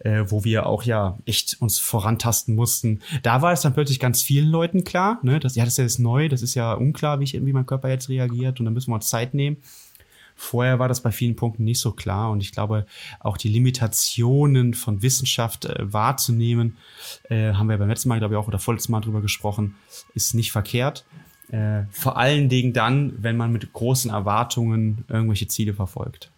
[0.00, 3.00] äh, wo wir auch ja echt uns vorantasten mussten.
[3.22, 5.84] Da war es dann plötzlich ganz vielen Leuten klar, ne, dass, ja, das ist ja
[5.84, 8.74] jetzt neu, das ist ja unklar, wie, ich, wie mein Körper jetzt reagiert und dann
[8.74, 9.56] müssen wir uns Zeit nehmen.
[10.34, 12.86] Vorher war das bei vielen Punkten nicht so klar und ich glaube,
[13.20, 16.76] auch die Limitationen von Wissenschaft äh, wahrzunehmen,
[17.28, 19.76] äh, haben wir beim letzten Mal, glaube ich, auch oder vorletzten Mal drüber gesprochen,
[20.14, 21.04] ist nicht verkehrt.
[21.50, 26.30] Äh, vor allen Dingen dann, wenn man mit großen Erwartungen irgendwelche Ziele verfolgt.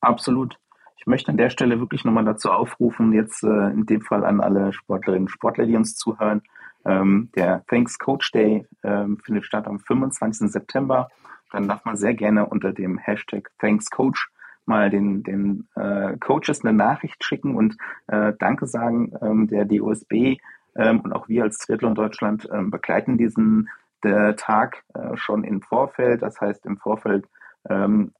[0.00, 0.58] Absolut.
[0.98, 4.40] Ich möchte an der Stelle wirklich nochmal dazu aufrufen, jetzt äh, in dem Fall an
[4.40, 6.42] alle Sportlerinnen und Sportler, die uns zuhören.
[6.86, 10.50] Ähm, der Thanks Coach Day ähm, findet statt am 25.
[10.50, 11.08] September
[11.54, 14.28] dann darf man sehr gerne unter dem Hashtag ThanksCoach
[14.66, 17.76] mal den, den äh, Coaches eine Nachricht schicken und
[18.08, 19.12] äh, Danke sagen.
[19.22, 20.38] Ähm, der DOSB
[20.74, 23.68] ähm, und auch wir als Triathlon Deutschland ähm, begleiten diesen
[24.02, 26.22] der Tag äh, schon im Vorfeld.
[26.22, 27.26] Das heißt, im Vorfeld
[27.68, 28.12] ähm,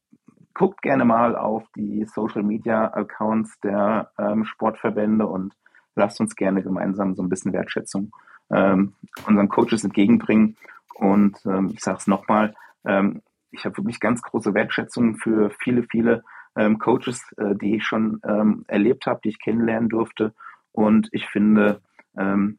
[0.54, 5.54] guckt gerne mal auf die Social Media Accounts der ähm, Sportverbände und
[5.96, 8.12] lasst uns gerne gemeinsam so ein bisschen Wertschätzung
[8.50, 8.94] ähm,
[9.26, 10.56] unseren Coaches entgegenbringen.
[10.96, 12.54] Und ich sage es nochmal,
[12.84, 16.24] ähm, ich habe wirklich ganz große Wertschätzung für viele, viele
[16.56, 20.34] ähm, Coaches, äh, die ich schon ähm, erlebt habe, die ich kennenlernen durfte.
[20.72, 21.80] Und ich finde,
[22.16, 22.58] ähm,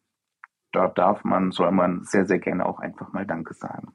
[0.71, 3.93] da darf man, soll man sehr, sehr gerne auch einfach mal Danke sagen.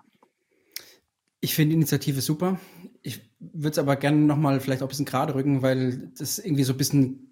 [1.40, 2.58] Ich finde die Initiative super.
[3.02, 6.64] Ich würde es aber gerne nochmal vielleicht auch ein bisschen gerade rücken, weil das irgendwie
[6.64, 7.30] so ein bisschen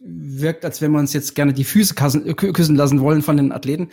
[0.00, 3.90] wirkt, als wenn wir uns jetzt gerne die Füße küssen lassen wollen von den Athleten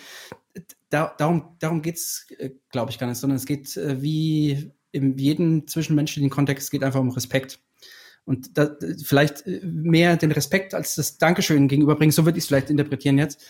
[0.90, 5.18] da, darum, darum geht's, äh, glaube ich, gar nicht, sondern es geht äh, wie in
[5.18, 7.60] jedem zwischenmenschlichen Kontext geht einfach um Respekt.
[8.26, 12.48] Und da, vielleicht äh, mehr den Respekt als das Dankeschön gegenüberbringen, so würde ich es
[12.48, 13.44] vielleicht interpretieren jetzt.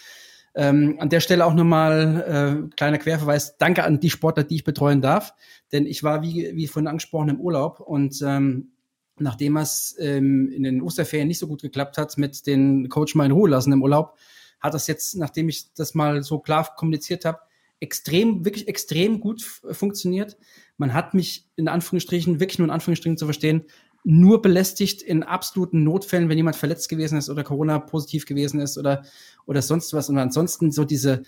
[0.56, 3.58] Ähm, an der Stelle auch nochmal äh, kleiner Querverweis.
[3.58, 5.34] Danke an die Sportler, die ich betreuen darf.
[5.72, 8.72] Denn ich war, wie, wie vorhin angesprochen, im Urlaub und ähm,
[9.20, 13.26] nachdem es ähm, in den Osterferien nicht so gut geklappt hat, mit den Coach mal
[13.26, 14.18] in Ruhe lassen im Urlaub,
[14.60, 17.40] hat das jetzt, nachdem ich das mal so klar kommuniziert habe,
[17.80, 20.38] extrem, wirklich extrem gut funktioniert.
[20.78, 23.66] Man hat mich in Anführungsstrichen, wirklich nur in Anführungsstrichen zu verstehen,
[24.04, 28.78] nur belästigt in absoluten Notfällen, wenn jemand verletzt gewesen ist oder Corona positiv gewesen ist
[28.78, 29.04] oder,
[29.46, 30.10] oder sonst was.
[30.10, 31.24] Und ansonsten so diese,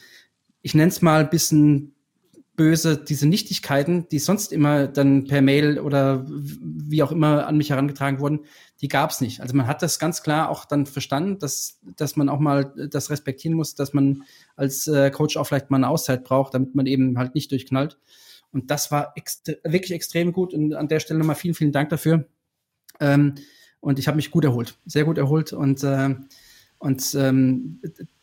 [0.61, 1.93] ich nenne es mal bisschen
[2.59, 7.69] böse, diese Nichtigkeiten, die sonst immer dann per Mail oder wie auch immer an mich
[7.69, 8.41] herangetragen wurden,
[8.81, 9.39] die gab es nicht.
[9.39, 13.11] Also man hat das ganz klar auch dann verstanden, dass, dass man auch mal das
[13.11, 14.23] respektieren muss, dass man
[14.57, 17.97] als äh, Coach auch vielleicht mal eine Auszeit braucht, damit man eben halt nicht durchknallt.
[18.51, 21.87] Und das war ext wirklich extrem gut und an der Stelle nochmal vielen, vielen Dank
[21.87, 22.25] dafür.
[22.99, 23.35] Ähm,
[23.79, 26.13] und ich habe mich gut erholt, sehr gut erholt und, äh,
[26.77, 27.79] und ähm,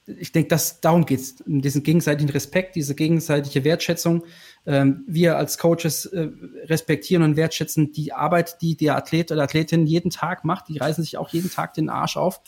[0.07, 4.25] ich denke, dass darum geht es, diesen gegenseitigen Respekt, diese gegenseitige Wertschätzung.
[4.65, 6.29] Ähm, wir als Coaches äh,
[6.65, 10.69] respektieren und wertschätzen die Arbeit, die der Athlet oder Athletin jeden Tag macht.
[10.69, 12.41] Die reißen sich auch jeden Tag den Arsch auf.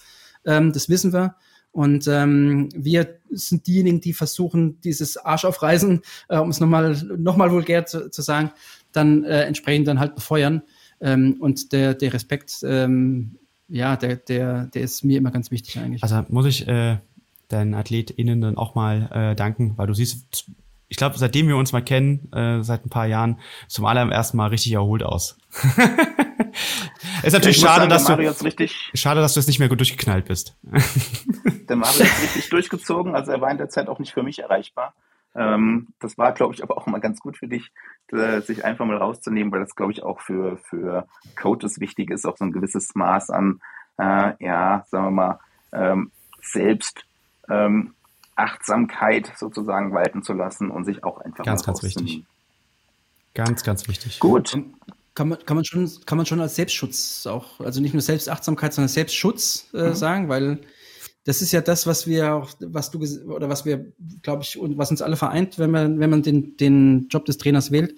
[0.45, 1.35] Ähm, das wissen wir.
[1.73, 7.51] Und ähm, wir sind diejenigen, die versuchen, dieses Arschaufreißen, äh, um es nochmal noch mal
[7.51, 8.53] vulgär zu, zu sagen,
[8.93, 10.63] dann äh, entsprechend dann halt befeuern.
[11.01, 15.79] Ähm, und der, der Respekt, ähm, ja, der, der, der ist mir immer ganz wichtig
[15.79, 16.03] eigentlich.
[16.03, 16.99] Also muss ich äh,
[17.49, 20.51] deinen AthletInnen dann auch mal äh, danken, weil du siehst,
[20.89, 24.49] ich glaube, seitdem wir uns mal kennen, äh, seit ein paar Jahren, zum allerersten Mal
[24.49, 25.39] richtig erholt aus.
[27.23, 30.27] ist natürlich schade, sagen, dass du richtig, schade, dass du jetzt nicht mehr gut durchgeknallt
[30.27, 30.57] bist.
[31.69, 34.39] der Mario ist richtig durchgezogen, also er war in der Zeit auch nicht für mich
[34.39, 34.95] erreichbar.
[35.35, 37.71] Ähm, das war, glaube ich, aber auch immer ganz gut für dich,
[38.13, 41.07] äh, sich einfach mal rauszunehmen, weil das, glaube ich, auch für, für
[41.41, 43.61] Coaches wichtig ist, auch so ein gewisses Maß an,
[43.99, 45.39] äh, ja, sagen wir mal,
[45.73, 46.11] ähm,
[46.41, 47.05] selbst
[47.49, 47.95] ähm,
[48.37, 52.25] Achtsamkeit sozusagen walten zu lassen und sich auch einfach ganz, ganz wichtig.
[53.35, 54.21] Ganz, ganz wichtig.
[54.21, 54.57] Gut.
[55.15, 58.73] Kann man, kann man schon, kann man schon als Selbstschutz auch, also nicht nur Selbstachtsamkeit,
[58.73, 59.95] sondern Selbstschutz äh, mhm.
[59.95, 60.61] sagen, weil
[61.25, 63.93] das ist ja das, was wir auch, was du oder was wir,
[64.23, 67.37] glaube ich, und was uns alle vereint, wenn man, wenn man den, den Job des
[67.37, 67.97] Trainers wählt.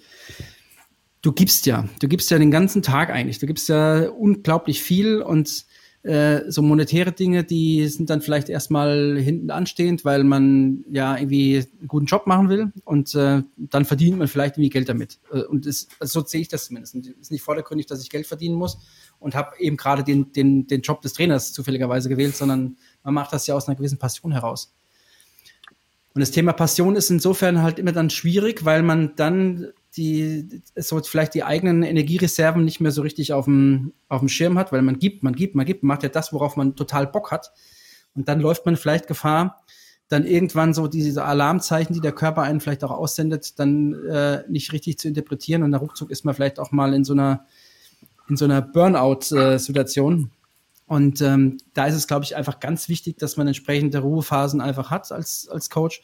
[1.21, 3.37] Du gibst ja, du gibst ja den ganzen Tag eigentlich.
[3.39, 5.65] Du gibst ja unglaublich viel und
[6.03, 11.57] äh, so monetäre Dinge, die sind dann vielleicht erstmal hinten anstehend, weil man ja irgendwie
[11.57, 15.19] einen guten Job machen will und äh, dann verdient man vielleicht irgendwie Geld damit.
[15.31, 16.95] Äh, und das, also so sehe ich das zumindest.
[16.95, 18.79] Es ist nicht vordergründig, dass ich Geld verdienen muss
[19.19, 23.31] und habe eben gerade den, den, den Job des Trainers zufälligerweise gewählt, sondern man macht
[23.31, 24.73] das ja aus einer gewissen Passion heraus.
[26.13, 29.67] Und das Thema Passion ist insofern halt immer dann schwierig, weil man dann
[29.97, 34.57] die so vielleicht die eigenen Energiereserven nicht mehr so richtig auf dem, auf dem Schirm
[34.57, 37.07] hat, weil man gibt, man gibt, man gibt, man macht ja das, worauf man total
[37.07, 37.51] Bock hat.
[38.15, 39.63] Und dann läuft man vielleicht Gefahr,
[40.07, 44.73] dann irgendwann so diese Alarmzeichen, die der Körper einen vielleicht auch aussendet, dann äh, nicht
[44.73, 45.63] richtig zu interpretieren.
[45.63, 47.45] Und der ruckzuck ist man vielleicht auch mal in so einer,
[48.27, 50.31] in so einer Burnout-Situation.
[50.85, 54.89] Und ähm, da ist es, glaube ich, einfach ganz wichtig, dass man entsprechende Ruhephasen einfach
[54.89, 56.01] hat als, als Coach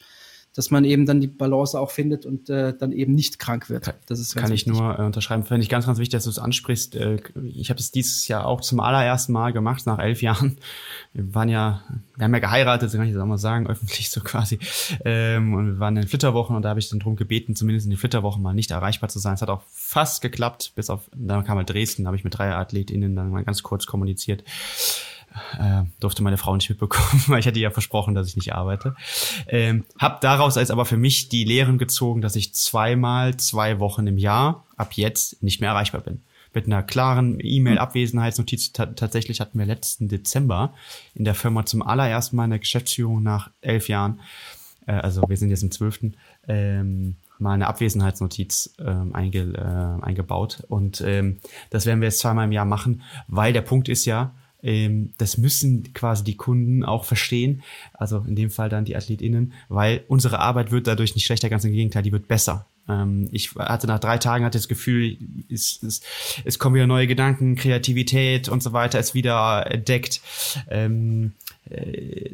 [0.58, 3.94] dass man eben dann die Balance auch findet und äh, dann eben nicht krank wird.
[4.06, 5.44] Das ist Kann ich nur äh, unterschreiben.
[5.44, 6.96] Finde ich ganz, ganz wichtig, dass du es ansprichst.
[6.96, 10.58] Äh, ich habe es dieses Jahr auch zum allerersten Mal gemacht, nach elf Jahren.
[11.12, 11.84] Wir waren ja,
[12.16, 14.58] wir haben ja geheiratet, so kann ich das auch mal sagen, öffentlich so quasi.
[15.04, 17.86] Ähm, und wir waren in den Flitterwochen und da habe ich dann drum gebeten, zumindest
[17.86, 19.34] in den Flitterwochen mal nicht erreichbar zu sein.
[19.34, 22.36] Es hat auch fast geklappt, bis auf, dann kam halt Dresden, da habe ich mit
[22.36, 24.42] drei AthletInnen dann mal ganz kurz kommuniziert
[25.58, 28.94] äh, durfte meine Frau nicht mitbekommen, weil ich hatte ja versprochen, dass ich nicht arbeite.
[29.46, 34.06] Ähm, hab daraus als aber für mich die Lehren gezogen, dass ich zweimal zwei Wochen
[34.06, 36.22] im Jahr ab jetzt nicht mehr erreichbar bin.
[36.54, 38.72] Mit einer klaren E-Mail-Abwesenheitsnotiz.
[38.72, 40.72] tatsächlich hatten wir letzten Dezember
[41.14, 44.20] in der Firma zum allerersten Mal in der Geschäftsführung nach elf Jahren,
[44.88, 46.16] äh, also wir sind jetzt im zwölften,
[46.48, 50.64] ähm, mal eine Abwesenheitsnotiz ähm, einge, äh, eingebaut.
[50.68, 51.38] Und ähm,
[51.70, 55.38] das werden wir jetzt zweimal im Jahr machen, weil der Punkt ist ja, ähm, das
[55.38, 57.62] müssen quasi die Kunden auch verstehen,
[57.94, 61.64] also in dem Fall dann die AthletInnen, weil unsere Arbeit wird dadurch nicht schlechter, ganz
[61.64, 62.66] im Gegenteil, die wird besser.
[62.88, 65.18] Ähm, ich hatte nach drei Tagen hatte das Gefühl,
[65.50, 66.00] es, es,
[66.44, 70.20] es kommen wieder neue Gedanken, Kreativität und so weiter ist wieder entdeckt.
[70.68, 71.47] Ähm, äh,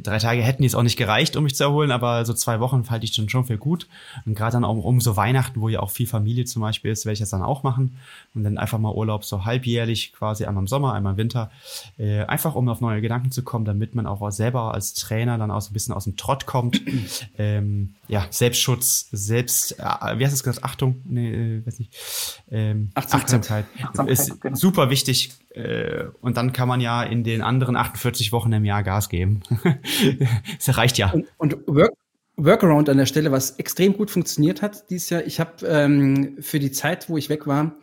[0.02, 2.88] drei Tage hätten jetzt auch nicht gereicht, um mich zu erholen, aber so zwei Wochen
[2.88, 3.88] halte ich dann schon für gut.
[4.26, 7.04] Und gerade dann auch um so Weihnachten, wo ja auch viel Familie zum Beispiel ist,
[7.04, 7.96] werde ich das dann auch machen.
[8.34, 11.50] Und dann einfach mal Urlaub so halbjährlich, quasi einmal im Sommer, einmal im Winter.
[11.98, 15.50] Äh, einfach um auf neue Gedanken zu kommen, damit man auch selber als Trainer dann
[15.50, 16.80] auch so ein bisschen aus dem Trott kommt.
[17.38, 20.64] ähm, ja, Selbstschutz, Selbst, äh, wie heißt das gesagt?
[20.64, 21.92] Achtung, nee, äh, weiß nicht.
[22.50, 23.66] Ähm, Achtsamkeit.
[23.82, 24.12] Achtsamkeit.
[24.12, 24.56] ist genau.
[24.56, 25.32] super wichtig.
[25.54, 29.40] Äh, und dann kann man ja in den anderen 48 Wochen im Jahr Gas geben.
[30.56, 31.12] das reicht ja.
[31.12, 31.92] Und, und Work,
[32.36, 35.24] Workaround an der Stelle, was extrem gut funktioniert hat dieses Jahr.
[35.24, 37.76] Ich habe ähm, für die Zeit, wo ich weg war,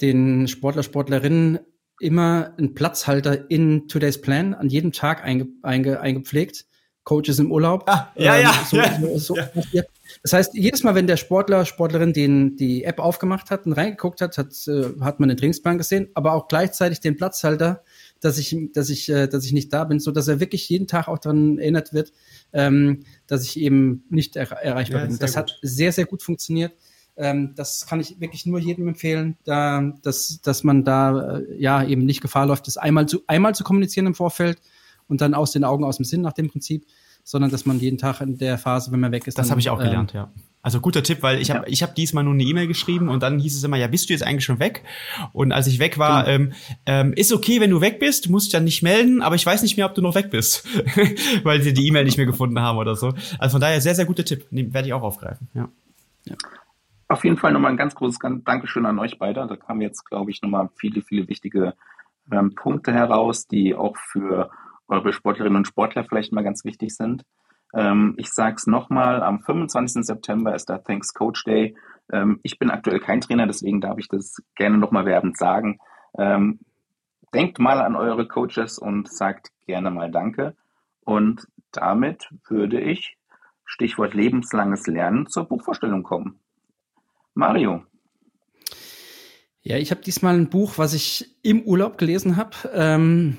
[0.00, 1.60] den Sportler, Sportlerinnen
[2.00, 6.66] immer einen Platzhalter in Today's Plan an jedem Tag einge, einge, eingepflegt
[7.04, 7.84] Coaches im Urlaub.
[7.86, 9.36] Ah, ja, ähm, ja, so, ja, so,
[9.72, 9.82] ja.
[10.22, 14.20] Das heißt, jedes Mal, wenn der Sportler, Sportlerin den, die App aufgemacht hat und reingeguckt
[14.20, 17.82] hat, hat, äh, hat man den Trainingsplan gesehen, aber auch gleichzeitig den Platzhalter,
[18.20, 20.86] dass ich, dass ich, äh, dass ich nicht da bin, so dass er wirklich jeden
[20.86, 22.12] Tag auch daran erinnert wird,
[22.52, 25.18] ähm, dass ich eben nicht er erreichbar ja, bin.
[25.18, 25.36] Das gut.
[25.36, 26.72] hat sehr, sehr gut funktioniert.
[27.16, 31.84] Ähm, das kann ich wirklich nur jedem empfehlen, da, dass, dass man da äh, ja
[31.84, 34.60] eben nicht Gefahr läuft, das einmal zu, einmal zu kommunizieren im Vorfeld
[35.06, 36.86] und dann aus den Augen, aus dem Sinn nach dem Prinzip,
[37.24, 39.38] sondern dass man jeden Tag in der Phase, wenn man weg ist.
[39.38, 40.30] Das habe ich auch ähm, gelernt, ja.
[40.60, 41.72] Also guter Tipp, weil ich habe ja.
[41.72, 44.14] ich hab diesmal nur eine E-Mail geschrieben und dann hieß es immer, ja, bist du
[44.14, 44.82] jetzt eigentlich schon weg?
[45.34, 46.36] Und als ich weg war, genau.
[46.36, 46.52] ähm,
[46.86, 49.62] ähm, ist okay, wenn du weg bist, musst dich dann nicht melden, aber ich weiß
[49.62, 50.66] nicht mehr, ob du noch weg bist,
[51.44, 53.12] weil sie die E-Mail nicht mehr gefunden haben oder so.
[53.38, 55.48] Also von daher sehr, sehr guter Tipp, den werde ich auch aufgreifen.
[55.52, 55.68] Ja.
[56.24, 56.36] ja.
[57.08, 59.46] Auf jeden Fall nochmal ein ganz großes Dankeschön an euch beide.
[59.46, 61.74] Da kamen jetzt, glaube ich, nochmal viele, viele wichtige
[62.32, 64.50] ähm, Punkte heraus, die auch für
[64.88, 67.24] eure Sportlerinnen und Sportler vielleicht mal ganz wichtig sind.
[67.74, 70.04] Ähm, ich sage es nochmal, am 25.
[70.04, 71.76] September ist der Thanks Coach Day.
[72.12, 75.78] Ähm, ich bin aktuell kein Trainer, deswegen darf ich das gerne nochmal werbend sagen.
[76.16, 76.60] Ähm,
[77.34, 80.54] denkt mal an eure Coaches und sagt gerne mal Danke.
[81.04, 83.16] Und damit würde ich,
[83.64, 86.38] Stichwort lebenslanges Lernen, zur Buchvorstellung kommen.
[87.34, 87.82] Mario.
[89.62, 92.56] Ja, ich habe diesmal ein Buch, was ich im Urlaub gelesen habe.
[92.72, 93.38] Ähm,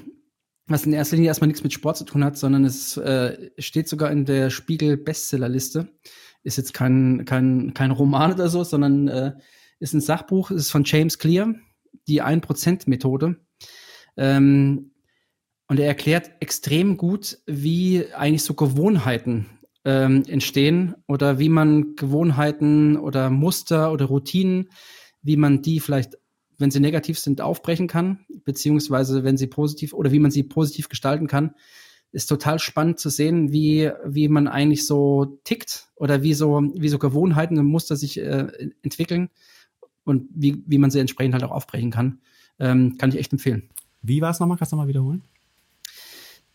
[0.68, 3.88] was in erster Linie erstmal nichts mit Sport zu tun hat, sondern es äh, steht
[3.88, 5.88] sogar in der Spiegel Bestsellerliste.
[6.44, 9.34] Ist jetzt kein, kein, kein Roman oder so, sondern äh,
[9.80, 11.54] ist ein Sachbuch, ist von James Clear,
[12.08, 13.38] die 1%-Methode.
[14.18, 14.92] Ähm,
[15.68, 19.48] und er erklärt extrem gut, wie eigentlich so Gewohnheiten
[19.84, 24.70] ähm, entstehen oder wie man Gewohnheiten oder Muster oder Routinen,
[25.22, 26.18] wie man die vielleicht
[26.58, 30.90] wenn sie negativ sind, aufbrechen kann, beziehungsweise wenn sie positiv oder wie man sie positiv
[30.90, 31.54] gestalten kann,
[32.12, 36.88] ist total spannend zu sehen, wie, wie man eigentlich so tickt oder wie so, wie
[36.88, 38.48] so Gewohnheiten und Muster sich äh,
[38.84, 39.30] entwickeln
[40.06, 42.20] und wie, wie man sie entsprechend halt auch aufbrechen kann.
[42.58, 43.70] Ähm, kann ich echt empfehlen.
[44.02, 44.58] Wie war es nochmal?
[44.58, 45.24] Kannst du nochmal wiederholen?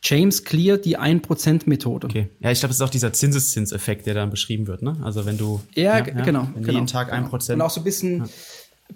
[0.03, 2.07] James Clear, die 1%-Methode.
[2.07, 2.31] Okay.
[2.41, 4.97] Ja, ich glaube, es ist auch dieser Zinseszinseffekt, der dann beschrieben wird, ne?
[5.03, 7.29] Also wenn du ja, ja genau, wenn genau, jeden Tag 1%.
[7.29, 7.53] Genau.
[7.53, 8.29] Und auch so ein bisschen, ja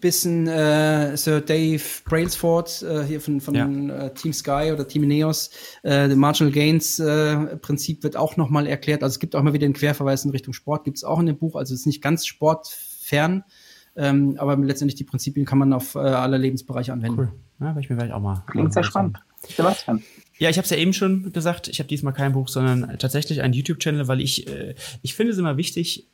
[0.00, 3.66] bisschen äh, Sir Dave Brailsford äh, hier von, von ja.
[4.06, 5.50] äh, Team Sky oder Team Ineos.
[5.82, 9.02] Äh, der Marginal Gains äh, Prinzip wird auch nochmal erklärt.
[9.02, 11.26] Also es gibt auch mal wieder einen Querverweis in Richtung Sport, gibt es auch in
[11.26, 11.56] dem Buch.
[11.56, 13.44] Also es ist nicht ganz sportfern,
[13.96, 17.18] ähm, aber letztendlich die Prinzipien kann man auf äh, alle Lebensbereiche anwenden.
[17.18, 17.32] Cool.
[17.60, 18.42] Ja, ich mir vielleicht auch mal.
[18.46, 19.18] Klingt sehr spannend.
[19.56, 20.02] Sebastian.
[20.38, 23.40] Ja, ich habe es ja eben schon gesagt, ich habe diesmal kein Buch, sondern tatsächlich
[23.40, 26.08] einen YouTube-Channel, weil ich, äh, ich finde es immer wichtig,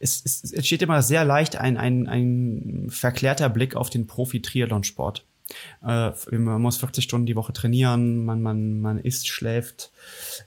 [0.00, 5.24] es, es, es entsteht immer sehr leicht ein, ein, ein verklärter Blick auf den Profi-Triathlon-Sport.
[5.86, 9.92] Äh, man muss 40 Stunden die Woche trainieren, man, man, man isst, schläft,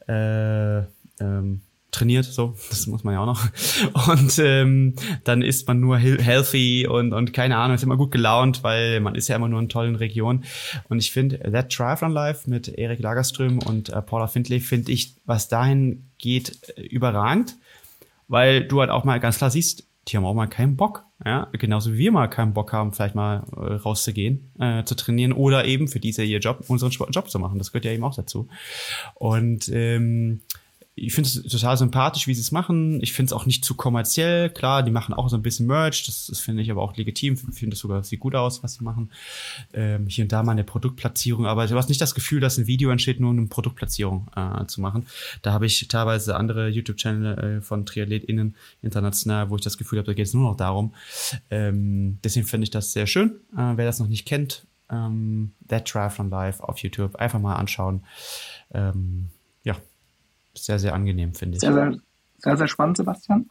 [0.07, 0.79] äh,
[1.19, 1.61] ähm,
[1.97, 3.47] trainiert, so, das muss man ja auch noch.
[4.09, 8.63] Und ähm, dann ist man nur healthy und, und keine Ahnung, ist immer gut gelaunt,
[8.63, 10.43] weil man ist ja immer nur in tollen Regionen.
[10.89, 15.15] Und ich finde, That Triathlon Life mit Erik Lagerström und äh, Paula Findlay finde ich,
[15.25, 17.55] was dahin geht, äh, überragend,
[18.27, 21.03] weil du halt auch mal ganz klar siehst, die haben auch mal keinen Bock.
[21.25, 25.33] Ja, genauso wie wir mal keinen Bock haben, vielleicht mal äh, rauszugehen, äh, zu trainieren
[25.33, 27.57] oder eben für diese ihr Job, unseren Job zu machen.
[27.57, 28.47] Das gehört ja eben auch dazu.
[29.15, 30.41] Und ähm,
[30.99, 32.99] ich finde es total sympathisch, wie sie es machen.
[33.03, 34.49] Ich finde es auch nicht zu kommerziell.
[34.49, 36.03] Klar, die machen auch so ein bisschen Merch.
[36.07, 37.33] Das, das finde ich aber auch legitim.
[37.33, 39.11] Ich finde es sogar, sieht gut aus, was sie machen.
[39.73, 41.45] Ähm, hier und da mal eine Produktplatzierung.
[41.45, 44.81] Aber du hast nicht das Gefühl, dass ein Video entsteht, nur eine Produktplatzierung äh, zu
[44.81, 45.05] machen.
[45.43, 50.07] Da habe ich teilweise andere YouTube-Channel äh, von TriathletInnen international, wo ich das Gefühl habe,
[50.07, 50.95] da geht es nur noch darum.
[51.51, 53.35] Ähm, deswegen finde ich das sehr schön.
[53.55, 58.03] Äh, wer das noch nicht kennt, ähm, That Triathlon Live auf YouTube, einfach mal anschauen.
[58.73, 59.29] Ähm,
[59.63, 59.75] ja,
[60.57, 61.61] sehr, sehr angenehm, finde ich.
[61.61, 61.95] Sehr, sehr,
[62.37, 63.49] sehr, sehr spannend, Sebastian.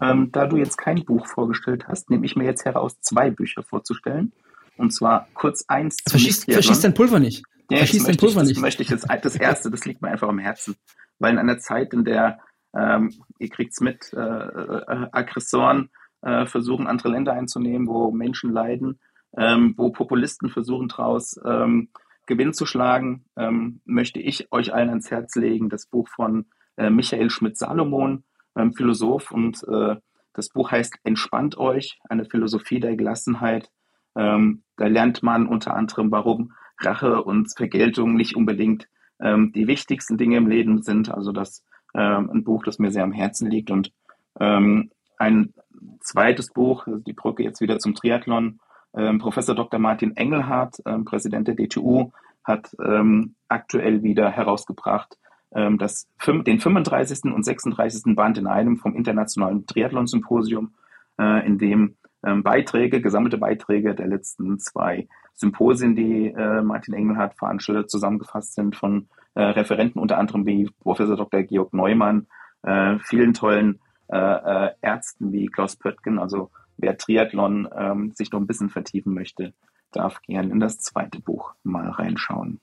[0.00, 3.62] Ähm, da du jetzt kein Buch vorgestellt hast, nehme ich mir jetzt heraus, zwei Bücher
[3.62, 4.32] vorzustellen.
[4.76, 7.42] Und zwar kurz eins zu Verschießt, verschießt dein Pulver nicht.
[7.70, 8.56] Ja, verschießt dein Pulver ich, nicht.
[8.56, 10.76] Das möchte ich jetzt, das erste, das liegt mir einfach am Herzen.
[11.18, 12.40] Weil in einer Zeit, in der,
[12.76, 15.88] ähm, ihr kriegt's mit, äh, äh, Aggressoren
[16.20, 18.98] äh, versuchen, andere Länder einzunehmen, wo Menschen leiden,
[19.36, 21.88] ähm, wo Populisten versuchen, daraus ähm,
[22.26, 26.46] Gewinn zu schlagen, ähm, möchte ich euch allen ans Herz legen, das Buch von
[26.76, 28.24] äh, Michael Schmidt-Salomon,
[28.56, 29.30] ähm, Philosoph.
[29.30, 29.96] Und äh,
[30.32, 33.70] das Buch heißt Entspannt euch, eine Philosophie der Gelassenheit.
[34.16, 38.88] Ähm, da lernt man unter anderem, warum Rache und Vergeltung nicht unbedingt
[39.20, 41.10] ähm, die wichtigsten Dinge im Leben sind.
[41.10, 43.70] Also das ähm, ein Buch, das mir sehr am Herzen liegt.
[43.70, 43.92] Und
[44.38, 45.54] ähm, ein
[46.00, 48.60] zweites Buch, die Brücke jetzt wieder zum Triathlon,
[48.96, 49.78] ähm, Professor Dr.
[49.78, 52.10] Martin Engelhardt, ähm, Präsident der DTU,
[52.44, 55.18] hat ähm, aktuell wieder herausgebracht,
[55.54, 57.32] ähm, das, den 35.
[57.32, 58.14] und 36.
[58.14, 60.74] Band in einem vom Internationalen Triathlon-Symposium,
[61.18, 67.34] äh, in dem ähm, Beiträge, gesammelte Beiträge der letzten zwei Symposien, die äh, Martin Engelhardt
[67.34, 71.42] veranstaltet, zusammengefasst sind von äh, Referenten, unter anderem wie Professor Dr.
[71.42, 72.26] Georg Neumann,
[72.62, 78.40] äh, vielen tollen äh, äh, Ärzten wie Klaus Pöttgen, also wer Triathlon ähm, sich noch
[78.40, 79.52] ein bisschen vertiefen möchte,
[79.92, 82.60] darf gern in das zweite Buch mal reinschauen.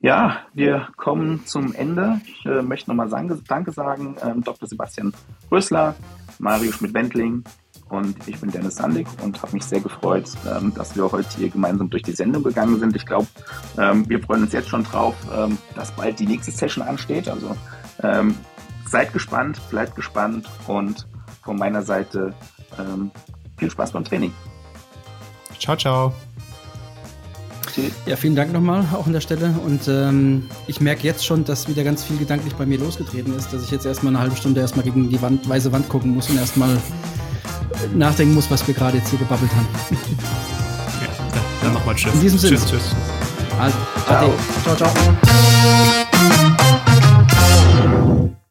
[0.00, 2.20] Ja, wir kommen zum Ende.
[2.26, 3.08] Ich äh, möchte nochmal
[3.48, 4.68] Danke sagen, ähm, Dr.
[4.68, 5.14] Sebastian
[5.50, 5.94] Rösler,
[6.38, 7.42] Mario Schmidt-Wendling
[7.88, 11.48] und ich bin Dennis Sandig und habe mich sehr gefreut, ähm, dass wir heute hier
[11.48, 12.94] gemeinsam durch die Sendung gegangen sind.
[12.96, 13.28] Ich glaube,
[13.78, 17.28] ähm, wir freuen uns jetzt schon drauf, ähm, dass bald die nächste Session ansteht.
[17.28, 17.56] Also
[18.02, 18.34] ähm,
[18.86, 21.06] seid gespannt, bleibt gespannt und
[21.44, 22.34] von meiner Seite
[22.78, 23.10] ähm,
[23.56, 24.32] viel Spaß beim Training.
[25.58, 26.12] Ciao, ciao.
[28.06, 29.52] Ja, vielen Dank nochmal auch an der Stelle.
[29.64, 33.52] Und ähm, ich merke jetzt schon, dass wieder ganz viel gedanklich bei mir losgetreten ist,
[33.52, 36.30] dass ich jetzt erstmal eine halbe Stunde erstmal gegen die Wand, weiße Wand gucken muss
[36.30, 36.76] und erstmal
[37.94, 39.66] nachdenken muss, was wir gerade jetzt hier gebabbelt haben.
[39.90, 41.08] Ja,
[41.62, 42.14] dann nochmal Tschüss.
[42.14, 42.56] In diesem Sinne.
[42.56, 42.94] Tschüss, tschüss.
[43.58, 43.76] Also,
[44.06, 44.32] ciao.
[44.62, 44.90] ciao, ciao.